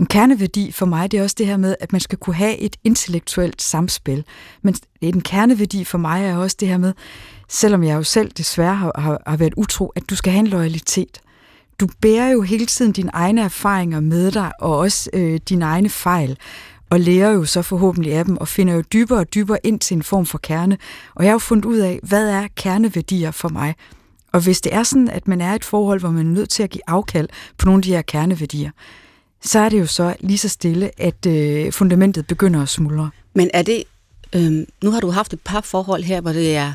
En 0.00 0.06
kerneværdi 0.06 0.72
for 0.72 0.86
mig, 0.86 1.10
det 1.10 1.18
er 1.18 1.22
også 1.22 1.36
det 1.38 1.46
her 1.46 1.56
med, 1.56 1.76
at 1.80 1.92
man 1.92 2.00
skal 2.00 2.18
kunne 2.18 2.34
have 2.34 2.58
et 2.58 2.76
intellektuelt 2.84 3.62
samspil. 3.62 4.24
Men 4.62 4.74
en 5.00 5.20
kerneværdi 5.20 5.84
for 5.84 5.98
mig 5.98 6.24
er 6.24 6.36
også 6.36 6.56
det 6.60 6.68
her 6.68 6.78
med, 6.78 6.92
selvom 7.48 7.84
jeg 7.84 7.94
jo 7.94 8.02
selv 8.02 8.30
desværre 8.30 8.74
har, 8.74 8.92
har, 8.98 9.22
har 9.26 9.36
været 9.36 9.54
utro, 9.56 9.92
at 9.96 10.02
du 10.10 10.16
skal 10.16 10.32
have 10.32 10.40
en 10.40 10.46
loyalitet. 10.46 11.20
Du 11.80 11.88
bærer 12.00 12.28
jo 12.28 12.42
hele 12.42 12.66
tiden 12.66 12.92
dine 12.92 13.10
egne 13.14 13.40
erfaringer 13.40 14.00
med 14.00 14.30
dig, 14.30 14.52
og 14.60 14.78
også 14.78 15.10
øh, 15.12 15.40
dine 15.48 15.64
egne 15.64 15.88
fejl, 15.88 16.38
og 16.90 17.00
lærer 17.00 17.30
jo 17.30 17.44
så 17.44 17.62
forhåbentlig 17.62 18.12
af 18.12 18.24
dem, 18.24 18.36
og 18.36 18.48
finder 18.48 18.74
jo 18.74 18.82
dybere 18.92 19.18
og 19.18 19.34
dybere 19.34 19.58
ind 19.64 19.80
til 19.80 19.96
en 19.96 20.02
form 20.02 20.26
for 20.26 20.38
kerne. 20.38 20.78
Og 21.14 21.24
jeg 21.24 21.30
har 21.30 21.34
jo 21.34 21.38
fundet 21.38 21.64
ud 21.64 21.78
af, 21.78 22.00
hvad 22.02 22.28
er 22.28 22.48
kerneværdier 22.56 23.30
for 23.30 23.48
mig? 23.48 23.74
Og 24.32 24.40
hvis 24.40 24.60
det 24.60 24.74
er 24.74 24.82
sådan, 24.82 25.08
at 25.08 25.28
man 25.28 25.40
er 25.40 25.52
i 25.52 25.56
et 25.56 25.64
forhold, 25.64 26.00
hvor 26.00 26.10
man 26.10 26.26
er 26.26 26.30
nødt 26.30 26.50
til 26.50 26.62
at 26.62 26.70
give 26.70 26.82
afkald 26.86 27.28
på 27.58 27.66
nogle 27.66 27.78
af 27.78 27.82
de 27.82 27.90
her 27.90 28.02
kerneværdier, 28.02 28.70
så 29.44 29.58
er 29.58 29.68
det 29.68 29.80
jo 29.80 29.86
så 29.86 30.16
lige 30.20 30.38
så 30.38 30.48
stille, 30.48 31.00
at 31.00 31.26
øh, 31.26 31.72
fundamentet 31.72 32.26
begynder 32.26 32.62
at 32.62 32.68
smuldre. 32.68 33.10
Men 33.34 33.50
er 33.54 33.62
det, 33.62 33.84
øh, 34.32 34.66
nu 34.82 34.90
har 34.90 35.00
du 35.00 35.10
haft 35.10 35.32
et 35.32 35.40
par 35.40 35.60
forhold 35.60 36.02
her, 36.02 36.20
hvor 36.20 36.32
det 36.32 36.56
er 36.56 36.74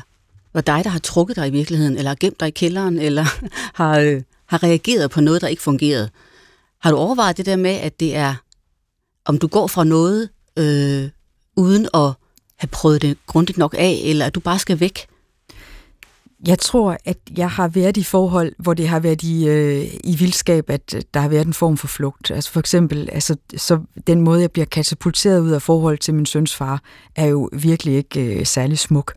hvor 0.52 0.60
dig, 0.60 0.84
der 0.84 0.90
har 0.90 0.98
trukket 0.98 1.36
dig 1.36 1.48
i 1.48 1.50
virkeligheden, 1.50 1.96
eller 1.96 2.10
har 2.10 2.16
gemt 2.20 2.40
dig 2.40 2.48
i 2.48 2.50
kælderen, 2.50 2.98
eller 2.98 3.24
har, 3.82 3.98
øh, 3.98 4.22
har 4.46 4.62
reageret 4.62 5.10
på 5.10 5.20
noget, 5.20 5.40
der 5.40 5.48
ikke 5.48 5.62
fungerede. 5.62 6.10
Har 6.80 6.90
du 6.90 6.96
overvejet 6.96 7.36
det 7.36 7.46
der 7.46 7.56
med, 7.56 7.70
at 7.70 8.00
det 8.00 8.16
er, 8.16 8.34
om 9.24 9.38
du 9.38 9.46
går 9.46 9.66
fra 9.66 9.84
noget, 9.84 10.28
øh, 10.56 11.08
uden 11.56 11.88
at 11.94 12.12
have 12.56 12.68
prøvet 12.72 13.02
det 13.02 13.18
grundigt 13.26 13.58
nok 13.58 13.74
af, 13.78 14.00
eller 14.04 14.26
at 14.26 14.34
du 14.34 14.40
bare 14.40 14.58
skal 14.58 14.80
væk? 14.80 15.07
Jeg 16.46 16.58
tror, 16.58 16.96
at 17.04 17.18
jeg 17.36 17.50
har 17.50 17.68
været 17.68 17.96
i 17.96 18.02
forhold, 18.02 18.52
hvor 18.58 18.74
det 18.74 18.88
har 18.88 19.00
været 19.00 19.22
i, 19.22 19.48
øh, 19.48 19.84
i 20.04 20.16
vildskab, 20.16 20.70
at 20.70 20.94
øh, 20.94 21.02
der 21.14 21.20
har 21.20 21.28
været 21.28 21.46
en 21.46 21.52
form 21.52 21.76
for 21.76 21.86
flugt. 21.86 22.30
Altså 22.30 22.52
for 22.52 22.60
eksempel, 22.60 23.08
altså, 23.12 23.36
så 23.56 23.80
den 24.06 24.20
måde, 24.20 24.40
jeg 24.40 24.50
bliver 24.50 24.66
katapulteret 24.66 25.40
ud 25.40 25.50
af 25.50 25.62
forhold 25.62 25.98
til 25.98 26.14
min 26.14 26.26
søns 26.26 26.56
far, 26.56 26.82
er 27.16 27.26
jo 27.26 27.50
virkelig 27.52 27.96
ikke 27.96 28.38
øh, 28.38 28.46
særlig 28.46 28.78
smuk. 28.78 29.14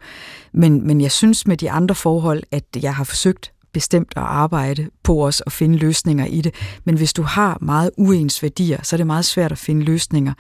Men, 0.54 0.88
men 0.88 1.02
jeg 1.02 1.12
synes 1.12 1.48
med 1.48 1.58
de 1.58 1.72
andre 1.72 1.96
forhold, 1.96 2.44
at 2.52 2.64
jeg 2.82 2.96
har 2.96 3.04
forsøgt 3.04 3.52
bestemt 3.74 4.14
at 4.16 4.24
arbejde 4.24 4.90
på 5.04 5.26
os 5.26 5.42
og 5.42 5.52
finde 5.52 5.78
løsninger 5.78 6.26
i 6.26 6.42
det. 6.42 6.56
Men 6.84 6.98
hvis 6.98 7.14
du 7.14 7.22
har 7.22 7.58
meget 7.62 7.92
uens 7.98 8.44
værdier, 8.44 8.80
så 8.84 8.96
er 8.96 8.98
det 8.98 9.08
meget 9.08 9.26
svært 9.26 9.52
at 9.52 9.58
finde 9.58 9.86
løsninger. 9.86 10.34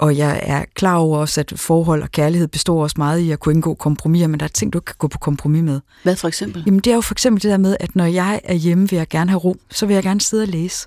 Og 0.00 0.16
jeg 0.16 0.40
er 0.42 0.64
klar 0.74 0.96
over 0.96 1.18
også, 1.18 1.40
at 1.40 1.52
forhold 1.56 2.02
og 2.02 2.10
kærlighed 2.10 2.48
består 2.48 2.82
også 2.82 2.94
meget 2.98 3.18
i 3.18 3.30
at 3.30 3.40
kunne 3.40 3.54
indgå 3.54 3.74
kompromiser, 3.74 4.26
men 4.26 4.40
der 4.40 4.44
er 4.44 4.48
ting, 4.48 4.72
du 4.72 4.78
ikke 4.78 4.86
kan 4.86 4.94
gå 4.98 5.08
på 5.08 5.18
kompromis 5.18 5.62
med. 5.62 5.80
Hvad 6.02 6.16
for 6.16 6.28
eksempel? 6.28 6.62
Jamen 6.66 6.80
det 6.80 6.90
er 6.90 6.94
jo 6.94 7.00
for 7.00 7.14
eksempel 7.14 7.42
det 7.42 7.50
der 7.50 7.56
med, 7.56 7.76
at 7.80 7.96
når 7.96 8.04
jeg 8.04 8.40
er 8.44 8.54
hjemme, 8.54 8.88
vil 8.88 8.96
jeg 8.96 9.08
gerne 9.08 9.30
have 9.30 9.38
ro, 9.38 9.56
så 9.70 9.86
vil 9.86 9.94
jeg 9.94 10.02
gerne 10.02 10.20
sidde 10.20 10.42
og 10.42 10.48
læse. 10.48 10.86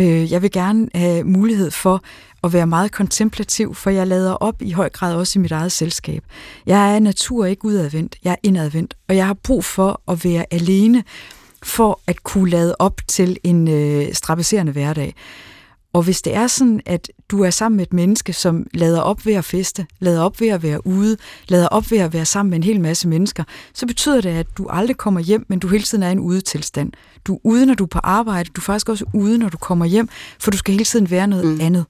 Øh, 0.00 0.32
jeg 0.32 0.42
vil 0.42 0.50
gerne 0.50 0.88
have 0.94 1.24
mulighed 1.24 1.70
for 1.70 2.02
at 2.44 2.52
være 2.52 2.66
meget 2.66 2.92
kontemplativ, 2.92 3.74
for 3.74 3.90
jeg 3.90 4.06
lader 4.06 4.32
op 4.32 4.62
i 4.62 4.72
høj 4.72 4.88
grad 4.88 5.14
også 5.14 5.38
i 5.38 5.42
mit 5.42 5.52
eget 5.52 5.72
selskab. 5.72 6.24
Jeg 6.66 6.94
er 6.94 6.98
natur 6.98 7.44
ikke 7.44 7.64
udadvendt, 7.64 8.16
jeg 8.24 8.30
er 8.30 8.36
indadvendt, 8.42 8.94
og 9.08 9.16
jeg 9.16 9.26
har 9.26 9.34
brug 9.34 9.64
for 9.64 10.00
at 10.08 10.24
være 10.24 10.44
alene 10.50 11.04
for 11.62 12.00
at 12.06 12.22
kunne 12.22 12.50
lade 12.50 12.76
op 12.78 13.00
til 13.08 13.36
en 13.44 13.68
øh, 13.68 14.14
strabaserende 14.14 14.72
hverdag. 14.72 15.14
Og 15.92 16.02
hvis 16.02 16.22
det 16.22 16.34
er 16.34 16.46
sådan, 16.46 16.80
at 16.86 17.10
du 17.28 17.42
er 17.42 17.50
sammen 17.50 17.76
med 17.76 17.86
et 17.86 17.92
menneske, 17.92 18.32
som 18.32 18.66
lader 18.74 19.00
op 19.00 19.26
ved 19.26 19.34
at 19.34 19.44
feste, 19.44 19.86
lader 20.00 20.22
op 20.22 20.40
ved 20.40 20.48
at 20.48 20.62
være 20.62 20.86
ude, 20.86 21.16
lader 21.48 21.68
op 21.68 21.90
ved 21.90 21.98
at 21.98 22.12
være 22.12 22.26
sammen 22.26 22.50
med 22.50 22.58
en 22.58 22.62
hel 22.62 22.80
masse 22.80 23.08
mennesker, 23.08 23.44
så 23.74 23.86
betyder 23.86 24.20
det, 24.20 24.28
at 24.30 24.46
du 24.58 24.66
aldrig 24.68 24.96
kommer 24.96 25.20
hjem, 25.20 25.46
men 25.48 25.58
du 25.58 25.68
hele 25.68 25.84
tiden 25.84 26.02
er 26.02 26.08
i 26.08 26.12
en 26.12 26.18
udetilstand. 26.18 26.92
Du 27.24 27.34
er 27.34 27.38
ude, 27.44 27.66
når 27.66 27.74
du 27.74 27.84
er 27.84 27.88
på 27.88 27.98
arbejde, 27.98 28.50
du 28.56 28.60
er 28.60 28.62
faktisk 28.62 28.88
også 28.88 29.04
ude, 29.14 29.38
når 29.38 29.48
du 29.48 29.58
kommer 29.58 29.84
hjem, 29.84 30.08
for 30.38 30.50
du 30.50 30.56
skal 30.56 30.72
hele 30.72 30.84
tiden 30.84 31.10
være 31.10 31.26
noget 31.26 31.46
mm. 31.46 31.60
andet. 31.60 31.84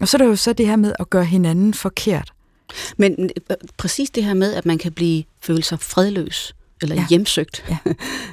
Og 0.00 0.08
så 0.08 0.16
er 0.16 0.18
der 0.18 0.26
jo 0.26 0.36
så 0.36 0.52
det 0.52 0.66
her 0.66 0.76
med 0.76 0.92
at 0.98 1.10
gøre 1.10 1.24
hinanden 1.24 1.74
forkert. 1.74 2.32
Men 2.96 3.30
øh, 3.50 3.56
præcis 3.76 4.10
det 4.10 4.24
her 4.24 4.34
med, 4.34 4.54
at 4.54 4.66
man 4.66 4.78
kan 4.78 4.92
blive 4.92 5.24
føle 5.40 5.62
sig 5.62 5.80
fredløs, 5.80 6.54
eller 6.82 6.94
ja. 6.94 7.06
hjemsøgt. 7.10 7.64
Ja. 7.68 7.78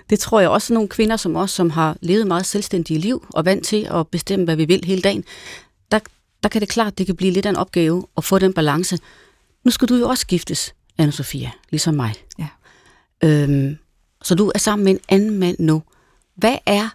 Det 0.09 0.19
tror 0.19 0.39
jeg 0.39 0.49
også 0.49 0.73
nogle 0.73 0.89
kvinder 0.89 1.17
som 1.17 1.35
os, 1.35 1.51
som 1.51 1.69
har 1.69 1.97
levet 2.01 2.27
meget 2.27 2.45
selvstændige 2.45 2.99
liv 2.99 3.25
og 3.33 3.45
vant 3.45 3.65
til 3.65 3.87
at 3.91 4.07
bestemme, 4.07 4.45
hvad 4.45 4.55
vi 4.55 4.65
vil 4.65 4.85
hele 4.85 5.01
dagen, 5.01 5.23
der, 5.91 5.99
der 6.43 6.49
kan 6.49 6.61
det 6.61 6.69
klart, 6.69 6.97
det 6.97 7.05
kan 7.05 7.15
blive 7.15 7.31
lidt 7.31 7.45
af 7.45 7.49
en 7.49 7.55
opgave 7.55 8.05
at 8.17 8.23
få 8.23 8.39
den 8.39 8.53
balance. 8.53 8.99
Nu 9.63 9.71
skal 9.71 9.87
du 9.87 9.95
jo 9.95 10.09
også 10.09 10.27
giftes, 10.27 10.73
anna 10.97 11.11
Sofia, 11.11 11.51
ligesom 11.69 11.93
mig. 11.93 12.13
Ja. 12.39 12.47
Øhm, 13.23 13.77
så 14.23 14.35
du 14.35 14.51
er 14.55 14.59
sammen 14.59 14.83
med 14.83 14.91
en 14.91 14.99
anden 15.09 15.39
mand 15.39 15.55
nu. 15.59 15.83
Hvad 16.35 16.57
er, 16.65 16.89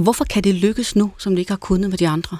hvorfor 0.00 0.24
kan 0.24 0.44
det 0.44 0.54
lykkes 0.54 0.96
nu, 0.96 1.12
som 1.18 1.32
det 1.32 1.38
ikke 1.38 1.52
har 1.52 1.56
kunnet 1.56 1.90
med 1.90 1.98
de 1.98 2.08
andre? 2.08 2.38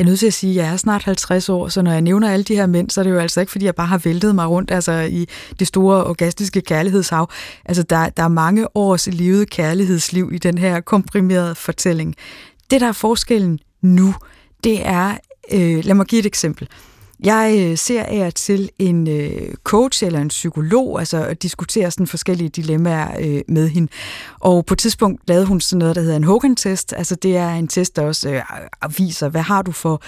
Jeg 0.00 0.06
er 0.06 0.08
nødt 0.08 0.18
til 0.18 0.26
at 0.26 0.34
sige, 0.34 0.50
at 0.50 0.66
jeg 0.66 0.72
er 0.72 0.76
snart 0.76 1.02
50 1.02 1.48
år, 1.48 1.68
så 1.68 1.82
når 1.82 1.92
jeg 1.92 2.00
nævner 2.00 2.32
alle 2.32 2.42
de 2.42 2.54
her 2.54 2.66
mænd, 2.66 2.90
så 2.90 3.00
er 3.00 3.02
det 3.02 3.10
jo 3.10 3.18
altså 3.18 3.40
ikke, 3.40 3.52
fordi 3.52 3.64
jeg 3.64 3.74
bare 3.74 3.86
har 3.86 3.98
væltet 3.98 4.34
mig 4.34 4.48
rundt 4.48 4.70
altså 4.70 4.92
i 4.92 5.26
det 5.58 5.66
store 5.66 6.04
orgastiske 6.04 6.60
kærlighedshav. 6.60 7.30
Altså, 7.64 7.82
der, 7.82 8.08
der 8.08 8.22
er 8.22 8.28
mange 8.28 8.76
års 8.76 9.06
levet 9.06 9.50
kærlighedsliv 9.50 10.30
i 10.32 10.38
den 10.38 10.58
her 10.58 10.80
komprimerede 10.80 11.54
fortælling. 11.54 12.14
Det, 12.70 12.80
der 12.80 12.88
er 12.88 12.92
forskellen 12.92 13.58
nu, 13.82 14.14
det 14.64 14.86
er, 14.86 15.16
øh, 15.52 15.84
lad 15.84 15.94
mig 15.94 16.06
give 16.06 16.18
et 16.18 16.26
eksempel. 16.26 16.68
Jeg 17.22 17.56
øh, 17.58 17.78
ser 17.78 18.02
af 18.02 18.32
til 18.32 18.70
en 18.78 19.08
øh, 19.08 19.54
coach 19.64 20.04
eller 20.04 20.20
en 20.20 20.28
psykolog, 20.28 20.98
altså 20.98 21.24
at 21.24 21.42
diskutere 21.42 21.90
sådan 21.90 22.06
forskellige 22.06 22.48
dilemmaer 22.48 23.16
øh, 23.20 23.40
med 23.48 23.68
hende. 23.68 23.92
Og 24.40 24.66
på 24.66 24.74
et 24.74 24.78
tidspunkt 24.78 25.28
lavede 25.28 25.46
hun 25.46 25.60
sådan 25.60 25.78
noget, 25.78 25.96
der 25.96 26.02
hedder 26.02 26.16
en 26.16 26.24
Hogan-test. 26.24 26.94
Altså 26.96 27.14
det 27.14 27.36
er 27.36 27.50
en 27.50 27.68
test, 27.68 27.96
der 27.96 28.02
også 28.02 28.30
øh, 28.30 28.42
viser, 28.98 29.28
hvad 29.28 29.42
har 29.42 29.62
du 29.62 29.72
for 29.72 30.02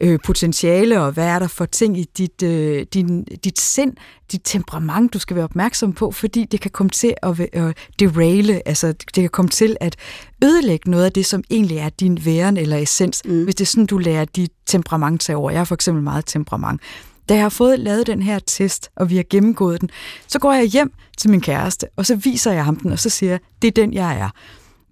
øh, 0.00 0.18
potentiale, 0.24 1.02
og 1.02 1.12
hvad 1.12 1.26
er 1.26 1.38
der 1.38 1.48
for 1.48 1.64
ting 1.64 1.98
i 1.98 2.04
dit, 2.18 2.42
øh, 2.42 2.86
din, 2.94 3.24
dit 3.24 3.60
sind, 3.60 3.92
dit 4.32 4.40
temperament, 4.44 5.14
du 5.14 5.18
skal 5.18 5.36
være 5.36 5.44
opmærksom 5.44 5.92
på, 5.92 6.10
fordi 6.10 6.44
det 6.44 6.60
kan 6.60 6.70
komme 6.70 6.90
til 6.90 7.14
at 7.22 7.40
øh, 7.52 7.74
deraile, 7.98 8.68
altså 8.68 8.86
det 8.92 9.14
kan 9.14 9.30
komme 9.30 9.48
til 9.48 9.76
at 9.80 9.96
ødelægge 10.44 10.90
noget 10.90 11.04
af 11.04 11.12
det, 11.12 11.26
som 11.26 11.44
egentlig 11.50 11.78
er 11.78 11.88
din 11.88 12.24
væren 12.24 12.56
eller 12.56 12.76
essens, 12.76 13.22
mm. 13.24 13.44
hvis 13.44 13.54
det 13.54 13.64
er 13.64 13.66
sådan, 13.66 13.86
du 13.86 13.98
lærer 13.98 14.24
dit 14.24 14.52
temperament 14.66 15.20
til 15.20 15.36
over. 15.36 15.50
Jeg 15.50 15.60
har 15.60 15.64
for 15.64 15.74
eksempel 15.74 16.02
meget 16.02 16.26
temperament. 16.26 16.80
Da 17.28 17.34
jeg 17.34 17.42
har 17.42 17.48
fået 17.48 17.78
lavet 17.78 18.06
den 18.06 18.22
her 18.22 18.38
test, 18.38 18.90
og 18.96 19.10
vi 19.10 19.16
har 19.16 19.24
gennemgået 19.30 19.80
den, 19.80 19.90
så 20.26 20.38
går 20.38 20.52
jeg 20.52 20.64
hjem 20.64 20.92
til 21.18 21.30
min 21.30 21.40
kæreste, 21.40 21.86
og 21.96 22.06
så 22.06 22.16
viser 22.16 22.52
jeg 22.52 22.64
ham 22.64 22.76
den, 22.76 22.92
og 22.92 22.98
så 22.98 23.10
siger 23.10 23.30
jeg, 23.30 23.40
det 23.62 23.68
er 23.68 23.72
den, 23.72 23.94
jeg 23.94 24.18
er. 24.18 24.30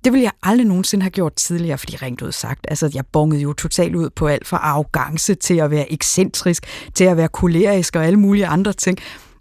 Det 0.04 0.12
ville 0.12 0.24
jeg 0.24 0.32
aldrig 0.42 0.66
nogensinde 0.66 1.02
have 1.02 1.10
gjort 1.10 1.34
tidligere, 1.34 1.78
fordi 1.78 1.96
rent 1.96 2.22
ud 2.22 2.32
sagt, 2.32 2.66
altså 2.68 2.90
jeg 2.94 3.06
bongede 3.06 3.40
jo 3.40 3.52
totalt 3.52 3.94
ud 3.94 4.10
på 4.10 4.26
alt 4.26 4.46
fra 4.46 4.56
arrogance 4.56 5.34
til 5.34 5.54
at 5.54 5.70
være 5.70 5.92
ekscentrisk, 5.92 6.66
til 6.94 7.04
at 7.04 7.16
være 7.16 7.28
kolerisk 7.28 7.96
og 7.96 8.06
alle 8.06 8.18
mulige 8.18 8.46
andre 8.46 8.72
ting. 8.72 8.98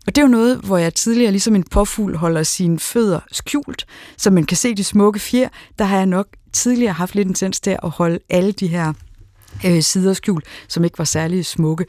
Og 0.08 0.16
det 0.16 0.18
er 0.18 0.22
jo 0.22 0.32
noget, 0.32 0.58
hvor 0.58 0.78
jeg 0.78 0.94
tidligere, 0.94 1.32
ligesom 1.32 1.56
en 1.56 1.64
påfugl, 1.64 2.16
holder 2.16 2.44
sine 2.44 2.80
fødder 2.80 3.20
skjult, 3.32 3.86
så 4.18 4.30
man 4.30 4.44
kan 4.44 4.58
se 4.58 4.76
de 4.76 4.84
smukke 4.84 5.20
fjer. 5.20 5.50
Der 5.80 5.86
har 5.86 5.98
jeg 5.98 6.06
nok 6.06 6.28
tidligere 6.54 6.94
haft 6.94 7.16
lidt 7.16 7.28
en 7.28 7.34
tendens 7.34 7.60
til 7.60 7.78
at 7.84 7.90
holde 7.90 8.20
alle 8.30 8.52
de 8.52 8.68
her 8.68 8.94
øh, 9.66 9.82
sider 9.82 10.14
skjult, 10.14 10.46
som 10.68 10.84
ikke 10.84 10.98
var 10.98 11.06
særlig 11.06 11.46
smukke. 11.46 11.86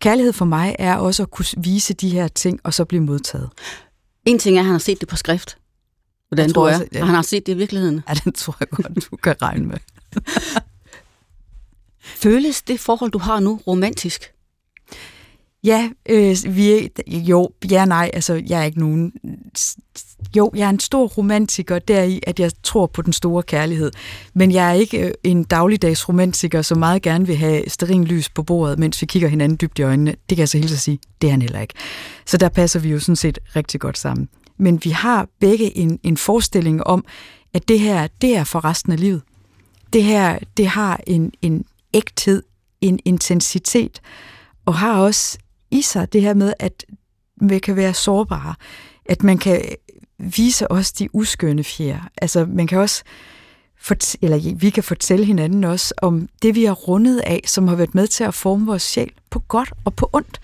Kærlighed 0.00 0.32
for 0.32 0.44
mig 0.44 0.76
er 0.78 0.96
også 0.96 1.22
at 1.22 1.30
kunne 1.30 1.46
vise 1.56 1.94
de 1.94 2.08
her 2.08 2.28
ting, 2.28 2.60
og 2.64 2.74
så 2.74 2.84
blive 2.84 3.02
modtaget. 3.02 3.50
En 4.24 4.38
ting 4.38 4.56
er, 4.56 4.60
at 4.60 4.64
han 4.64 4.72
har 4.72 4.78
set 4.78 5.00
det 5.00 5.08
på 5.08 5.16
skrift, 5.16 5.58
hvordan 6.28 6.52
du 6.52 6.60
er. 6.60 6.72
Også, 6.72 6.86
ja. 6.92 7.04
Han 7.04 7.14
har 7.14 7.22
set 7.22 7.46
det 7.46 7.52
i 7.52 7.56
virkeligheden. 7.56 8.02
Ja, 8.08 8.14
den 8.14 8.32
tror 8.32 8.56
jeg 8.60 8.68
godt, 8.68 9.10
du 9.10 9.16
kan 9.16 9.34
regne 9.42 9.66
med. 9.66 9.78
Føles 12.24 12.62
det 12.62 12.80
forhold, 12.80 13.10
du 13.10 13.18
har 13.18 13.40
nu, 13.40 13.60
romantisk? 13.66 14.32
Ja, 15.66 15.90
øh, 16.08 16.36
vi 16.48 16.70
er, 16.70 16.88
jo, 17.06 17.50
ja 17.70 17.84
nej, 17.84 18.10
altså 18.14 18.42
jeg 18.48 18.60
er 18.60 18.64
ikke 18.64 18.78
nogen... 18.78 19.12
Jo, 20.36 20.50
jeg 20.54 20.66
er 20.66 20.70
en 20.70 20.80
stor 20.80 21.06
romantiker 21.06 21.78
deri, 21.78 22.20
at 22.26 22.40
jeg 22.40 22.50
tror 22.62 22.86
på 22.86 23.02
den 23.02 23.12
store 23.12 23.42
kærlighed. 23.42 23.92
Men 24.34 24.52
jeg 24.52 24.68
er 24.68 24.72
ikke 24.72 24.98
øh, 24.98 25.12
en 25.24 25.44
dagligdags 25.44 26.08
romantiker, 26.08 26.62
som 26.62 26.78
meget 26.78 27.02
gerne 27.02 27.26
vil 27.26 27.36
have 27.36 27.64
lys 28.04 28.28
på 28.28 28.42
bordet, 28.42 28.78
mens 28.78 29.00
vi 29.02 29.06
kigger 29.06 29.28
hinanden 29.28 29.58
dybt 29.60 29.78
i 29.78 29.82
øjnene. 29.82 30.10
Det 30.10 30.36
kan 30.36 30.38
jeg 30.38 30.48
så 30.48 30.58
helt 30.58 30.72
at 30.72 30.78
sige, 30.78 30.98
det 31.20 31.26
er 31.26 31.30
han 31.30 31.42
heller 31.42 31.60
ikke. 31.60 31.74
Så 32.26 32.36
der 32.36 32.48
passer 32.48 32.80
vi 32.80 32.88
jo 32.88 33.00
sådan 33.00 33.16
set 33.16 33.38
rigtig 33.56 33.80
godt 33.80 33.98
sammen. 33.98 34.28
Men 34.58 34.80
vi 34.84 34.90
har 34.90 35.28
begge 35.40 35.76
en, 35.76 35.98
en 36.02 36.16
forestilling 36.16 36.84
om, 36.84 37.04
at 37.54 37.68
det 37.68 37.80
her, 37.80 38.06
det 38.20 38.36
er 38.36 38.44
for 38.44 38.64
resten 38.64 38.92
af 38.92 39.00
livet. 39.00 39.22
Det 39.92 40.04
her, 40.04 40.38
det 40.56 40.66
har 40.66 41.00
en, 41.06 41.32
en 41.42 41.64
ægthed, 41.94 42.42
en 42.80 42.98
intensitet, 43.04 44.00
og 44.66 44.74
har 44.74 45.00
også 45.00 45.38
i 45.78 45.82
sig 45.82 46.12
det 46.12 46.22
her 46.22 46.34
med, 46.34 46.52
at 46.58 46.84
man 47.40 47.60
kan 47.60 47.76
være 47.76 47.94
sårbare, 47.94 48.54
at 49.04 49.22
man 49.22 49.38
kan 49.38 49.62
vise 50.18 50.70
os 50.70 50.92
de 50.92 51.14
uskønne 51.14 51.64
fjer. 51.64 52.08
Altså 52.16 52.44
man 52.44 52.66
kan 52.66 52.78
også 52.78 53.04
eller 54.22 54.54
vi 54.54 54.70
kan 54.70 54.82
fortælle 54.82 55.24
hinanden 55.24 55.64
også 55.64 55.94
om 55.96 56.28
det, 56.42 56.54
vi 56.54 56.64
har 56.64 56.72
rundet 56.72 57.18
af, 57.18 57.40
som 57.46 57.68
har 57.68 57.76
været 57.76 57.94
med 57.94 58.06
til 58.06 58.24
at 58.24 58.34
forme 58.34 58.66
vores 58.66 58.82
sjæl 58.82 59.12
på 59.30 59.38
godt 59.38 59.72
og 59.84 59.94
på 59.94 60.10
ondt. 60.12 60.40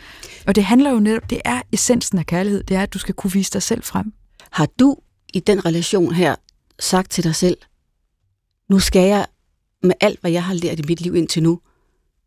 Og 0.47 0.55
det 0.55 0.65
handler 0.65 0.91
jo 0.91 0.99
netop, 0.99 1.31
det 1.31 1.41
er 1.45 1.63
essensen 1.73 2.19
af 2.19 2.27
kærlighed, 2.27 2.63
det 2.63 2.77
er, 2.77 2.83
at 2.83 2.95
du 2.95 2.99
skal 2.99 3.15
kunne 3.15 3.33
vise 3.33 3.53
dig 3.53 3.63
selv 3.63 3.83
frem. 3.83 4.13
Har 4.51 4.69
du 4.79 4.97
i 5.35 5.41
den 5.41 5.65
relation 5.65 6.15
her 6.15 6.35
sagt 6.79 7.11
til 7.11 7.25
dig 7.25 7.35
selv, 7.35 7.57
nu 8.71 8.79
skal 8.79 9.09
jeg 9.09 9.27
med 9.83 9.95
alt, 10.01 10.21
hvad 10.21 10.31
jeg 10.31 10.45
har 10.45 10.55
lært 10.55 10.79
i 10.79 10.83
mit 10.89 11.01
liv 11.01 11.15
indtil 11.15 11.43
nu, 11.43 11.61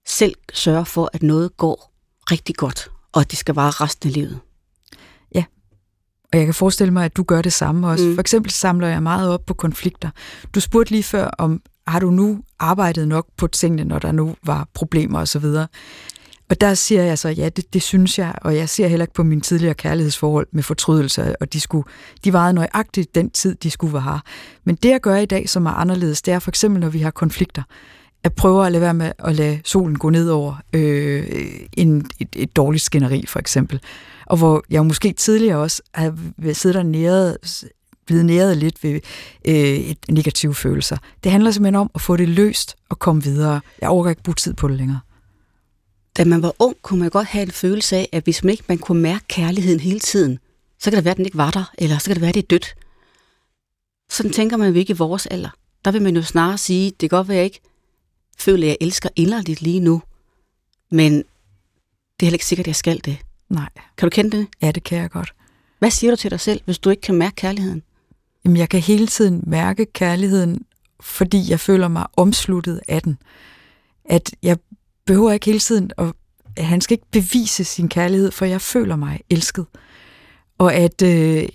selv 0.07 0.35
sørge 0.53 0.85
for, 0.85 1.09
at 1.13 1.23
noget 1.23 1.57
går 1.57 1.93
rigtig 2.31 2.55
godt, 2.55 2.91
og 3.15 3.31
det 3.31 3.39
skal 3.39 3.55
vare 3.55 3.71
resten 3.71 4.09
af 4.09 4.13
livet. 4.13 4.39
Ja, 5.35 5.43
og 6.33 6.39
jeg 6.39 6.47
kan 6.47 6.53
forestille 6.53 6.93
mig, 6.93 7.05
at 7.05 7.17
du 7.17 7.23
gør 7.23 7.41
det 7.41 7.53
samme 7.53 7.87
også. 7.87 8.05
Mm. 8.05 8.15
For 8.15 8.21
eksempel 8.21 8.51
samler 8.51 8.87
jeg 8.87 9.03
meget 9.03 9.29
op 9.29 9.45
på 9.45 9.53
konflikter. 9.53 10.09
Du 10.55 10.59
spurgte 10.59 10.91
lige 10.91 11.03
før 11.03 11.27
om, 11.27 11.61
har 11.87 11.99
du 11.99 12.09
nu 12.09 12.39
arbejdet 12.59 13.07
nok 13.07 13.27
på 13.37 13.47
tingene, 13.47 13.83
når 13.83 13.99
der 13.99 14.11
nu 14.11 14.35
var 14.43 14.67
problemer 14.73 15.19
osv.? 15.19 15.45
Og 16.49 16.61
der 16.61 16.73
siger 16.73 17.03
jeg 17.03 17.17
så, 17.17 17.29
ja, 17.29 17.49
det, 17.49 17.73
det 17.73 17.81
synes 17.81 18.19
jeg, 18.19 18.35
og 18.41 18.55
jeg 18.55 18.69
ser 18.69 18.87
heller 18.87 19.03
ikke 19.03 19.13
på 19.13 19.23
mine 19.23 19.41
tidligere 19.41 19.73
kærlighedsforhold 19.73 20.47
med 20.51 20.63
fortrydelse, 20.63 21.35
og 21.41 21.53
de, 21.53 21.59
skulle, 21.59 21.87
de 22.23 22.33
varede 22.33 22.53
nøjagtigt 22.53 23.15
den 23.15 23.29
tid, 23.29 23.55
de 23.55 23.71
skulle 23.71 23.93
være 23.93 24.01
her. 24.01 24.19
Men 24.63 24.75
det, 24.75 24.89
jeg 24.89 25.01
gør 25.01 25.15
i 25.15 25.25
dag, 25.25 25.49
som 25.49 25.65
er 25.65 25.71
anderledes, 25.71 26.21
det 26.21 26.33
er 26.33 26.39
for 26.39 26.51
eksempel, 26.51 26.81
når 26.81 26.89
vi 26.89 26.99
har 26.99 27.11
konflikter, 27.11 27.63
at 28.25 28.33
prøve 28.33 28.65
at 28.65 28.71
lade 28.71 28.81
være 28.81 28.93
med 28.93 29.11
at 29.19 29.35
lade 29.35 29.59
solen 29.65 29.97
gå 29.97 30.09
ned 30.09 30.29
over 30.29 30.55
øh, 30.73 31.47
en, 31.77 32.05
et, 32.19 32.27
et 32.35 32.55
dårligt 32.55 32.83
skænderi, 32.83 33.25
for 33.27 33.39
eksempel. 33.39 33.79
Og 34.25 34.37
hvor 34.37 34.63
jeg 34.69 34.85
måske 34.85 35.13
tidligere 35.13 35.57
også 35.57 35.81
har 35.93 36.17
siddet 36.53 36.75
der 36.75 36.83
næret, 36.83 37.37
blevet 38.05 38.25
næret 38.25 38.57
lidt 38.57 38.83
ved 38.83 38.99
øh, 39.47 39.55
et 39.55 39.97
negative 40.09 40.55
følelser. 40.55 40.97
Det 41.23 41.31
handler 41.31 41.51
simpelthen 41.51 41.75
om 41.75 41.91
at 41.95 42.01
få 42.01 42.15
det 42.15 42.29
løst 42.29 42.75
og 42.89 42.99
komme 42.99 43.23
videre. 43.23 43.61
Jeg 43.81 43.89
overgår 43.89 44.09
ikke 44.09 44.23
bruge 44.23 44.35
tid 44.35 44.53
på 44.53 44.67
det 44.67 44.77
længere. 44.77 44.99
Da 46.17 46.25
man 46.25 46.41
var 46.41 46.53
ung, 46.59 46.75
kunne 46.81 46.99
man 46.99 47.09
godt 47.09 47.27
have 47.27 47.43
en 47.43 47.51
følelse 47.51 47.95
af, 47.95 48.09
at 48.11 48.23
hvis 48.23 48.43
man 48.43 48.51
ikke 48.51 48.63
man 48.67 48.77
kunne 48.77 49.01
mærke 49.01 49.25
kærligheden 49.27 49.79
hele 49.79 49.99
tiden, 49.99 50.39
så 50.79 50.89
kan 50.89 50.97
det 50.97 51.05
være, 51.05 51.11
at 51.11 51.17
den 51.17 51.25
ikke 51.25 51.37
var 51.37 51.51
der, 51.51 51.71
eller 51.77 51.97
så 51.97 52.05
kan 52.05 52.15
det 52.15 52.21
være, 52.21 52.29
at 52.29 52.35
det 52.35 52.43
er 52.43 52.47
dødt. 52.47 52.75
Sådan 54.09 54.31
tænker 54.31 54.57
man 54.57 54.73
jo 54.73 54.79
ikke 54.79 54.93
i 54.93 54.97
vores 54.97 55.25
alder. 55.25 55.49
Der 55.85 55.91
vil 55.91 56.01
man 56.01 56.15
jo 56.15 56.21
snarere 56.21 56.57
sige, 56.57 56.85
det 56.85 57.09
kan 57.09 57.17
godt 57.17 57.27
være, 57.27 57.35
at 57.35 57.37
jeg 57.37 57.45
ikke 57.45 57.61
føler, 58.37 58.67
jeg 58.67 58.77
elsker 58.81 59.09
inderligt 59.15 59.61
lige 59.61 59.79
nu, 59.79 60.01
men 60.91 61.13
det 61.13 61.23
er 62.19 62.25
heller 62.25 62.35
ikke 62.35 62.45
sikkert, 62.45 62.63
at 62.63 62.67
jeg 62.67 62.75
skal 62.75 63.01
det. 63.05 63.17
Nej. 63.49 63.69
Kan 63.97 64.09
du 64.09 64.09
kende 64.09 64.37
det? 64.37 64.47
Ja, 64.61 64.71
det 64.71 64.83
kan 64.83 64.97
jeg 64.97 65.09
godt. 65.09 65.33
Hvad 65.79 65.91
siger 65.91 66.11
du 66.11 66.17
til 66.17 66.31
dig 66.31 66.39
selv, 66.39 66.61
hvis 66.65 66.79
du 66.79 66.89
ikke 66.89 67.01
kan 67.01 67.15
mærke 67.15 67.35
kærligheden? 67.35 67.83
Jamen, 68.45 68.57
jeg 68.57 68.69
kan 68.69 68.79
hele 68.79 69.07
tiden 69.07 69.43
mærke 69.47 69.85
kærligheden, 69.85 70.65
fordi 70.99 71.49
jeg 71.49 71.59
føler 71.59 71.87
mig 71.87 72.05
omsluttet 72.17 72.81
af 72.87 73.01
den. 73.01 73.17
At 74.05 74.35
jeg 74.43 74.57
behøver 75.05 75.31
ikke 75.31 75.45
hele 75.45 75.59
tiden 75.59 75.91
at 75.97 76.65
han 76.65 76.81
skal 76.81 76.93
ikke 76.93 77.11
bevise 77.11 77.63
sin 77.63 77.89
kærlighed, 77.89 78.31
for 78.31 78.45
jeg 78.45 78.61
føler 78.61 78.95
mig 78.95 79.21
elsket. 79.29 79.65
Og 80.57 80.73
at 80.73 81.01
øh, 81.01 81.47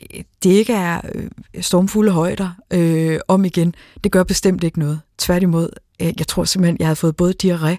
det 0.43 0.51
ikke 0.51 0.73
er 0.73 1.01
øh, 1.15 1.31
stormfulde 1.61 2.13
højder 2.13 2.51
øh, 2.71 3.21
om 3.29 3.45
igen, 3.45 3.75
det 4.05 4.13
gør 4.13 4.23
bestemt 4.23 4.65
ikke 4.65 4.79
noget. 4.79 5.01
Tværtimod, 5.19 5.69
øh, 6.03 6.13
jeg 6.19 6.27
tror 6.27 6.45
simpelthen, 6.45 6.77
jeg 6.79 6.87
havde 6.87 6.97
fået 6.97 7.17
både 7.17 7.35
diarré 7.43 7.77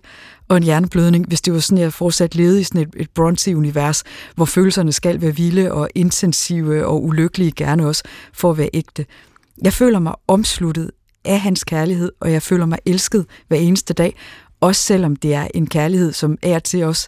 og 0.47 0.57
en 0.57 0.63
hjerneblødning, 0.63 1.27
hvis 1.27 1.41
det 1.41 1.53
var 1.53 1.59
sådan, 1.59 1.77
jeg 1.77 1.93
fortsat 1.93 2.35
levede 2.35 2.61
i 2.61 2.63
sådan 2.63 2.81
et, 2.81 2.89
et 2.97 3.09
bronze-univers, 3.09 4.03
hvor 4.35 4.45
følelserne 4.45 4.91
skal 4.91 5.21
være 5.21 5.35
vilde 5.35 5.71
og 5.71 5.89
intensive 5.95 6.85
og 6.85 7.03
ulykkelige 7.03 7.51
gerne 7.51 7.87
også, 7.87 8.03
for 8.33 8.51
at 8.51 8.57
være 8.57 8.69
ægte. 8.73 9.05
Jeg 9.63 9.73
føler 9.73 9.99
mig 9.99 10.13
omsluttet 10.27 10.91
af 11.25 11.39
hans 11.39 11.63
kærlighed, 11.63 12.11
og 12.19 12.31
jeg 12.31 12.41
føler 12.41 12.65
mig 12.65 12.79
elsket 12.85 13.25
hver 13.47 13.57
eneste 13.57 13.93
dag, 13.93 14.15
også 14.61 14.81
selvom 14.81 15.15
det 15.15 15.33
er 15.33 15.47
en 15.53 15.67
kærlighed, 15.67 16.13
som 16.13 16.37
er 16.41 16.59
til 16.59 16.83
os 16.83 17.07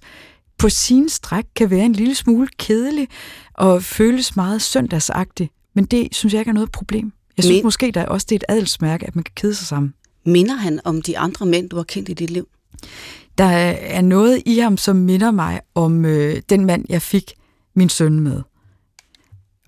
på 0.58 0.70
sin 0.70 1.10
stræk 1.10 1.46
kan 1.56 1.70
være 1.70 1.86
en 1.86 1.94
lille 1.94 2.16
smule 2.16 2.48
kedelig 2.58 3.08
og 3.54 3.84
føles 3.84 4.36
meget 4.36 4.62
søndagsagtig. 4.62 5.50
Men 5.74 5.86
det 5.86 6.08
synes 6.12 6.34
jeg 6.34 6.40
ikke 6.42 6.50
er 6.50 6.54
noget 6.54 6.72
problem. 6.72 7.14
Jeg 7.38 7.44
synes 7.44 7.58
Men... 7.58 7.64
måske, 7.64 7.92
der 7.92 8.02
er 8.02 8.06
også 8.06 8.28
det 8.30 8.36
er 8.36 8.40
et 8.40 8.56
adelsmærke, 8.56 9.08
at 9.08 9.16
man 9.16 9.24
kan 9.24 9.34
kede 9.36 9.56
sig 9.56 9.68
sammen. 9.68 9.94
Minder 10.26 10.56
han 10.56 10.80
om 10.84 11.02
de 11.02 11.18
andre 11.18 11.46
mænd, 11.46 11.70
du 11.70 11.76
har 11.76 11.84
kendt 11.84 12.10
i 12.10 12.14
dit 12.14 12.30
liv? 12.30 12.48
Der 13.38 13.46
er 13.46 14.02
noget 14.02 14.44
i 14.46 14.58
ham, 14.58 14.78
som 14.78 14.96
minder 14.96 15.32
mig 15.32 15.62
om 15.76 16.06
øh, 16.06 16.42
den 16.50 16.66
mand, 16.66 16.86
jeg 16.90 17.02
fik 17.02 17.34
min 17.76 17.90
søn 17.90 18.20
med. 18.20 18.42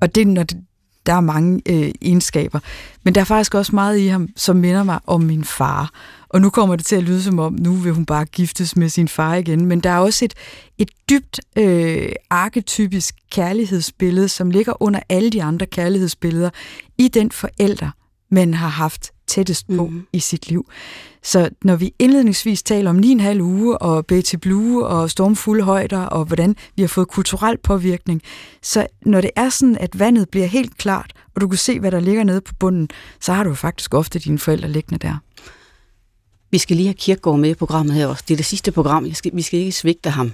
Og 0.02 0.16
det, 0.16 0.28
når 0.28 0.44
det, 0.44 0.58
der 1.06 1.14
er 1.14 1.22
mange 1.22 1.62
øh, 1.70 1.92
egenskaber. 2.02 2.60
Men 3.04 3.16
der 3.16 3.22
er 3.22 3.26
faktisk 3.26 3.56
også 3.56 3.76
meget 3.76 3.98
i 3.98 4.08
ham, 4.08 4.30
som 4.36 4.56
minder 4.56 4.84
mig 4.84 5.00
om 5.08 5.22
min 5.22 5.44
far. 5.44 5.92
Og 6.30 6.42
nu 6.42 6.50
kommer 6.50 6.76
det 6.76 6.86
til 6.86 6.96
at 6.96 7.04
lyde 7.04 7.24
som 7.24 7.40
om, 7.40 7.54
nu 7.54 7.74
vil 7.74 7.94
hun 7.94 8.06
bare 8.06 8.26
giftes 8.26 8.76
med 8.76 8.90
sin 8.90 9.08
far 9.08 9.36
igen. 9.36 9.66
Men 9.66 9.80
der 9.80 9.90
er 9.90 10.00
også 10.00 10.26
et, 10.26 10.34
et 10.78 10.90
dybt 11.10 11.40
øh, 11.58 12.10
arketypisk 12.30 13.16
kærlighedsbillede, 13.32 14.30
som 14.30 14.52
ligger 14.52 14.84
under 14.84 15.00
alle 15.10 15.30
de 15.30 15.44
andre 15.44 15.66
kærlighedsbilleder 15.66 16.50
i 16.98 17.08
den 17.08 17.32
forælder, 17.32 17.90
man 18.30 18.54
har 18.54 18.68
haft 18.68 19.12
tættest 19.28 19.68
på 19.68 19.88
mm. 19.88 20.08
i 20.14 20.20
sit 20.20 20.50
liv. 20.50 20.66
Så 21.24 21.50
når 21.64 21.76
vi 21.76 21.94
indledningsvis 22.00 22.64
taler 22.64 22.90
om 22.90 23.00
9,5 23.00 23.42
uge 23.42 23.78
og 23.78 24.06
Betty 24.06 24.36
Blue 24.36 24.88
og 24.88 25.12
stormfulde 25.12 25.64
højder 25.64 26.02
og 26.06 26.26
hvordan 26.26 26.56
vi 26.76 26.82
har 26.84 26.88
fået 26.88 27.08
kulturel 27.08 27.58
påvirkning, 27.58 28.22
så 28.62 28.88
når 29.06 29.22
det 29.22 29.32
er 29.36 29.50
sådan, 29.50 29.78
at 29.78 30.00
vandet 30.00 30.30
bliver 30.30 30.48
helt 30.48 30.78
klart, 30.78 31.14
og 31.36 31.42
du 31.42 31.48
kan 31.48 31.58
se, 31.58 31.80
hvad 31.80 31.92
der 31.92 32.00
ligger 32.00 32.24
nede 32.24 32.42
på 32.42 32.54
bunden, 32.60 32.90
så 33.22 33.34
har 33.34 33.44
du 33.44 33.54
faktisk 33.54 33.94
ofte 33.94 34.20
dine 34.20 34.40
forældre 34.40 34.70
liggende 34.70 35.08
der. 35.08 35.18
Vi 36.56 36.60
skal 36.60 36.76
lige 36.76 36.88
have 36.88 36.94
Kirkegaard 36.94 37.40
med 37.40 37.50
i 37.50 37.54
programmet 37.54 37.96
her 37.96 38.08
også. 38.08 38.24
Det 38.28 38.34
er 38.34 38.38
det 38.38 38.46
sidste 38.46 38.72
program. 38.72 39.06
Jeg 39.06 39.16
skal, 39.16 39.32
vi 39.36 39.42
skal 39.42 39.60
ikke 39.60 39.72
svigte 39.72 40.10
ham. 40.10 40.34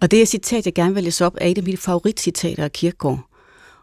Og 0.00 0.10
det 0.10 0.22
er 0.22 0.26
citat, 0.26 0.64
jeg 0.64 0.74
gerne 0.74 0.94
vil 0.94 1.04
læse 1.04 1.26
op, 1.26 1.34
er 1.40 1.46
et 1.46 1.58
af 1.58 1.64
mine 1.64 1.76
favoritcitater 1.76 2.64
af 2.64 2.72
Kirkegaard. 2.72 3.20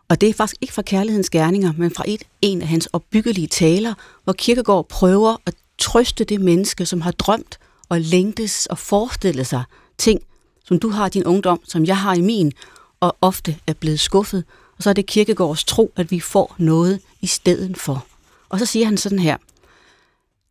Og 0.09 0.21
det 0.21 0.29
er 0.29 0.33
faktisk 0.33 0.57
ikke 0.61 0.73
fra 0.73 0.81
kærlighedens 0.81 1.29
gerninger, 1.29 1.73
men 1.77 1.91
fra 1.91 2.03
et, 2.07 2.23
en 2.41 2.61
af 2.61 2.67
hans 2.67 2.85
opbyggelige 2.85 3.47
taler, 3.47 3.93
hvor 4.23 4.33
Kirkegaard 4.33 4.87
prøver 4.87 5.35
at 5.45 5.53
trøste 5.77 6.23
det 6.23 6.41
menneske, 6.41 6.85
som 6.85 7.01
har 7.01 7.11
drømt 7.11 7.59
og 7.89 8.01
længtes 8.01 8.65
og 8.65 8.77
forestillet 8.77 9.47
sig 9.47 9.63
ting, 9.97 10.21
som 10.65 10.79
du 10.79 10.89
har 10.89 11.07
i 11.07 11.09
din 11.09 11.25
ungdom, 11.25 11.59
som 11.63 11.85
jeg 11.85 11.97
har 11.97 12.13
i 12.13 12.21
min, 12.21 12.51
og 12.99 13.17
ofte 13.21 13.57
er 13.67 13.73
blevet 13.73 13.99
skuffet. 13.99 14.43
Og 14.77 14.83
så 14.83 14.89
er 14.89 14.93
det 14.93 15.05
Kirkegaards 15.05 15.63
tro, 15.63 15.91
at 15.95 16.11
vi 16.11 16.19
får 16.19 16.55
noget 16.57 16.99
i 17.21 17.27
stedet 17.27 17.77
for. 17.77 18.05
Og 18.49 18.59
så 18.59 18.65
siger 18.65 18.85
han 18.85 18.97
sådan 18.97 19.19
her, 19.19 19.37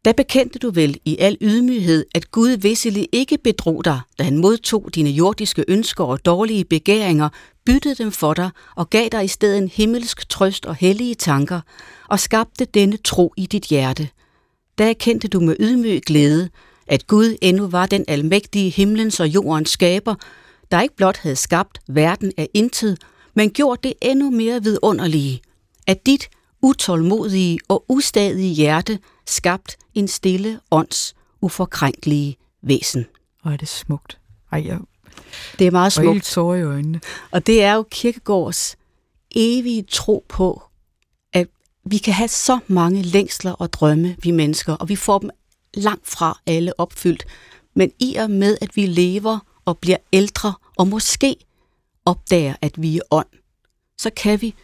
da 0.06 0.12
bekendte 0.12 0.58
du 0.58 0.70
vel 0.70 1.00
i 1.04 1.16
al 1.18 1.38
ydmyghed, 1.40 2.04
at 2.14 2.30
Gud 2.30 2.48
visselig 2.48 3.08
ikke 3.12 3.38
bedrog 3.38 3.84
dig, 3.84 4.00
da 4.18 4.24
han 4.24 4.38
modtog 4.38 4.90
dine 4.94 5.10
jordiske 5.10 5.64
ønsker 5.68 6.04
og 6.04 6.24
dårlige 6.24 6.64
begæringer, 6.64 7.28
byttede 7.64 7.94
dem 7.94 8.12
for 8.12 8.34
dig 8.34 8.50
og 8.76 8.90
gav 8.90 9.08
dig 9.12 9.24
i 9.24 9.28
stedet 9.28 9.58
en 9.58 9.68
himmelsk 9.68 10.28
trøst 10.28 10.66
og 10.66 10.74
hellige 10.74 11.14
tanker, 11.14 11.60
og 12.08 12.20
skabte 12.20 12.64
denne 12.64 12.96
tro 12.96 13.34
i 13.36 13.46
dit 13.46 13.64
hjerte. 13.64 14.08
Da 14.78 14.88
erkendte 14.88 15.28
du 15.28 15.40
med 15.40 15.56
ydmyg 15.60 16.02
glæde, 16.02 16.48
at 16.86 17.06
Gud 17.06 17.36
endnu 17.42 17.66
var 17.66 17.86
den 17.86 18.04
almægtige 18.08 18.70
himlens 18.70 19.20
og 19.20 19.28
jordens 19.28 19.70
skaber, 19.70 20.14
der 20.70 20.82
ikke 20.82 20.96
blot 20.96 21.16
havde 21.16 21.36
skabt 21.36 21.78
verden 21.88 22.32
af 22.36 22.48
intet, 22.54 22.98
men 23.34 23.50
gjort 23.50 23.84
det 23.84 23.92
endnu 24.02 24.30
mere 24.30 24.62
vidunderlige, 24.62 25.40
at 25.86 26.06
dit 26.06 26.28
utålmodige 26.62 27.58
og 27.68 27.84
ustadige 27.88 28.54
hjerte 28.54 28.98
skabt 29.26 29.76
en 29.94 30.08
stille 30.08 30.60
ånds 30.70 31.14
uforkrænkelige 31.40 32.36
væsen. 32.62 33.06
Og 33.42 33.52
er 33.52 33.56
det 33.56 33.68
smukt. 33.68 34.18
Ej, 34.52 34.66
jeg... 34.66 34.78
Det 35.58 35.66
er 35.66 35.70
meget 35.70 35.92
smukt. 35.92 36.06
Og 36.06 36.12
helt 36.12 36.24
tårer 36.24 36.56
i 36.56 36.62
øjnene. 36.62 37.00
Og 37.30 37.46
det 37.46 37.62
er 37.62 37.74
jo 37.74 37.84
Kirkegårds 37.90 38.76
evige 39.36 39.82
tro 39.82 40.24
på, 40.28 40.62
at 41.32 41.48
vi 41.84 41.98
kan 41.98 42.14
have 42.14 42.28
så 42.28 42.58
mange 42.66 43.02
længsler 43.02 43.52
og 43.52 43.72
drømme, 43.72 44.16
vi 44.22 44.30
mennesker, 44.30 44.72
og 44.72 44.88
vi 44.88 44.96
får 44.96 45.18
dem 45.18 45.30
langt 45.74 46.06
fra 46.06 46.40
alle 46.46 46.80
opfyldt. 46.80 47.26
Men 47.74 47.92
i 47.98 48.16
og 48.16 48.30
med, 48.30 48.58
at 48.60 48.76
vi 48.76 48.86
lever 48.86 49.38
og 49.64 49.78
bliver 49.78 49.96
ældre 50.12 50.54
og 50.76 50.88
måske 50.88 51.36
opdager, 52.04 52.54
at 52.62 52.82
vi 52.82 52.96
er 52.96 53.02
ånd, 53.10 53.26
så 53.98 54.10
kan 54.16 54.40
vi 54.40 54.54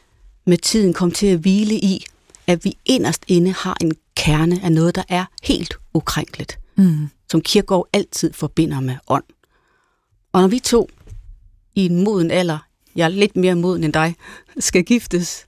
med 0.46 0.58
tiden 0.58 0.92
komme 0.92 1.14
til 1.14 1.26
at 1.26 1.38
hvile 1.38 1.74
i, 1.74 2.04
at 2.46 2.64
vi 2.64 2.76
inderst 2.84 3.24
inde 3.28 3.52
har 3.52 3.76
en 3.80 3.92
kerne 4.16 4.60
af 4.64 4.72
noget, 4.72 4.94
der 4.94 5.02
er 5.08 5.24
helt 5.42 5.74
ukrænkeligt, 5.94 6.58
mm. 6.76 7.08
som 7.30 7.40
Kirkegaard 7.40 7.88
altid 7.92 8.32
forbinder 8.32 8.80
med 8.80 8.96
ånd. 9.08 9.24
Og 10.32 10.40
når 10.40 10.48
vi 10.48 10.58
to 10.58 10.90
i 11.74 11.86
en 11.86 12.04
moden 12.04 12.30
alder, 12.30 12.58
jeg 12.96 13.04
er 13.04 13.08
lidt 13.08 13.36
mere 13.36 13.54
moden 13.54 13.84
end 13.84 13.92
dig, 13.92 14.16
skal 14.58 14.84
giftes, 14.84 15.46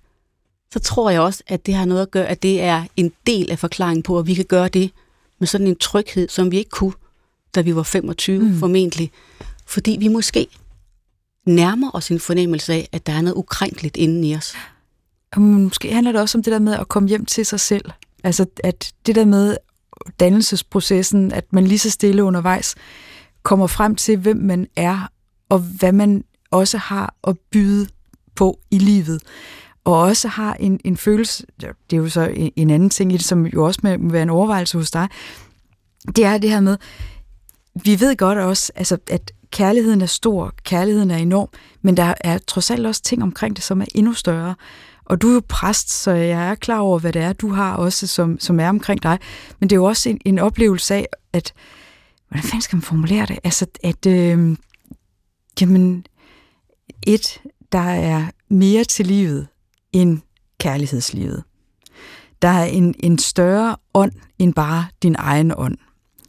så 0.72 0.78
tror 0.78 1.10
jeg 1.10 1.20
også, 1.20 1.42
at 1.46 1.66
det 1.66 1.74
har 1.74 1.84
noget 1.84 2.02
at 2.02 2.10
gøre, 2.10 2.26
at 2.26 2.42
det 2.42 2.60
er 2.60 2.84
en 2.96 3.12
del 3.26 3.50
af 3.50 3.58
forklaringen 3.58 4.02
på, 4.02 4.18
at 4.18 4.26
vi 4.26 4.34
kan 4.34 4.44
gøre 4.44 4.68
det 4.68 4.90
med 5.38 5.48
sådan 5.48 5.66
en 5.66 5.76
tryghed, 5.76 6.28
som 6.28 6.50
vi 6.50 6.58
ikke 6.58 6.70
kunne, 6.70 6.92
da 7.54 7.60
vi 7.60 7.76
var 7.76 7.82
25 7.82 8.38
mm. 8.38 8.58
formentlig. 8.58 9.10
Fordi 9.66 9.96
vi 10.00 10.08
måske 10.08 10.46
nærmer 11.46 11.90
os 11.94 12.10
en 12.10 12.20
fornemmelse 12.20 12.72
af, 12.72 12.88
at 12.92 13.06
der 13.06 13.12
er 13.12 13.20
noget 13.20 13.36
ukrænkeligt 13.36 13.96
inden 13.96 14.24
i 14.24 14.36
os. 14.36 14.54
Måske 15.36 15.92
handler 15.92 16.12
det 16.12 16.20
også 16.20 16.38
om 16.38 16.42
det 16.42 16.52
der 16.52 16.58
med 16.58 16.74
at 16.74 16.88
komme 16.88 17.08
hjem 17.08 17.24
til 17.24 17.46
sig 17.46 17.60
selv. 17.60 17.90
Altså, 18.24 18.46
at 18.64 18.92
det 19.06 19.14
der 19.14 19.24
med 19.24 19.56
dannelsesprocessen, 20.20 21.32
at 21.32 21.52
man 21.52 21.66
lige 21.66 21.78
så 21.78 21.90
stille 21.90 22.24
undervejs 22.24 22.74
kommer 23.42 23.66
frem 23.66 23.96
til, 23.96 24.16
hvem 24.16 24.36
man 24.36 24.66
er, 24.76 25.08
og 25.48 25.58
hvad 25.58 25.92
man 25.92 26.24
også 26.50 26.78
har 26.78 27.14
at 27.26 27.38
byde 27.52 27.88
på 28.34 28.60
i 28.70 28.78
livet. 28.78 29.22
Og 29.84 30.00
også 30.00 30.28
har 30.28 30.54
en, 30.54 30.80
en 30.84 30.96
følelse, 30.96 31.46
det 31.60 31.96
er 31.96 31.96
jo 31.96 32.08
så 32.08 32.26
en, 32.26 32.52
en 32.56 32.70
anden 32.70 32.90
ting 32.90 33.12
i 33.12 33.16
det, 33.16 33.24
som 33.24 33.46
jo 33.46 33.64
også 33.64 33.80
må 33.82 34.10
være 34.12 34.22
en 34.22 34.30
overvejelse 34.30 34.78
hos 34.78 34.90
dig, 34.90 35.08
det 36.16 36.24
er 36.24 36.38
det 36.38 36.50
her 36.50 36.60
med, 36.60 36.76
vi 37.84 38.00
ved 38.00 38.16
godt 38.16 38.38
også, 38.38 38.72
altså, 38.74 38.98
at 39.10 39.32
kærligheden 39.50 40.00
er 40.00 40.06
stor, 40.06 40.52
kærligheden 40.64 41.10
er 41.10 41.16
enorm, 41.16 41.48
men 41.82 41.96
der 41.96 42.14
er 42.20 42.38
trods 42.38 42.70
alt 42.70 42.86
også 42.86 43.02
ting 43.02 43.22
omkring 43.22 43.56
det, 43.56 43.64
som 43.64 43.80
er 43.80 43.86
endnu 43.94 44.12
større. 44.12 44.54
Og 45.04 45.22
du 45.22 45.28
er 45.28 45.34
jo 45.34 45.42
præst, 45.48 45.92
så 45.92 46.10
jeg 46.10 46.50
er 46.50 46.54
klar 46.54 46.78
over, 46.78 46.98
hvad 46.98 47.12
det 47.12 47.22
er, 47.22 47.32
du 47.32 47.48
har 47.48 47.74
også, 47.74 48.06
som, 48.06 48.40
som 48.40 48.60
er 48.60 48.68
omkring 48.68 49.02
dig. 49.02 49.18
Men 49.60 49.70
det 49.70 49.76
er 49.76 49.80
jo 49.80 49.84
også 49.84 50.08
en, 50.08 50.20
en 50.24 50.38
oplevelse 50.38 50.94
af, 50.94 51.06
at, 51.32 51.52
hvordan 52.28 52.42
fanden 52.42 52.60
skal 52.60 52.76
man 52.76 52.82
formulere 52.82 53.26
det? 53.26 53.38
Altså, 53.44 53.66
at, 53.82 54.06
øh, 54.06 54.56
jamen, 55.60 56.06
et, 57.06 57.40
der 57.72 57.78
er 57.78 58.26
mere 58.48 58.84
til 58.84 59.06
livet 59.06 59.46
end 59.92 60.20
kærlighedslivet. 60.58 61.42
Der 62.42 62.48
er 62.48 62.64
en, 62.64 62.94
en 63.00 63.18
større 63.18 63.76
ånd 63.94 64.12
end 64.38 64.54
bare 64.54 64.86
din 65.02 65.16
egen 65.18 65.52
ånd. 65.56 65.78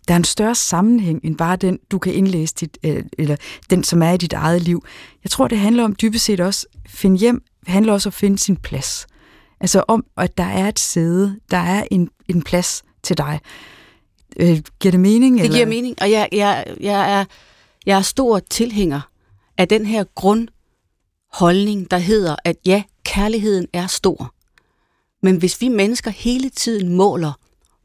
Der 0.07 0.13
er 0.13 0.17
en 0.17 0.23
større 0.23 0.55
sammenhæng 0.55 1.19
end 1.23 1.38
bare 1.38 1.55
den, 1.55 1.80
du 1.91 1.99
kan 1.99 2.13
indlæse, 2.13 2.55
dit, 2.59 2.78
øh, 2.84 3.03
eller 3.17 3.36
den, 3.69 3.84
som 3.84 4.01
er 4.01 4.11
i 4.11 4.17
dit 4.17 4.34
eget 4.34 4.61
liv. 4.61 4.86
Jeg 5.23 5.32
tror, 5.32 5.47
det 5.47 5.57
handler 5.57 5.84
om 5.84 5.95
dybest 6.01 6.26
set 6.26 6.39
også, 6.39 6.65
finde 6.88 7.17
hjem, 7.17 7.43
handler 7.68 7.93
også 7.93 8.09
om 8.09 8.11
at 8.11 8.13
finde 8.13 8.39
sin 8.39 8.57
plads. 8.57 9.07
Altså 9.59 9.84
om, 9.88 10.05
at 10.18 10.38
der 10.38 10.43
er 10.43 10.68
et 10.68 10.80
sæde, 10.80 11.39
der 11.51 11.57
er 11.57 11.84
en, 11.91 12.09
en 12.30 12.41
plads 12.41 12.84
til 13.03 13.18
dig. 13.18 13.39
Øh, 14.39 14.61
giver 14.80 14.91
det 14.91 14.99
mening? 14.99 15.38
Det 15.38 15.43
eller? 15.43 15.57
giver 15.57 15.68
mening, 15.68 15.95
og 16.01 16.11
jeg, 16.11 16.30
jeg, 16.32 16.76
jeg, 16.80 17.20
er, 17.20 17.26
jeg 17.86 17.97
er 17.97 18.01
stor 18.01 18.39
tilhænger 18.39 19.01
af 19.57 19.68
den 19.68 19.86
her 19.86 20.03
grundholdning, 20.16 21.91
der 21.91 21.97
hedder, 21.97 22.36
at 22.43 22.55
ja, 22.66 22.84
kærligheden 23.05 23.68
er 23.74 23.88
stor. 23.88 24.34
Men 25.24 25.38
hvis 25.38 25.61
vi 25.61 25.68
mennesker 25.68 26.11
hele 26.11 26.49
tiden 26.49 26.95
måler 26.95 27.34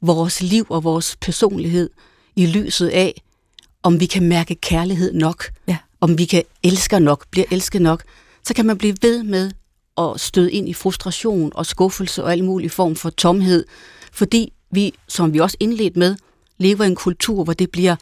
vores 0.03 0.43
liv 0.43 0.67
og 0.69 0.85
vores 0.85 1.17
personlighed 1.21 1.91
i 2.37 2.47
lyset 2.47 2.89
af, 2.89 3.23
om 3.83 4.01
vi 4.01 4.07
kan 4.07 4.29
mærke 4.29 4.55
kærlighed 4.55 5.13
nok, 5.13 5.51
ja. 5.69 5.77
om 6.01 6.19
vi 6.19 6.25
kan 6.25 6.43
elske 6.63 7.01
nok, 7.01 7.27
bliver 7.31 7.47
elsket 7.51 7.83
nok, 7.83 8.03
så 8.47 8.55
kan 8.55 8.67
man 8.67 8.79
blive 8.79 8.97
ved 9.03 9.23
med 9.23 9.51
at 10.01 10.21
støde 10.21 10.53
ind 10.53 10.69
i 10.69 10.75
frustration 10.75 11.53
og 11.55 11.67
skuffelse 11.67 12.25
og 12.25 12.33
alle 12.33 12.45
mulige 12.45 12.71
form 12.71 12.97
for 12.97 13.11
tomhed, 13.11 13.65
fordi 14.13 14.53
vi, 14.71 14.95
som 15.09 15.33
vi 15.33 15.39
også 15.39 15.57
indledt 15.61 15.97
med, 15.97 16.17
lever 16.59 16.85
i 16.85 16.87
en 16.87 16.95
kultur, 16.95 17.45
hvor 17.45 17.53
det 17.53 17.71
bliver 17.71 17.97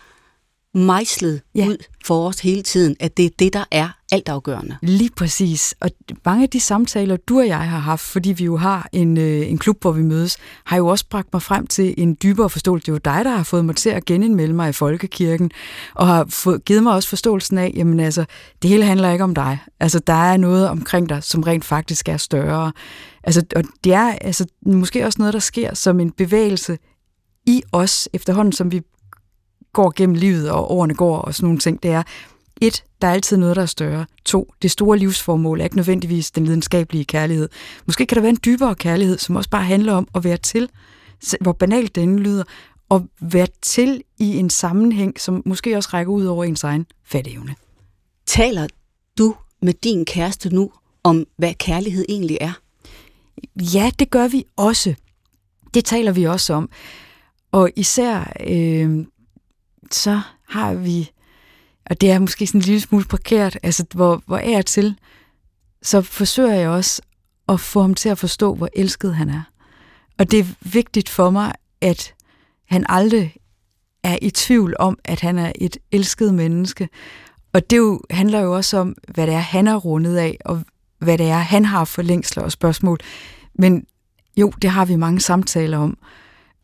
mejslet 0.78 1.40
ja. 1.54 1.66
ud 1.66 1.76
for 2.04 2.28
os 2.28 2.40
hele 2.40 2.62
tiden, 2.62 2.96
at 3.00 3.16
det 3.16 3.24
er 3.24 3.30
det, 3.38 3.52
der 3.52 3.64
er 3.70 3.88
altafgørende. 4.12 4.76
Lige 4.82 5.10
præcis. 5.16 5.74
Og 5.80 5.90
mange 6.24 6.42
af 6.42 6.50
de 6.50 6.60
samtaler, 6.60 7.16
du 7.16 7.38
og 7.38 7.46
jeg 7.46 7.70
har 7.70 7.78
haft, 7.78 8.02
fordi 8.02 8.32
vi 8.32 8.44
jo 8.44 8.56
har 8.56 8.88
en, 8.92 9.16
øh, 9.16 9.50
en 9.50 9.58
klub, 9.58 9.80
hvor 9.80 9.92
vi 9.92 10.02
mødes, 10.02 10.36
har 10.64 10.76
jo 10.76 10.86
også 10.86 11.04
bragt 11.10 11.32
mig 11.32 11.42
frem 11.42 11.66
til 11.66 11.94
en 11.98 12.16
dybere 12.22 12.50
forståelse. 12.50 12.86
Det 12.86 12.88
er 12.88 12.94
jo 13.12 13.16
dig, 13.16 13.24
der 13.24 13.36
har 13.36 13.42
fået 13.42 13.64
mig 13.64 13.76
til 13.76 13.90
at 13.90 14.04
genindmelde 14.04 14.54
mig 14.54 14.68
i 14.68 14.72
Folkekirken, 14.72 15.50
og 15.94 16.06
har 16.06 16.26
fået, 16.28 16.64
givet 16.64 16.82
mig 16.82 16.94
også 16.94 17.08
forståelsen 17.08 17.58
af, 17.58 17.72
jamen 17.76 18.00
altså, 18.00 18.24
det 18.62 18.70
hele 18.70 18.84
handler 18.84 19.12
ikke 19.12 19.24
om 19.24 19.34
dig. 19.34 19.58
Altså, 19.80 19.98
der 19.98 20.32
er 20.32 20.36
noget 20.36 20.68
omkring 20.68 21.08
dig, 21.08 21.22
som 21.22 21.42
rent 21.42 21.64
faktisk 21.64 22.08
er 22.08 22.16
større. 22.16 22.72
Altså, 23.24 23.44
og 23.56 23.64
det 23.84 23.92
er 23.92 24.12
altså, 24.12 24.46
måske 24.66 25.06
også 25.06 25.18
noget, 25.18 25.34
der 25.34 25.40
sker 25.40 25.74
som 25.74 26.00
en 26.00 26.10
bevægelse 26.10 26.78
i 27.46 27.62
os, 27.72 28.08
efterhånden 28.12 28.52
som 28.52 28.72
vi 28.72 28.82
går 29.72 29.92
gennem 29.96 30.16
livet, 30.16 30.50
og 30.50 30.70
årene 30.70 30.94
går, 30.94 31.18
og 31.18 31.34
sådan 31.34 31.46
nogle 31.46 31.58
ting, 31.58 31.82
det 31.82 31.90
er, 31.90 32.02
et, 32.60 32.84
der 33.02 33.08
er 33.08 33.12
altid 33.12 33.36
noget, 33.36 33.56
der 33.56 33.62
er 33.62 33.66
større. 33.66 34.06
To, 34.24 34.52
det 34.62 34.70
store 34.70 34.98
livsformål 34.98 35.60
er 35.60 35.64
ikke 35.64 35.76
nødvendigvis 35.76 36.30
den 36.30 36.44
lidenskabelige 36.44 37.04
kærlighed. 37.04 37.48
Måske 37.86 38.06
kan 38.06 38.16
der 38.16 38.22
være 38.22 38.30
en 38.30 38.38
dybere 38.44 38.74
kærlighed, 38.74 39.18
som 39.18 39.36
også 39.36 39.50
bare 39.50 39.64
handler 39.64 39.92
om 39.92 40.08
at 40.14 40.24
være 40.24 40.36
til, 40.36 40.70
hvor 41.40 41.52
banalt 41.52 41.94
den 41.94 42.18
lyder, 42.18 42.44
og 42.88 43.06
være 43.20 43.46
til 43.62 44.02
i 44.18 44.36
en 44.36 44.50
sammenhæng, 44.50 45.20
som 45.20 45.42
måske 45.46 45.76
også 45.76 45.88
rækker 45.92 46.12
ud 46.12 46.24
over 46.24 46.44
ens 46.44 46.64
egen 46.64 46.86
fatteevne. 47.04 47.54
Taler 48.26 48.66
du 49.18 49.34
med 49.62 49.72
din 49.72 50.04
kæreste 50.04 50.54
nu 50.54 50.72
om, 51.04 51.26
hvad 51.36 51.54
kærlighed 51.54 52.04
egentlig 52.08 52.38
er? 52.40 52.52
Ja, 53.56 53.90
det 53.98 54.10
gør 54.10 54.28
vi 54.28 54.44
også. 54.56 54.94
Det 55.74 55.84
taler 55.84 56.12
vi 56.12 56.24
også 56.24 56.54
om. 56.54 56.70
Og 57.52 57.70
især 57.76 58.32
øh, 58.46 59.04
så 59.94 60.20
har 60.48 60.74
vi, 60.74 61.10
og 61.90 62.00
det 62.00 62.10
er 62.10 62.18
måske 62.18 62.46
sådan 62.46 62.60
en 62.60 62.64
lille 62.64 62.80
smule 62.80 63.04
parkeret, 63.04 63.56
altså 63.62 63.84
hvor, 63.94 64.22
hvor 64.26 64.38
er 64.38 64.50
jeg 64.50 64.66
til, 64.66 64.98
så 65.82 66.02
forsøger 66.02 66.54
jeg 66.54 66.68
også 66.68 67.02
at 67.48 67.60
få 67.60 67.80
ham 67.80 67.94
til 67.94 68.08
at 68.08 68.18
forstå, 68.18 68.54
hvor 68.54 68.68
elsket 68.72 69.14
han 69.14 69.30
er. 69.30 69.42
Og 70.18 70.30
det 70.30 70.38
er 70.38 70.44
vigtigt 70.60 71.08
for 71.08 71.30
mig, 71.30 71.52
at 71.80 72.14
han 72.66 72.86
aldrig 72.88 73.36
er 74.02 74.18
i 74.22 74.30
tvivl 74.30 74.74
om, 74.78 74.98
at 75.04 75.20
han 75.20 75.38
er 75.38 75.52
et 75.54 75.76
elsket 75.92 76.34
menneske. 76.34 76.88
Og 77.52 77.70
det 77.70 77.76
jo, 77.76 78.00
handler 78.10 78.40
jo 78.40 78.56
også 78.56 78.78
om, 78.78 78.96
hvad 79.08 79.26
det 79.26 79.34
er, 79.34 79.38
han 79.38 79.66
er 79.66 79.76
rundet 79.76 80.16
af, 80.16 80.38
og 80.44 80.62
hvad 80.98 81.18
det 81.18 81.26
er, 81.30 81.38
han 81.38 81.64
har 81.64 81.84
for 81.84 82.02
længsler 82.02 82.42
og 82.42 82.52
spørgsmål. 82.52 82.98
Men 83.54 83.86
jo, 84.36 84.52
det 84.62 84.70
har 84.70 84.84
vi 84.84 84.96
mange 84.96 85.20
samtaler 85.20 85.78
om 85.78 85.98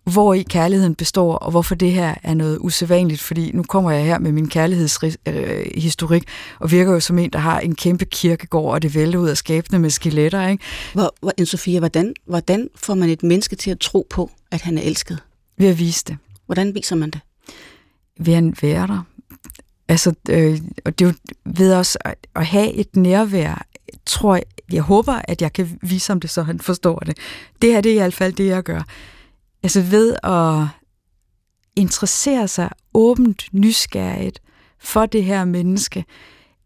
hvor 0.05 0.35
i 0.35 0.43
kærligheden 0.43 0.95
består, 0.95 1.37
og 1.37 1.51
hvorfor 1.51 1.75
det 1.75 1.93
her 1.93 2.15
er 2.23 2.35
noget 2.35 2.59
usædvanligt, 2.61 3.21
fordi 3.21 3.51
nu 3.53 3.63
kommer 3.63 3.91
jeg 3.91 4.05
her 4.05 4.19
med 4.19 4.33
min 4.33 4.49
kærlighedshistorik, 4.49 6.25
og 6.61 6.71
virker 6.71 6.93
jo 6.93 7.01
som 7.01 7.19
en, 7.19 7.31
der 7.31 7.39
har 7.39 7.61
en 7.61 7.75
kæmpe 7.75 8.05
kirkegård, 8.05 8.75
og 8.75 8.83
det 8.83 8.95
vælter 8.95 9.19
ud 9.19 9.29
af 9.29 9.37
skabene 9.37 9.79
med 9.79 9.91
skeletter. 9.91 10.49
Ikke? 10.49 10.65
Hvor, 10.93 11.15
hvor, 11.21 11.45
Sofia, 11.45 11.79
hvordan, 11.79 12.15
hvordan 12.27 12.69
får 12.77 12.95
man 12.95 13.09
et 13.09 13.23
menneske 13.23 13.57
til 13.57 13.71
at 13.71 13.81
tro 13.81 14.07
på, 14.11 14.31
at 14.51 14.61
han 14.61 14.79
er 14.79 14.83
elsket? 14.83 15.19
Ved 15.59 15.69
at 15.69 15.79
vise 15.79 16.05
det. 16.07 16.17
Hvordan 16.47 16.75
viser 16.75 16.97
man 16.97 17.11
det? 17.11 17.21
Ved 18.19 18.35
at 18.35 18.63
være 18.63 18.87
der. 18.87 19.03
Altså, 19.89 20.15
øh, 20.29 20.61
og 20.85 20.99
det 20.99 21.05
er 21.05 21.09
jo 21.09 21.15
ved 21.45 21.75
også 21.75 21.99
at, 22.05 22.15
at 22.37 22.47
have 22.47 22.73
et 22.73 22.97
nærvær, 22.97 23.67
tror 24.07 24.35
jeg, 24.35 24.45
jeg 24.73 24.83
håber, 24.83 25.13
at 25.13 25.43
jeg 25.43 25.53
kan 25.53 25.79
vise 25.83 26.11
ham 26.11 26.21
det, 26.21 26.31
så 26.31 26.43
han 26.43 26.61
forstår 26.61 26.99
det. 26.99 27.17
Det 27.63 27.73
her 27.73 27.81
det 27.81 27.91
er 27.91 27.95
i 27.95 27.99
hvert 27.99 28.15
fald 28.15 28.33
det, 28.33 28.47
jeg 28.47 28.63
gør. 28.63 28.83
Altså 29.65 29.83
ved 29.83 30.17
at 30.23 30.69
interessere 31.77 32.49
sig 32.49 32.71
åbent, 32.95 33.49
nysgerrigt 33.53 34.43
for 34.79 35.07
det 35.07 35.25
her 35.25 35.45
menneske, 35.45 36.05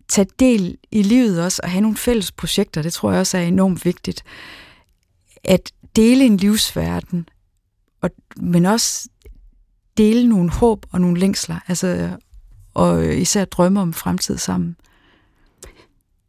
tage 0.08 0.28
del 0.38 0.78
i 0.90 1.02
livet 1.02 1.44
også, 1.44 1.60
og 1.62 1.70
have 1.70 1.80
nogle 1.80 1.96
fælles 1.96 2.32
projekter, 2.32 2.82
det 2.82 2.92
tror 2.92 3.10
jeg 3.10 3.20
også 3.20 3.38
er 3.38 3.42
enormt 3.42 3.84
vigtigt. 3.84 4.24
At 5.44 5.72
dele 5.96 6.24
en 6.24 6.36
livsverden, 6.36 7.28
og, 8.00 8.10
men 8.36 8.66
også 8.66 9.08
dele 9.96 10.28
nogle 10.28 10.50
håb 10.50 10.86
og 10.92 11.00
nogle 11.00 11.20
længsler, 11.20 11.58
altså, 11.68 12.16
og 12.74 13.14
især 13.14 13.44
drømme 13.44 13.80
om 13.80 13.92
fremtid 13.92 14.38
sammen. 14.38 14.76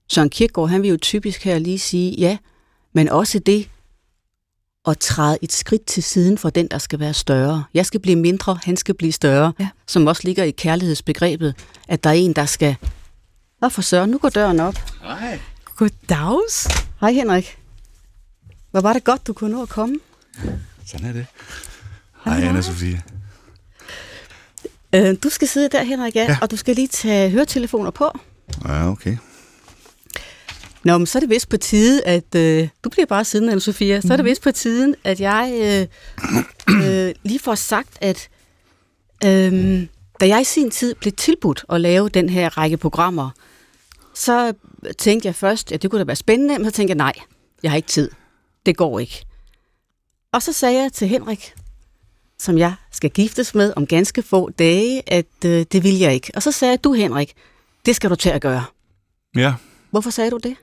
Søren 0.08 0.30
Kierkegaard, 0.30 0.70
han 0.70 0.82
vil 0.82 0.90
jo 0.90 0.98
typisk 0.98 1.44
her 1.44 1.60
lige 1.60 1.80
sige, 1.80 2.12
ja, 2.12 2.38
men 2.94 3.10
også 3.10 3.40
det, 3.40 3.70
at 4.88 4.98
træde 4.98 5.38
et 5.42 5.52
skridt 5.52 5.86
til 5.86 6.04
siden 6.04 6.38
for 6.38 6.50
den, 6.50 6.68
der 6.68 6.78
skal 6.78 7.00
være 7.00 7.14
større. 7.14 7.64
Jeg 7.74 7.86
skal 7.86 8.00
blive 8.00 8.16
mindre, 8.16 8.60
han 8.64 8.78
skal 8.78 8.96
blive 8.96 9.12
større, 9.12 9.54
ja. 9.60 9.70
som 9.88 10.08
også 10.08 10.22
ligger 10.26 10.44
i 10.44 10.52
kærlighedsbegrebet, 10.52 11.56
at 11.88 12.04
der 12.04 12.10
er 12.10 12.14
en, 12.14 12.34
der 12.34 12.46
skal... 12.46 12.76
Hvad 13.60 13.70
for 13.70 13.82
Søren, 13.82 14.10
nu 14.10 14.18
går 14.18 14.30
døren 14.30 14.60
op. 14.60 14.76
Hej. 15.02 15.40
Goddags. 15.76 16.68
Hej 17.00 17.12
Henrik. 17.12 17.58
Hvor 18.72 18.82
var 18.82 18.94
det 18.94 19.04
godt, 19.04 19.28
du 19.28 19.34
kunne 19.34 19.52
nå 19.52 19.62
at 19.62 19.70
komme. 19.70 19.96
Sådan 20.86 21.06
er 21.06 21.14
det. 21.14 21.26
Hej, 22.26 22.42
Anna 22.42 22.62
Sofie. 22.62 23.02
Øh, 24.96 25.16
du 25.24 25.30
skal 25.30 25.48
sidde 25.48 25.70
der, 25.70 25.84
Henrik, 25.84 26.16
ja, 26.16 26.24
ja. 26.24 26.38
og 26.42 26.52
du 26.52 26.58
skal 26.58 26.76
lige 26.76 26.88
tage 26.88 27.30
høretelefoner 27.30 27.92
på. 27.92 28.12
Ja, 28.66 28.90
okay. 28.90 29.18
Nå, 30.84 30.98
men 30.98 31.08
så 31.08 31.18
er 31.18 31.20
det 31.20 31.30
vist 31.30 31.50
på 31.50 31.58
tide, 31.58 32.04
at... 32.06 32.36
Øh, 32.36 32.68
du 32.84 32.90
bliver 32.90 33.06
bare 33.06 33.26
siden, 33.26 33.50
anne 33.50 33.62
Sofia. 33.62 34.02
Så 34.02 34.14
er 34.14 34.18
det 34.18 34.26
vist 34.26 34.42
på 34.42 34.52
tiden, 34.52 34.96
at 35.04 35.22
jeg 35.22 35.54
øh, 35.62 35.88
øh, 36.86 37.16
lige 37.24 37.40
får 37.40 37.56
sagt, 37.56 37.98
at 38.02 38.30
øh, 39.26 39.88
da 40.20 40.28
jeg 40.28 40.42
i 40.42 40.44
sin 40.44 40.72
tid 40.72 40.96
blev 40.96 41.12
tilbudt 41.14 41.66
at 41.70 41.82
lave 41.82 42.10
den 42.10 42.30
her 42.30 42.58
række 42.58 42.78
programmer, 42.78 43.30
så 44.14 44.54
tænkte 44.98 45.28
jeg 45.28 45.36
først, 45.36 45.72
at 45.72 45.82
det 45.82 45.92
kunne 45.92 46.00
da 46.00 46.06
være 46.06 46.16
spændende, 46.16 46.58
men 46.58 46.66
så 46.66 46.72
tænkte 46.72 46.92
jeg, 46.92 46.98
nej, 46.98 47.14
jeg 47.64 47.72
har 47.72 47.76
ikke 47.76 47.88
tid. 47.88 48.12
Det 48.66 48.78
går 48.78 49.00
ikke. 49.00 49.26
Og 50.34 50.42
så 50.42 50.54
sagde 50.54 50.82
jeg 50.82 50.94
til 50.94 51.08
Henrik, 51.08 51.54
som 52.40 52.58
jeg 52.58 52.74
skal 52.92 53.10
giftes 53.10 53.56
med 53.56 53.74
om 53.76 53.88
ganske 53.88 54.22
få 54.22 54.50
dage, 54.50 55.14
at 55.14 55.46
øh, 55.46 55.66
det 55.72 55.84
vil 55.84 55.98
jeg 55.98 56.14
ikke. 56.14 56.32
Og 56.36 56.44
så 56.44 56.52
sagde 56.52 56.78
du, 56.78 56.94
Henrik, 56.94 57.34
det 57.86 57.96
skal 57.96 58.10
du 58.10 58.16
til 58.16 58.30
at 58.30 58.42
gøre. 58.42 58.64
Ja, 59.36 59.54
Hvorfor 59.92 60.10
sagde 60.10 60.32
du 60.32 60.38
det? 60.38 60.56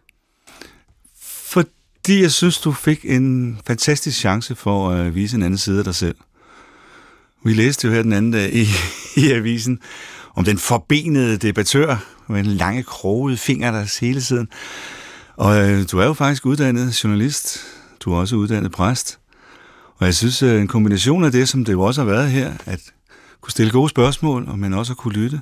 Fordi 2.07 2.23
jeg 2.23 2.33
synes, 2.33 2.59
du 2.59 2.73
fik 2.73 3.05
en 3.05 3.59
fantastisk 3.67 4.19
chance 4.19 4.55
for 4.55 4.91
at 4.91 5.07
øh, 5.07 5.15
vise 5.15 5.37
en 5.37 5.43
anden 5.43 5.59
side 5.59 5.79
af 5.79 5.85
dig 5.85 5.95
selv. 5.95 6.15
Vi 7.45 7.53
læste 7.53 7.87
jo 7.87 7.93
her 7.93 8.03
den 8.03 8.13
anden 8.13 8.33
dag 8.33 8.55
i, 8.55 8.67
i 9.23 9.31
avisen 9.31 9.79
om 10.35 10.45
den 10.45 10.59
forbenede 10.59 11.37
debattør 11.37 11.97
med 12.29 12.41
en 12.41 12.47
lange 12.47 12.83
krogede 12.83 13.37
finger 13.37 13.71
der 13.71 13.99
hele 14.01 14.21
tiden. 14.21 14.49
Og 15.37 15.71
øh, 15.71 15.85
du 15.93 15.99
er 15.99 16.05
jo 16.05 16.13
faktisk 16.13 16.47
uddannet 16.47 17.05
journalist. 17.05 17.59
Du 18.01 18.13
er 18.13 18.17
også 18.17 18.37
uddannet 18.37 18.73
præst. 18.73 19.19
Og 19.97 20.07
jeg 20.07 20.15
synes, 20.15 20.43
øh, 20.43 20.61
en 20.61 20.69
kombination 20.69 21.25
af 21.25 21.33
det, 21.33 21.49
som 21.49 21.65
det 21.65 21.73
jo 21.73 21.83
også 21.83 22.01
har 22.01 22.11
været 22.11 22.31
her, 22.31 22.53
at 22.67 22.81
kunne 23.41 23.51
stille 23.53 23.73
gode 23.73 23.89
spørgsmål, 23.89 24.49
og 24.49 24.59
men 24.59 24.75
også 24.75 24.93
at 24.93 24.97
kunne 24.97 25.15
lytte, 25.15 25.41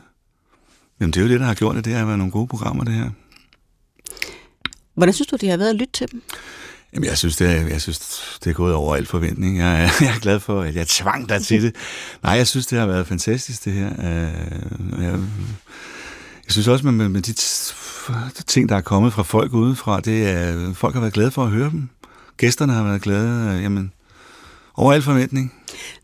jamen 1.00 1.12
det 1.12 1.20
er 1.20 1.24
jo 1.24 1.30
det, 1.30 1.40
der 1.40 1.46
har 1.46 1.54
gjort 1.54 1.76
det. 1.76 1.84
Det 1.84 1.94
har 1.94 2.04
været 2.04 2.18
nogle 2.18 2.32
gode 2.32 2.46
programmer, 2.46 2.84
det 2.84 2.94
her. 2.94 3.10
Hvordan 4.94 5.12
synes 5.12 5.26
du, 5.28 5.36
det 5.36 5.50
har 5.50 5.56
været 5.56 5.70
at 5.70 5.76
lytte 5.76 5.92
til 5.92 6.12
dem? 6.12 6.22
Jamen, 6.94 7.08
jeg 7.08 7.18
synes, 7.18 7.36
det 7.36 7.46
er, 7.50 7.66
jeg 7.68 7.80
synes, 7.80 7.98
det 8.44 8.50
er 8.50 8.54
gået 8.54 8.74
over 8.74 8.96
al 8.96 9.06
forventning. 9.06 9.58
Jeg 9.58 9.84
er, 9.84 9.88
jeg 10.06 10.14
er 10.14 10.18
glad 10.20 10.40
for, 10.40 10.60
at 10.62 10.74
jeg 10.74 10.86
tvang 10.86 11.28
dig 11.28 11.42
til 11.44 11.62
det. 11.62 11.74
Nej, 12.22 12.32
jeg 12.32 12.46
synes, 12.46 12.66
det 12.66 12.78
har 12.78 12.86
været 12.86 13.06
fantastisk, 13.06 13.64
det 13.64 13.72
her. 13.72 13.88
Øh, 13.88 15.02
Jeg, 15.04 15.12
jeg 16.44 16.52
synes 16.52 16.68
også, 16.68 16.86
med, 16.86 17.08
med 17.08 17.20
de, 17.22 17.32
de 18.38 18.42
ting, 18.46 18.68
der 18.68 18.76
er 18.76 18.80
kommet 18.80 19.12
fra 19.12 19.22
folk 19.22 19.52
udefra, 19.52 20.00
det 20.00 20.28
er, 20.28 20.72
folk 20.74 20.94
har 20.94 21.00
været 21.00 21.12
glade 21.12 21.30
for 21.30 21.44
at 21.44 21.50
høre 21.50 21.70
dem. 21.70 21.88
Gæsterne 22.36 22.72
har 22.72 22.84
været 22.84 23.02
glade. 23.02 23.54
øh, 23.56 23.62
Jamen, 23.62 23.92
over 24.74 24.92
al 24.92 25.02
forventning. 25.02 25.54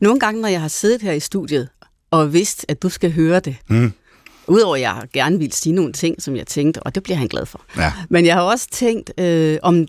Nogle 0.01 0.21
gange, 0.21 0.41
når 0.41 0.49
jeg 0.49 0.61
har 0.61 0.69
siddet 0.69 1.03
her 1.03 1.13
i 1.13 1.21
studiet 1.21 1.69
og 2.11 2.33
vidst, 2.33 2.65
at 2.69 2.83
du 2.83 2.89
skal 2.89 3.13
høre 3.13 3.41
det, 3.41 3.57
Mm. 3.69 3.93
Udover 4.51 4.75
at 4.77 4.81
jeg 4.83 5.03
gerne 5.13 5.39
ville 5.39 5.53
sige 5.53 5.73
nogle 5.73 5.93
ting, 5.93 6.23
som 6.23 6.37
jeg 6.37 6.47
tænkte, 6.47 6.83
og 6.83 6.95
det 6.95 7.03
bliver 7.03 7.17
han 7.17 7.27
glad 7.29 7.47
for. 7.47 7.61
Ja. 7.77 7.93
Men 8.11 8.27
jeg 8.27 8.35
har 8.35 8.43
også 8.43 8.67
tænkt, 8.73 9.21
øh, 9.21 9.59
om 9.63 9.87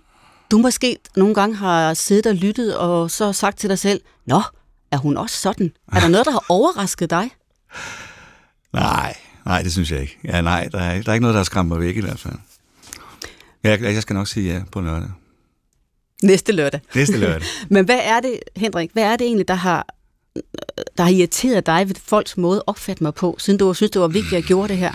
du 0.51 0.57
måske 0.57 0.97
nogle 1.15 1.35
gange 1.35 1.55
har 1.55 1.93
siddet 1.93 2.25
og 2.25 2.35
lyttet, 2.35 2.77
og 2.77 3.11
så 3.11 3.33
sagt 3.33 3.59
til 3.59 3.69
dig 3.69 3.79
selv, 3.79 4.01
Nå, 4.25 4.41
er 4.91 4.97
hun 4.97 5.17
også 5.17 5.37
sådan? 5.37 5.71
Er 5.91 5.99
der 5.99 6.07
noget, 6.15 6.25
der 6.25 6.31
har 6.31 6.45
overrasket 6.49 7.09
dig? 7.09 7.29
Nej, 8.73 9.15
nej, 9.45 9.61
det 9.61 9.71
synes 9.71 9.91
jeg 9.91 10.01
ikke. 10.01 10.17
Ja, 10.23 10.41
nej, 10.41 10.69
der 10.71 10.79
er, 10.79 10.93
ikke- 10.93 11.03
der 11.05 11.09
er 11.09 11.13
ikke 11.13 11.21
noget, 11.21 11.35
der 11.35 11.43
skræmmer 11.43 11.75
mig 11.75 11.85
væk 11.87 11.97
i 11.97 12.01
hvert 12.01 12.19
fald. 12.19 12.33
Jeg, 13.63 13.81
jeg 13.81 14.01
skal 14.01 14.13
nok 14.13 14.27
sige 14.27 14.53
ja 14.53 14.61
på 14.71 14.81
lørdag. 14.81 15.09
Næste 16.23 16.51
lørdag. 16.51 16.79
Næste 16.95 17.17
lørdag. 17.17 17.47
Men 17.69 17.85
hvad 17.85 17.99
er 18.03 18.19
det, 18.19 18.39
Henrik, 18.55 18.89
hvad 18.93 19.03
er 19.03 19.15
det 19.15 19.25
egentlig, 19.27 19.47
der 19.47 19.53
har, 19.53 19.85
der 20.97 21.03
har 21.03 21.09
irriteret 21.09 21.65
dig 21.65 21.87
ved 21.87 21.95
folks 22.05 22.37
måde 22.37 22.57
at 22.57 22.63
opfatte 22.67 23.03
mig 23.03 23.13
på, 23.13 23.35
siden 23.39 23.59
du 23.59 23.73
synes, 23.73 23.91
det 23.91 24.01
var 24.01 24.07
vigtigt, 24.07 24.33
at 24.33 24.37
jeg 24.37 24.43
gjorde 24.43 24.67
det 24.67 24.77
her? 24.77 24.91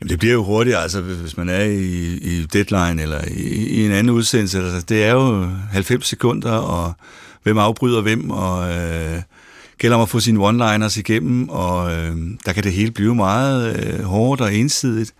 Jamen, 0.00 0.10
det 0.10 0.18
bliver 0.18 0.34
jo 0.34 0.44
hurtigt, 0.44 0.76
altså 0.76 1.00
hvis 1.00 1.36
man 1.36 1.48
er 1.48 1.64
i, 1.64 2.12
i 2.12 2.46
deadline 2.52 3.02
eller 3.02 3.20
i, 3.28 3.42
i 3.66 3.86
en 3.86 3.92
anden 3.92 4.10
udsendelse. 4.10 4.58
Altså, 4.58 4.86
det 4.88 5.04
er 5.04 5.12
jo 5.12 5.48
90 5.72 6.06
sekunder, 6.06 6.52
og 6.52 6.92
hvem 7.42 7.58
afbryder 7.58 8.00
hvem, 8.00 8.30
og 8.30 8.72
øh, 8.72 9.22
gælder 9.78 9.96
om 9.96 10.02
at 10.02 10.08
få 10.08 10.20
sine 10.20 10.48
one-liners 10.48 10.98
igennem, 10.98 11.48
og 11.48 11.92
øh, 11.92 12.16
der 12.46 12.52
kan 12.52 12.64
det 12.64 12.72
hele 12.72 12.90
blive 12.90 13.14
meget 13.14 13.76
øh, 13.76 14.02
hårdt 14.04 14.40
og 14.40 14.54
ensidigt. 14.54 15.14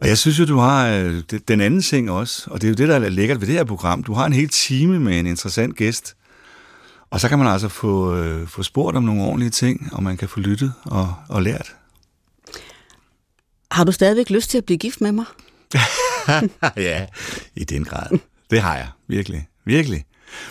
Og 0.00 0.08
jeg 0.08 0.18
synes 0.18 0.38
jo, 0.38 0.44
du 0.44 0.58
har 0.58 0.88
øh, 0.88 1.22
den 1.48 1.60
anden 1.60 1.82
ting 1.82 2.10
også, 2.10 2.42
og 2.50 2.60
det 2.60 2.66
er 2.66 2.70
jo 2.70 2.74
det, 2.74 2.88
der 2.88 2.94
er 2.94 3.08
lækkert 3.08 3.40
ved 3.40 3.46
det 3.46 3.56
her 3.56 3.64
program. 3.64 4.02
Du 4.02 4.12
har 4.12 4.26
en 4.26 4.32
hel 4.32 4.48
time 4.48 5.00
med 5.00 5.18
en 5.18 5.26
interessant 5.26 5.76
gæst, 5.76 6.14
og 7.12 7.20
så 7.20 7.28
kan 7.28 7.38
man 7.38 7.48
altså 7.48 7.68
få, 7.68 8.16
øh, 8.16 8.48
få 8.48 8.62
spurgt 8.62 8.96
om 8.96 9.02
nogle 9.02 9.22
ordentlige 9.22 9.50
ting, 9.50 9.88
og 9.92 10.02
man 10.02 10.16
kan 10.16 10.28
få 10.28 10.40
lyttet 10.40 10.72
og, 10.84 11.14
og 11.28 11.42
lært. 11.42 11.76
Har 13.70 13.84
du 13.84 13.92
stadigvæk 13.92 14.30
lyst 14.30 14.50
til 14.50 14.58
at 14.58 14.64
blive 14.64 14.78
gift 14.78 15.00
med 15.00 15.12
mig? 15.12 15.24
ja, 16.76 17.06
i 17.54 17.64
den 17.64 17.84
grad. 17.84 18.18
Det 18.50 18.60
har 18.60 18.76
jeg, 18.76 18.88
virkelig. 19.06 19.48
Virkelig. 19.64 20.04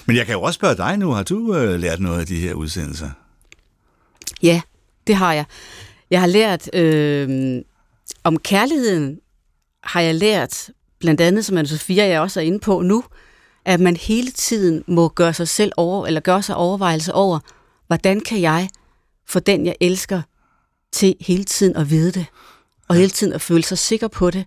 Men 0.05 0.15
jeg 0.15 0.25
kan 0.25 0.33
jo 0.33 0.41
også 0.41 0.57
spørge 0.57 0.75
dig 0.75 0.97
nu, 0.97 1.11
har 1.11 1.23
du 1.23 1.55
øh, 1.55 1.79
lært 1.79 1.99
noget 1.99 2.19
af 2.19 2.25
de 2.25 2.39
her 2.39 2.53
udsendelser? 2.53 3.09
Ja, 4.43 4.61
det 5.07 5.15
har 5.15 5.33
jeg. 5.33 5.45
Jeg 6.09 6.19
har 6.19 6.27
lært 6.27 6.75
øh, 6.75 7.61
om 8.23 8.39
kærligheden, 8.39 9.19
har 9.83 10.01
jeg 10.01 10.15
lært, 10.15 10.69
blandt 10.99 11.21
andet, 11.21 11.45
som 11.45 11.57
Anne-Sophia 11.57 12.01
jeg 12.01 12.21
også 12.21 12.39
er 12.39 12.43
inde 12.43 12.59
på 12.59 12.81
nu, 12.81 13.03
at 13.65 13.79
man 13.79 13.95
hele 13.95 14.31
tiden 14.31 14.83
må 14.87 15.09
gøre 15.09 15.33
sig 15.33 15.47
selv 15.47 15.71
over, 15.77 16.07
eller 16.07 16.19
gøre 16.19 16.43
sig 16.43 16.55
overvejelse 16.55 17.13
over, 17.13 17.39
hvordan 17.87 18.19
kan 18.19 18.41
jeg 18.41 18.69
få 19.27 19.39
den, 19.39 19.65
jeg 19.65 19.75
elsker, 19.79 20.21
til 20.91 21.15
hele 21.19 21.43
tiden 21.43 21.75
at 21.75 21.89
vide 21.89 22.11
det, 22.11 22.25
og 22.87 22.95
hele 22.95 23.09
tiden 23.09 23.33
at 23.33 23.41
føle 23.41 23.63
sig 23.63 23.77
sikker 23.77 24.07
på 24.07 24.31
det. 24.31 24.45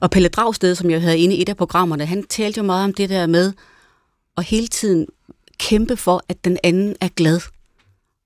Og 0.00 0.10
Pelle 0.10 0.28
Dragsted, 0.28 0.74
som 0.74 0.90
jeg 0.90 1.02
havde 1.02 1.18
inde 1.18 1.34
i 1.34 1.42
et 1.42 1.48
af 1.48 1.56
programmerne, 1.56 2.06
han 2.06 2.22
talte 2.22 2.58
jo 2.58 2.64
meget 2.64 2.84
om 2.84 2.94
det 2.94 3.08
der 3.08 3.26
med 3.26 3.52
at 4.36 4.44
hele 4.44 4.66
tiden 4.66 5.06
kæmpe 5.58 5.96
for, 5.96 6.24
at 6.28 6.44
den 6.44 6.58
anden 6.62 6.96
er 7.00 7.08
glad. 7.08 7.40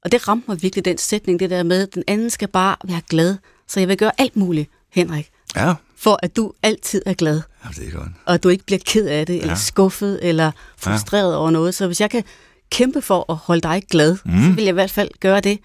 Og 0.04 0.12
det 0.12 0.28
ramte 0.28 0.44
mig 0.48 0.62
virkelig, 0.62 0.84
den 0.84 0.98
sætning, 0.98 1.40
det 1.40 1.50
der 1.50 1.62
med, 1.62 1.82
at 1.82 1.94
den 1.94 2.04
anden 2.06 2.30
skal 2.30 2.48
bare 2.48 2.76
være 2.84 3.00
glad. 3.08 3.36
Så 3.66 3.80
jeg 3.80 3.88
vil 3.88 3.96
gøre 3.96 4.12
alt 4.18 4.36
muligt, 4.36 4.70
Henrik, 4.92 5.30
Ja, 5.56 5.74
for 5.98 6.18
at 6.22 6.36
du 6.36 6.52
altid 6.62 7.02
er 7.06 7.14
glad, 7.14 7.40
ja 7.64 7.68
det 7.76 7.88
er 7.88 7.98
godt. 7.98 8.08
og 8.26 8.34
at 8.34 8.42
du 8.42 8.48
ikke 8.48 8.64
bliver 8.64 8.78
ked 8.86 9.06
af 9.06 9.26
det, 9.26 9.34
ja. 9.34 9.40
eller 9.40 9.54
skuffet, 9.54 10.18
eller 10.22 10.50
frustreret 10.76 11.32
ja. 11.32 11.36
over 11.36 11.50
noget. 11.50 11.74
Så 11.74 11.86
hvis 11.86 12.00
jeg 12.00 12.10
kan 12.10 12.24
kæmpe 12.70 13.02
for 13.02 13.32
at 13.32 13.36
holde 13.36 13.60
dig 13.60 13.82
glad, 13.90 14.16
mm. 14.24 14.42
så 14.42 14.52
vil 14.54 14.64
jeg 14.64 14.72
i 14.72 14.72
hvert 14.72 14.90
fald 14.90 15.10
gøre 15.20 15.40
det. 15.40 15.58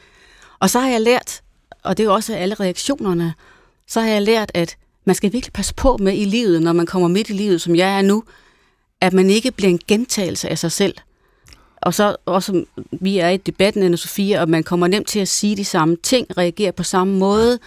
Og 0.60 0.70
så 0.70 0.80
har 0.80 0.90
jeg 0.90 1.02
lært, 1.02 1.42
og 1.84 1.98
det 1.98 2.04
er 2.04 2.08
jo 2.08 2.14
også 2.14 2.36
alle 2.36 2.56
reaktionerne, 2.56 3.34
så 3.88 4.02
har 4.02 4.08
jeg 4.08 4.22
lært, 4.22 4.52
at 4.54 4.76
man 5.06 5.16
skal 5.16 5.34
virkelig 5.34 5.54
passe 5.54 5.74
på 5.74 5.98
med 5.98 6.18
i 6.18 6.26
livet, 6.26 6.62
når 6.62 6.74
man 6.74 6.86
kommer 6.86 7.08
midt 7.08 7.30
i 7.30 7.34
livet, 7.34 7.62
som 7.62 7.76
jeg 7.76 7.98
er 7.98 8.02
nu, 8.02 8.24
at 9.02 9.14
man 9.14 9.30
ikke 9.30 9.52
bliver 9.52 9.70
en 9.70 9.80
gentagelse 9.88 10.50
af 10.50 10.58
sig 10.58 10.72
selv. 10.72 10.96
Og 11.82 11.94
så 11.94 12.16
også, 12.26 12.66
vi 12.92 13.18
er 13.18 13.30
i 13.30 13.38
debatten, 13.38 13.84
Anna 13.84 13.98
Sofia, 13.98 14.42
og 14.42 14.50
man 14.50 14.64
kommer 14.64 14.88
nemt 14.88 15.08
til 15.08 15.20
at 15.20 15.28
sige 15.28 15.58
de 15.58 15.66
samme 15.66 15.98
ting, 16.04 16.38
reagere 16.38 16.72
på 16.72 16.84
samme 16.84 17.18
måde, 17.18 17.60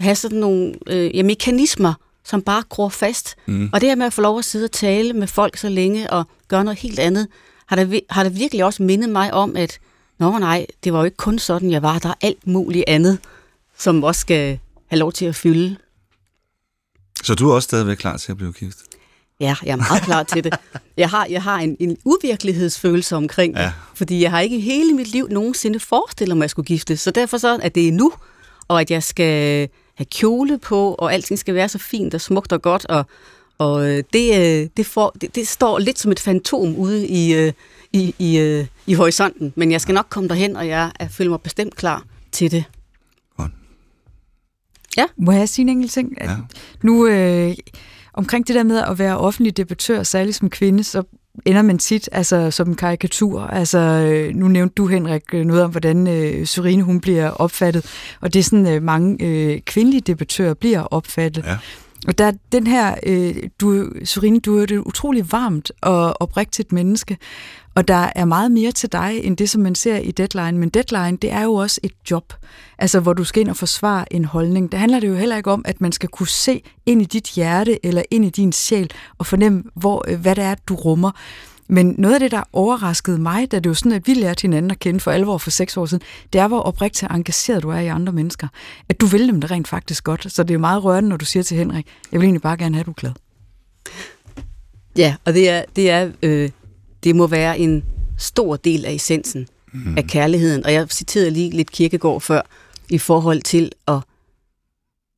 have 0.00 0.14
sådan 0.14 0.38
nogle 0.38 0.74
øh, 0.86 1.16
ja, 1.16 1.22
mekanismer, 1.22 1.94
som 2.24 2.42
bare 2.42 2.62
gror 2.68 2.88
fast. 2.88 3.36
Mm. 3.46 3.70
Og 3.72 3.80
det 3.80 3.88
her 3.88 3.96
med 3.96 4.06
at 4.06 4.12
få 4.12 4.20
lov 4.22 4.38
at 4.38 4.44
sidde 4.44 4.64
og 4.64 4.72
tale 4.72 5.12
med 5.12 5.26
folk 5.26 5.56
så 5.56 5.68
længe 5.68 6.10
og 6.10 6.24
gøre 6.48 6.64
noget 6.64 6.78
helt 6.78 6.98
andet, 6.98 7.28
har 7.66 7.76
det, 7.76 8.00
har 8.10 8.22
det 8.24 8.38
virkelig 8.38 8.64
også 8.64 8.82
mindet 8.82 9.10
mig 9.10 9.34
om, 9.34 9.56
at 9.56 9.78
nå 10.18 10.38
nej, 10.38 10.66
det 10.84 10.92
var 10.92 10.98
jo 10.98 11.04
ikke 11.04 11.16
kun 11.16 11.38
sådan, 11.38 11.70
jeg 11.70 11.82
var. 11.82 11.98
Der 11.98 12.08
er 12.08 12.14
alt 12.20 12.46
muligt 12.46 12.84
andet, 12.88 13.18
som 13.78 14.04
også 14.04 14.20
skal 14.20 14.58
have 14.86 14.98
lov 14.98 15.12
til 15.12 15.24
at 15.24 15.34
fylde. 15.36 15.76
Så 17.22 17.34
du 17.34 17.50
er 17.50 17.54
også 17.54 17.66
stadigvæk 17.66 17.96
klar 17.96 18.16
til 18.16 18.30
at 18.32 18.36
blive 18.36 18.52
gift? 18.52 18.76
Ja, 19.40 19.54
jeg 19.64 19.72
er 19.72 19.76
meget 19.76 20.02
klar 20.02 20.22
til 20.22 20.44
det. 20.44 20.54
Jeg 20.96 21.10
har, 21.10 21.26
jeg 21.30 21.42
har 21.42 21.58
en, 21.58 21.76
en 21.80 21.96
uvirkelighedsfølelse 22.04 23.16
omkring 23.16 23.54
det, 23.54 23.60
Ja. 23.62 23.72
fordi 23.94 24.22
jeg 24.22 24.30
har 24.30 24.40
ikke 24.40 24.56
i 24.56 24.60
hele 24.60 24.92
mit 24.92 25.06
liv 25.08 25.28
nogensinde 25.30 25.80
forestillet 25.80 26.36
mig, 26.36 26.42
at 26.42 26.46
jeg 26.46 26.50
skulle 26.50 26.66
giftes. 26.66 27.00
Så 27.00 27.10
derfor 27.10 27.38
så, 27.38 27.58
at 27.62 27.74
det 27.74 27.88
er 27.88 27.92
nu, 27.92 28.12
og 28.68 28.80
at 28.80 28.90
jeg 28.90 29.02
skal 29.02 29.68
have 29.94 30.06
kjole 30.06 30.58
på, 30.58 30.94
og 30.94 31.14
alting 31.14 31.38
skal 31.38 31.54
være 31.54 31.68
så 31.68 31.78
fint 31.78 32.14
og 32.14 32.20
smukt 32.20 32.52
og 32.52 32.62
godt, 32.62 32.86
og, 32.86 33.04
og 33.58 33.90
øh, 33.90 34.04
det, 34.12 34.62
øh, 34.62 34.68
det, 34.76 34.86
får, 34.86 35.10
det, 35.20 35.34
det 35.34 35.48
står 35.48 35.78
lidt 35.78 35.98
som 35.98 36.12
et 36.12 36.20
fantom 36.20 36.76
ude 36.76 37.08
i, 37.08 37.34
øh, 37.34 37.52
i, 37.92 38.14
i, 38.18 38.64
i 38.86 38.94
horisonten. 38.94 39.52
Men 39.56 39.72
jeg 39.72 39.80
skal 39.80 39.94
nok 39.94 40.06
komme 40.08 40.28
derhen, 40.28 40.56
og 40.56 40.68
jeg, 40.68 40.92
jeg 41.00 41.10
føler 41.10 41.30
mig 41.30 41.40
bestemt 41.40 41.76
klar 41.76 42.04
til 42.32 42.50
det. 42.50 42.64
Må 45.16 45.32
jeg 45.32 45.48
sige 45.48 45.62
en 45.62 45.68
enkelt 45.68 45.92
ting? 45.92 46.12
Ja. 46.20 46.36
Nu 46.82 47.06
øh, 47.06 47.54
omkring 48.12 48.46
det 48.46 48.54
der 48.54 48.62
med 48.62 48.78
at 48.78 48.98
være 48.98 49.18
offentlig 49.18 49.56
debattør, 49.56 50.02
særligt 50.02 50.36
som 50.36 50.50
kvinde, 50.50 50.84
så 50.84 51.02
ender 51.44 51.62
man 51.62 51.78
tit 51.78 52.08
altså, 52.12 52.50
som 52.50 52.68
en 52.68 52.74
karikatur. 52.74 53.40
Altså, 53.40 53.78
øh, 53.78 54.34
nu 54.34 54.48
nævnte 54.48 54.74
du, 54.74 54.86
Henrik, 54.86 55.22
øh, 55.34 55.44
noget 55.44 55.62
om, 55.62 55.70
hvordan 55.70 56.06
øh, 56.06 56.46
Syrine 56.46 56.82
hun 56.82 57.00
bliver 57.00 57.30
opfattet, 57.30 57.86
og 58.20 58.34
det 58.34 58.40
er 58.40 58.44
sådan, 58.44 58.66
øh, 58.66 58.82
mange 58.82 59.24
øh, 59.24 59.60
kvindelige 59.60 60.00
debattører 60.00 60.54
bliver 60.54 60.80
opfattet. 60.80 61.44
Ja. 61.44 61.56
Og 62.06 62.18
der 62.18 62.32
den 62.52 62.66
her, 62.66 62.94
øh, 63.06 63.34
du, 63.60 63.90
Sorine, 64.04 64.40
du 64.40 64.58
er 64.58 64.62
et 64.62 64.72
utrolig 64.72 65.32
varmt 65.32 65.72
og 65.80 66.22
oprigtigt 66.22 66.72
menneske, 66.72 67.16
og 67.74 67.88
der 67.88 68.10
er 68.14 68.24
meget 68.24 68.52
mere 68.52 68.72
til 68.72 68.92
dig, 68.92 69.20
end 69.22 69.36
det, 69.36 69.50
som 69.50 69.62
man 69.62 69.74
ser 69.74 69.96
i 69.96 70.10
Deadline. 70.10 70.58
Men 70.58 70.68
Deadline, 70.68 71.16
det 71.16 71.32
er 71.32 71.42
jo 71.42 71.54
også 71.54 71.80
et 71.82 71.92
job, 72.10 72.32
altså 72.78 73.00
hvor 73.00 73.12
du 73.12 73.24
skal 73.24 73.40
ind 73.40 73.48
og 73.48 73.56
forsvare 73.56 74.12
en 74.12 74.24
holdning. 74.24 74.72
Det 74.72 74.80
handler 74.80 75.00
det 75.00 75.08
jo 75.08 75.14
heller 75.14 75.36
ikke 75.36 75.50
om, 75.50 75.62
at 75.64 75.80
man 75.80 75.92
skal 75.92 76.08
kunne 76.08 76.28
se 76.28 76.62
ind 76.86 77.02
i 77.02 77.04
dit 77.04 77.28
hjerte 77.28 77.86
eller 77.86 78.02
ind 78.10 78.24
i 78.24 78.30
din 78.30 78.52
sjæl 78.52 78.90
og 79.18 79.26
fornemme, 79.26 79.62
hvor, 79.74 80.04
øh, 80.08 80.20
hvad 80.20 80.36
det 80.36 80.44
er, 80.44 80.54
du 80.54 80.74
rummer. 80.74 81.10
Men 81.68 81.94
noget 81.98 82.14
af 82.14 82.20
det, 82.20 82.30
der 82.30 82.42
overraskede 82.52 83.18
mig, 83.18 83.52
da 83.52 83.58
det 83.58 83.68
var 83.68 83.74
sådan, 83.74 83.92
at 83.92 84.06
vi 84.06 84.14
lærte 84.14 84.42
hinanden 84.42 84.70
at 84.70 84.78
kende 84.78 85.00
for 85.00 85.10
alvor 85.10 85.38
for 85.38 85.50
seks 85.50 85.76
år 85.76 85.86
siden, 85.86 86.04
det 86.32 86.40
er, 86.40 86.48
hvor 86.48 86.60
oprigtigt 86.60 87.12
engageret 87.12 87.62
du 87.62 87.70
er 87.70 87.78
i 87.78 87.86
andre 87.86 88.12
mennesker. 88.12 88.48
At 88.88 89.00
du 89.00 89.06
vil 89.06 89.28
dem 89.28 89.40
det 89.40 89.50
rent 89.50 89.68
faktisk 89.68 90.04
godt. 90.04 90.32
Så 90.32 90.42
det 90.42 90.54
er 90.54 90.58
meget 90.58 90.84
rørende, 90.84 91.08
når 91.08 91.16
du 91.16 91.24
siger 91.24 91.42
til 91.42 91.56
Henrik, 91.56 91.86
jeg 92.12 92.20
vil 92.20 92.26
egentlig 92.26 92.42
bare 92.42 92.56
gerne 92.56 92.74
have, 92.74 92.80
at 92.80 92.86
du 92.86 92.90
er 92.90 92.94
glad. 92.94 93.12
Ja, 94.96 95.14
og 95.24 95.34
det 95.34 95.48
er, 95.48 95.64
det 95.76 95.90
er 95.90 96.10
øh, 96.22 96.50
det 97.04 97.16
må 97.16 97.26
være 97.26 97.58
en 97.58 97.84
stor 98.18 98.56
del 98.56 98.84
af 98.84 98.92
essensen 98.92 99.46
mm. 99.72 99.98
af 99.98 100.04
kærligheden. 100.04 100.66
Og 100.66 100.72
jeg 100.72 100.86
citerede 100.90 101.30
lige 101.30 101.50
lidt 101.50 101.70
kirkegård 101.70 102.20
før, 102.20 102.40
i 102.88 102.98
forhold 102.98 103.42
til 103.42 103.72
at 103.88 103.98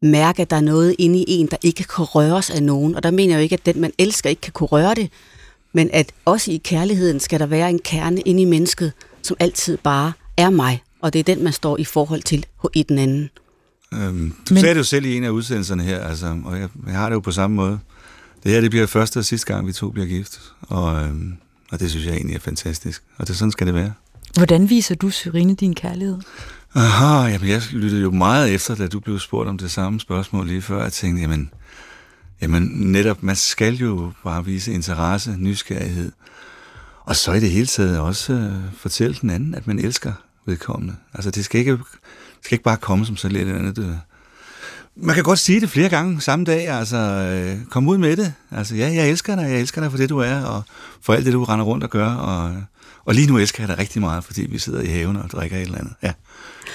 mærke, 0.02 0.42
at 0.42 0.50
der 0.50 0.56
er 0.56 0.60
noget 0.60 0.96
inde 0.98 1.18
i 1.18 1.24
en, 1.28 1.46
der 1.46 1.56
ikke 1.62 1.84
kan 1.84 2.04
røres 2.04 2.50
af 2.50 2.62
nogen. 2.62 2.94
Og 2.94 3.02
der 3.02 3.10
mener 3.10 3.34
jeg 3.34 3.38
jo 3.38 3.42
ikke, 3.42 3.54
at 3.54 3.66
den, 3.66 3.80
man 3.80 3.92
elsker, 3.98 4.30
ikke 4.30 4.40
kan 4.40 4.52
kunne 4.52 4.66
røre 4.66 4.94
det, 4.94 5.10
men 5.72 5.90
at 5.92 6.12
også 6.24 6.50
i 6.50 6.56
kærligheden 6.56 7.20
skal 7.20 7.40
der 7.40 7.46
være 7.46 7.70
en 7.70 7.78
kerne 7.78 8.20
inde 8.20 8.42
i 8.42 8.44
mennesket, 8.44 8.92
som 9.22 9.36
altid 9.40 9.76
bare 9.76 10.12
er 10.36 10.50
mig. 10.50 10.82
Og 11.00 11.12
det 11.12 11.18
er 11.18 11.22
den, 11.22 11.44
man 11.44 11.52
står 11.52 11.78
i 11.78 11.84
forhold 11.84 12.22
til 12.22 12.46
i 12.74 12.82
den 12.82 12.98
anden. 12.98 13.30
Øhm, 13.94 14.34
du 14.48 14.54
men... 14.54 14.60
sagde 14.60 14.74
det 14.74 14.78
jo 14.78 14.84
selv 14.84 15.04
i 15.04 15.16
en 15.16 15.24
af 15.24 15.30
udsendelserne 15.30 15.82
her, 15.82 16.00
altså, 16.00 16.40
og 16.44 16.58
jeg, 16.60 16.68
jeg 16.86 16.94
har 16.94 17.08
det 17.08 17.14
jo 17.14 17.20
på 17.20 17.32
samme 17.32 17.56
måde. 17.56 17.78
Det 18.44 18.52
her 18.52 18.60
det 18.60 18.70
bliver 18.70 18.86
første 18.86 19.18
og 19.18 19.24
sidste 19.24 19.46
gang, 19.46 19.66
vi 19.66 19.72
to 19.72 19.90
bliver 19.90 20.06
gift. 20.06 20.40
Og 20.60 21.04
øhm, 21.04 21.36
og 21.70 21.80
det 21.80 21.90
synes 21.90 22.06
jeg 22.06 22.14
egentlig 22.14 22.36
er 22.36 22.40
fantastisk. 22.40 23.02
Og 23.16 23.28
det 23.28 23.36
sådan 23.36 23.52
skal 23.52 23.66
det 23.66 23.74
være. 23.74 23.92
Hvordan 24.36 24.70
viser 24.70 24.94
du, 24.94 25.10
Syrine, 25.10 25.54
din 25.54 25.74
kærlighed? 25.74 26.18
Aha, 26.76 27.28
jamen 27.28 27.48
jeg 27.48 27.62
lyttede 27.72 28.02
jo 28.02 28.10
meget 28.10 28.54
efter, 28.54 28.74
da 28.74 28.86
du 28.86 29.00
blev 29.00 29.18
spurgt 29.18 29.48
om 29.48 29.58
det 29.58 29.70
samme 29.70 30.00
spørgsmål 30.00 30.46
lige 30.46 30.62
før. 30.62 30.82
Jeg 30.82 30.92
tænkte, 30.92 31.20
jamen, 31.20 31.50
jamen 32.40 32.62
netop, 32.62 33.22
man 33.22 33.36
skal 33.36 33.74
jo 33.74 34.12
bare 34.24 34.44
vise 34.44 34.72
interesse, 34.72 35.36
nysgerrighed. 35.38 36.12
Og 37.04 37.16
så 37.16 37.32
i 37.32 37.40
det 37.40 37.50
hele 37.50 37.66
taget 37.66 38.00
også 38.00 38.32
øh, 38.32 38.52
fortælle 38.78 39.16
den 39.20 39.30
anden, 39.30 39.54
at 39.54 39.66
man 39.66 39.78
elsker 39.78 40.12
vedkommende. 40.46 40.96
Altså 41.14 41.30
det 41.30 41.44
skal 41.44 41.58
ikke, 41.58 41.72
det 41.72 41.80
skal 42.42 42.54
ikke 42.54 42.64
bare 42.64 42.76
komme 42.76 43.06
som 43.06 43.16
så 43.16 43.28
lidt 43.28 43.48
andet. 43.48 43.78
Øh. 43.78 43.94
man 44.96 45.14
kan 45.14 45.24
godt 45.24 45.38
sige 45.38 45.60
det 45.60 45.70
flere 45.70 45.88
gange 45.88 46.20
samme 46.20 46.44
dag, 46.44 46.68
altså 46.68 46.96
øh, 46.96 47.64
kom 47.64 47.88
ud 47.88 47.98
med 47.98 48.16
det. 48.16 48.32
Altså 48.50 48.76
ja, 48.76 48.92
jeg 48.94 49.10
elsker 49.10 49.36
dig, 49.36 49.50
jeg 49.50 49.60
elsker 49.60 49.80
dig 49.80 49.90
for 49.90 49.98
det 49.98 50.08
du 50.08 50.18
er, 50.18 50.44
og 50.44 50.62
for 51.02 51.12
alt 51.12 51.24
det 51.24 51.32
du 51.32 51.44
render 51.44 51.64
rundt 51.64 51.84
og 51.84 51.90
gør, 51.90 52.08
og, 52.08 52.56
og 53.04 53.14
lige 53.14 53.26
nu 53.26 53.38
elsker 53.38 53.62
jeg 53.62 53.68
dig 53.68 53.78
rigtig 53.78 54.00
meget, 54.00 54.24
fordi 54.24 54.46
vi 54.46 54.58
sidder 54.58 54.80
i 54.80 54.86
haven 54.86 55.16
og 55.16 55.30
drikker 55.30 55.56
et 55.56 55.62
eller 55.62 55.78
andet. 55.78 55.94
Ja, 56.02 56.12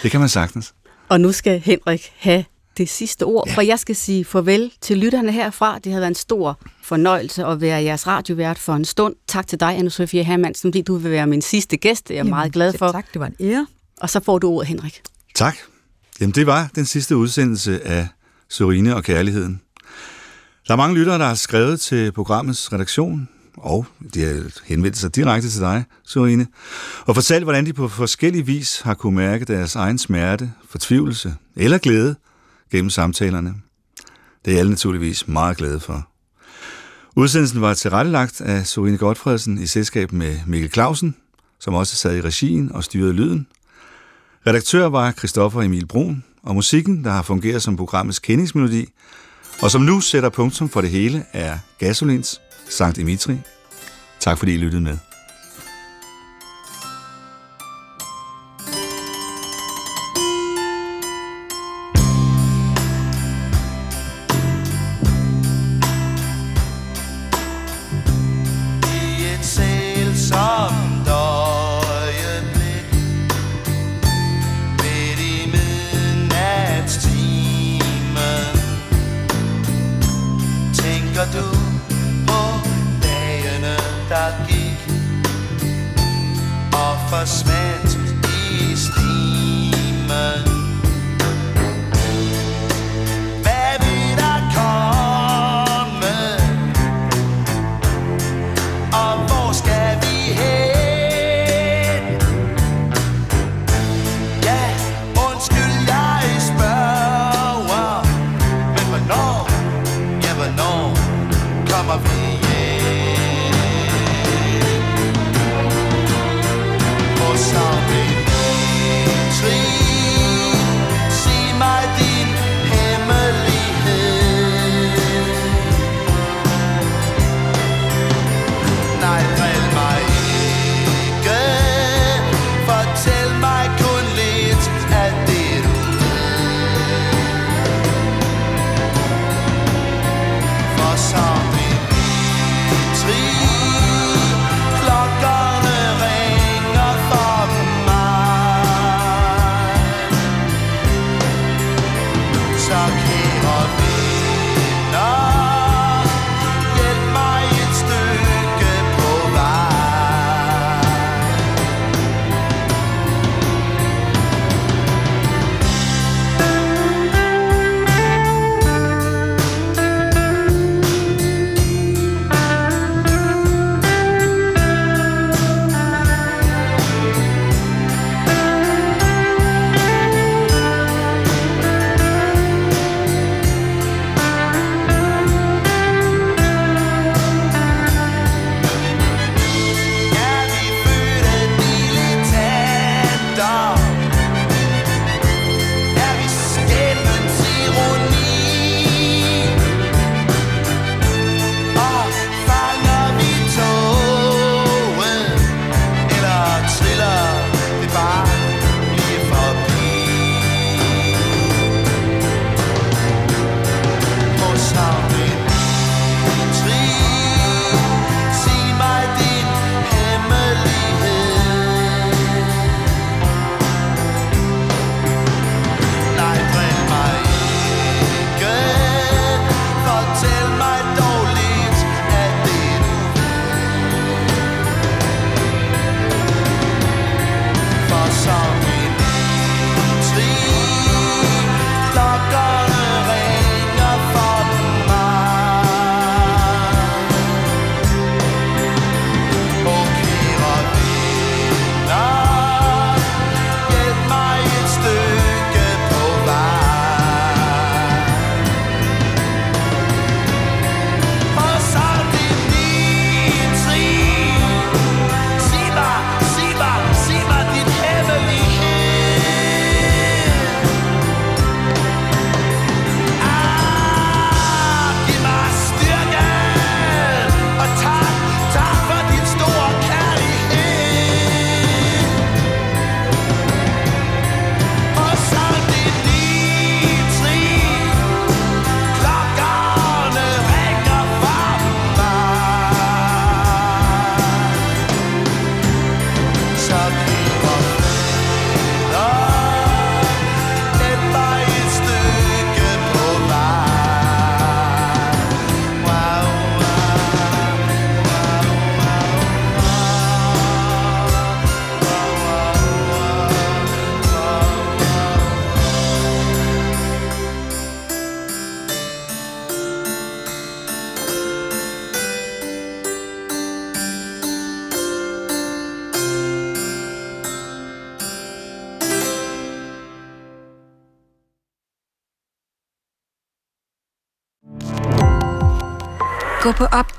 det 0.04 0.12
kan 0.12 0.20
man 0.20 0.30
sagtens. 0.30 0.74
Og 1.10 1.22
nu 1.22 1.32
skal 1.32 1.60
Henrik 1.60 2.14
have 2.18 2.44
det 2.78 2.90
sidste 2.90 3.24
ord, 3.24 3.48
ja. 3.48 3.56
for 3.56 3.62
jeg 3.62 3.80
skal 3.80 3.96
sige 3.96 4.26
farvel 4.26 4.72
til 4.82 4.98
lytterne 4.98 5.32
herfra. 5.32 5.80
Det 5.80 5.92
har 5.92 6.00
været 6.00 6.08
en 6.12 6.16
stor 6.16 6.60
fornøjelse 6.84 7.46
at 7.46 7.62
være 7.62 7.84
jeres 7.84 8.08
radiovært 8.08 8.60
for 8.60 8.74
en 8.74 8.86
stund. 8.86 9.16
Tak 9.28 9.48
til 9.48 9.60
dig, 9.60 9.78
Anne-Sophie 9.78 10.24
Hermansen, 10.24 10.70
fordi 10.70 10.82
du 10.82 10.96
vil 10.96 11.12
være 11.12 11.28
min 11.28 11.42
sidste 11.42 11.78
gæst. 11.78 12.08
Det 12.08 12.14
er 12.14 12.18
jeg 12.18 12.20
Jamen, 12.20 12.30
meget 12.30 12.54
glad 12.54 12.74
for. 12.78 12.92
Tak, 12.92 13.14
det 13.14 13.20
var 13.20 13.26
en 13.26 13.36
ære. 13.40 13.68
Og 14.02 14.10
så 14.10 14.20
får 14.20 14.40
du 14.40 14.50
ordet, 14.50 14.68
Henrik. 14.68 15.02
Tak. 15.36 15.58
Jamen, 16.22 16.36
det 16.36 16.48
var 16.48 16.70
den 16.76 16.86
sidste 16.86 17.18
udsendelse 17.18 17.88
af 17.88 18.08
Sorine 18.50 18.96
og 18.96 19.04
Kærligheden. 19.04 19.62
Der 20.68 20.74
er 20.74 20.78
mange 20.78 20.96
lyttere, 20.96 21.20
der 21.20 21.26
har 21.26 21.36
skrevet 21.36 21.82
til 21.82 22.12
programmets 22.12 22.74
redaktion, 22.74 23.30
og 23.62 23.86
de 24.14 24.24
har 24.24 24.44
henvendt 24.66 24.98
sig 24.98 25.16
direkte 25.16 25.50
til 25.50 25.62
dig, 25.62 25.84
Sorine, 26.06 26.48
og 27.06 27.16
fortalt, 27.16 27.44
hvordan 27.44 27.66
de 27.66 27.74
på 27.74 27.88
forskellige 27.88 28.46
vis 28.46 28.82
har 28.82 28.94
kunne 28.94 29.16
mærke 29.16 29.46
deres 29.46 29.76
egen 29.76 29.98
smerte, 29.98 30.52
fortvivlelse 30.70 31.36
eller 31.56 31.78
glæde 31.78 32.16
gennem 32.72 32.90
samtalerne. 32.90 33.54
Det 34.46 34.54
er 34.54 34.60
alle 34.60 34.70
naturligvis 34.70 35.28
meget 35.28 35.58
glade 35.58 35.80
for. 35.80 36.08
Udsendelsen 37.16 37.62
var 37.62 37.74
tilrettelagt 37.74 38.42
af 38.42 38.68
Sorine 38.68 38.98
Godfredsen 38.98 39.62
i 39.62 39.68
selskab 39.68 40.12
med 40.12 40.40
Mikkel 40.48 40.72
Clausen, 40.72 41.16
som 41.60 41.74
også 41.74 41.96
sad 41.96 42.18
i 42.18 42.22
regien 42.22 42.72
og 42.72 42.84
styrede 42.84 43.14
lyden. 43.14 43.48
Redaktør 44.48 44.86
var 44.86 45.12
Christoffer 45.12 45.62
Emil 45.62 45.88
Brun, 45.88 46.24
og 46.44 46.56
musikken, 46.56 47.04
der 47.04 47.12
har 47.12 47.22
fungeret 47.22 47.62
som 47.62 47.78
programmets 47.78 48.20
kendingsmelodi, 48.20 48.86
og 49.62 49.72
som 49.72 49.82
nu 49.82 50.00
sætter 50.00 50.30
punktum 50.30 50.70
for 50.70 50.82
det 50.82 50.90
hele, 50.90 51.26
er 51.34 51.58
Gasolins 51.80 52.42
Sankt 52.70 52.98
Dimitri. 52.98 53.38
Tak 54.20 54.38
fordi 54.38 54.54
I 54.54 54.58
lyttede 54.58 54.82
med. 54.82 54.98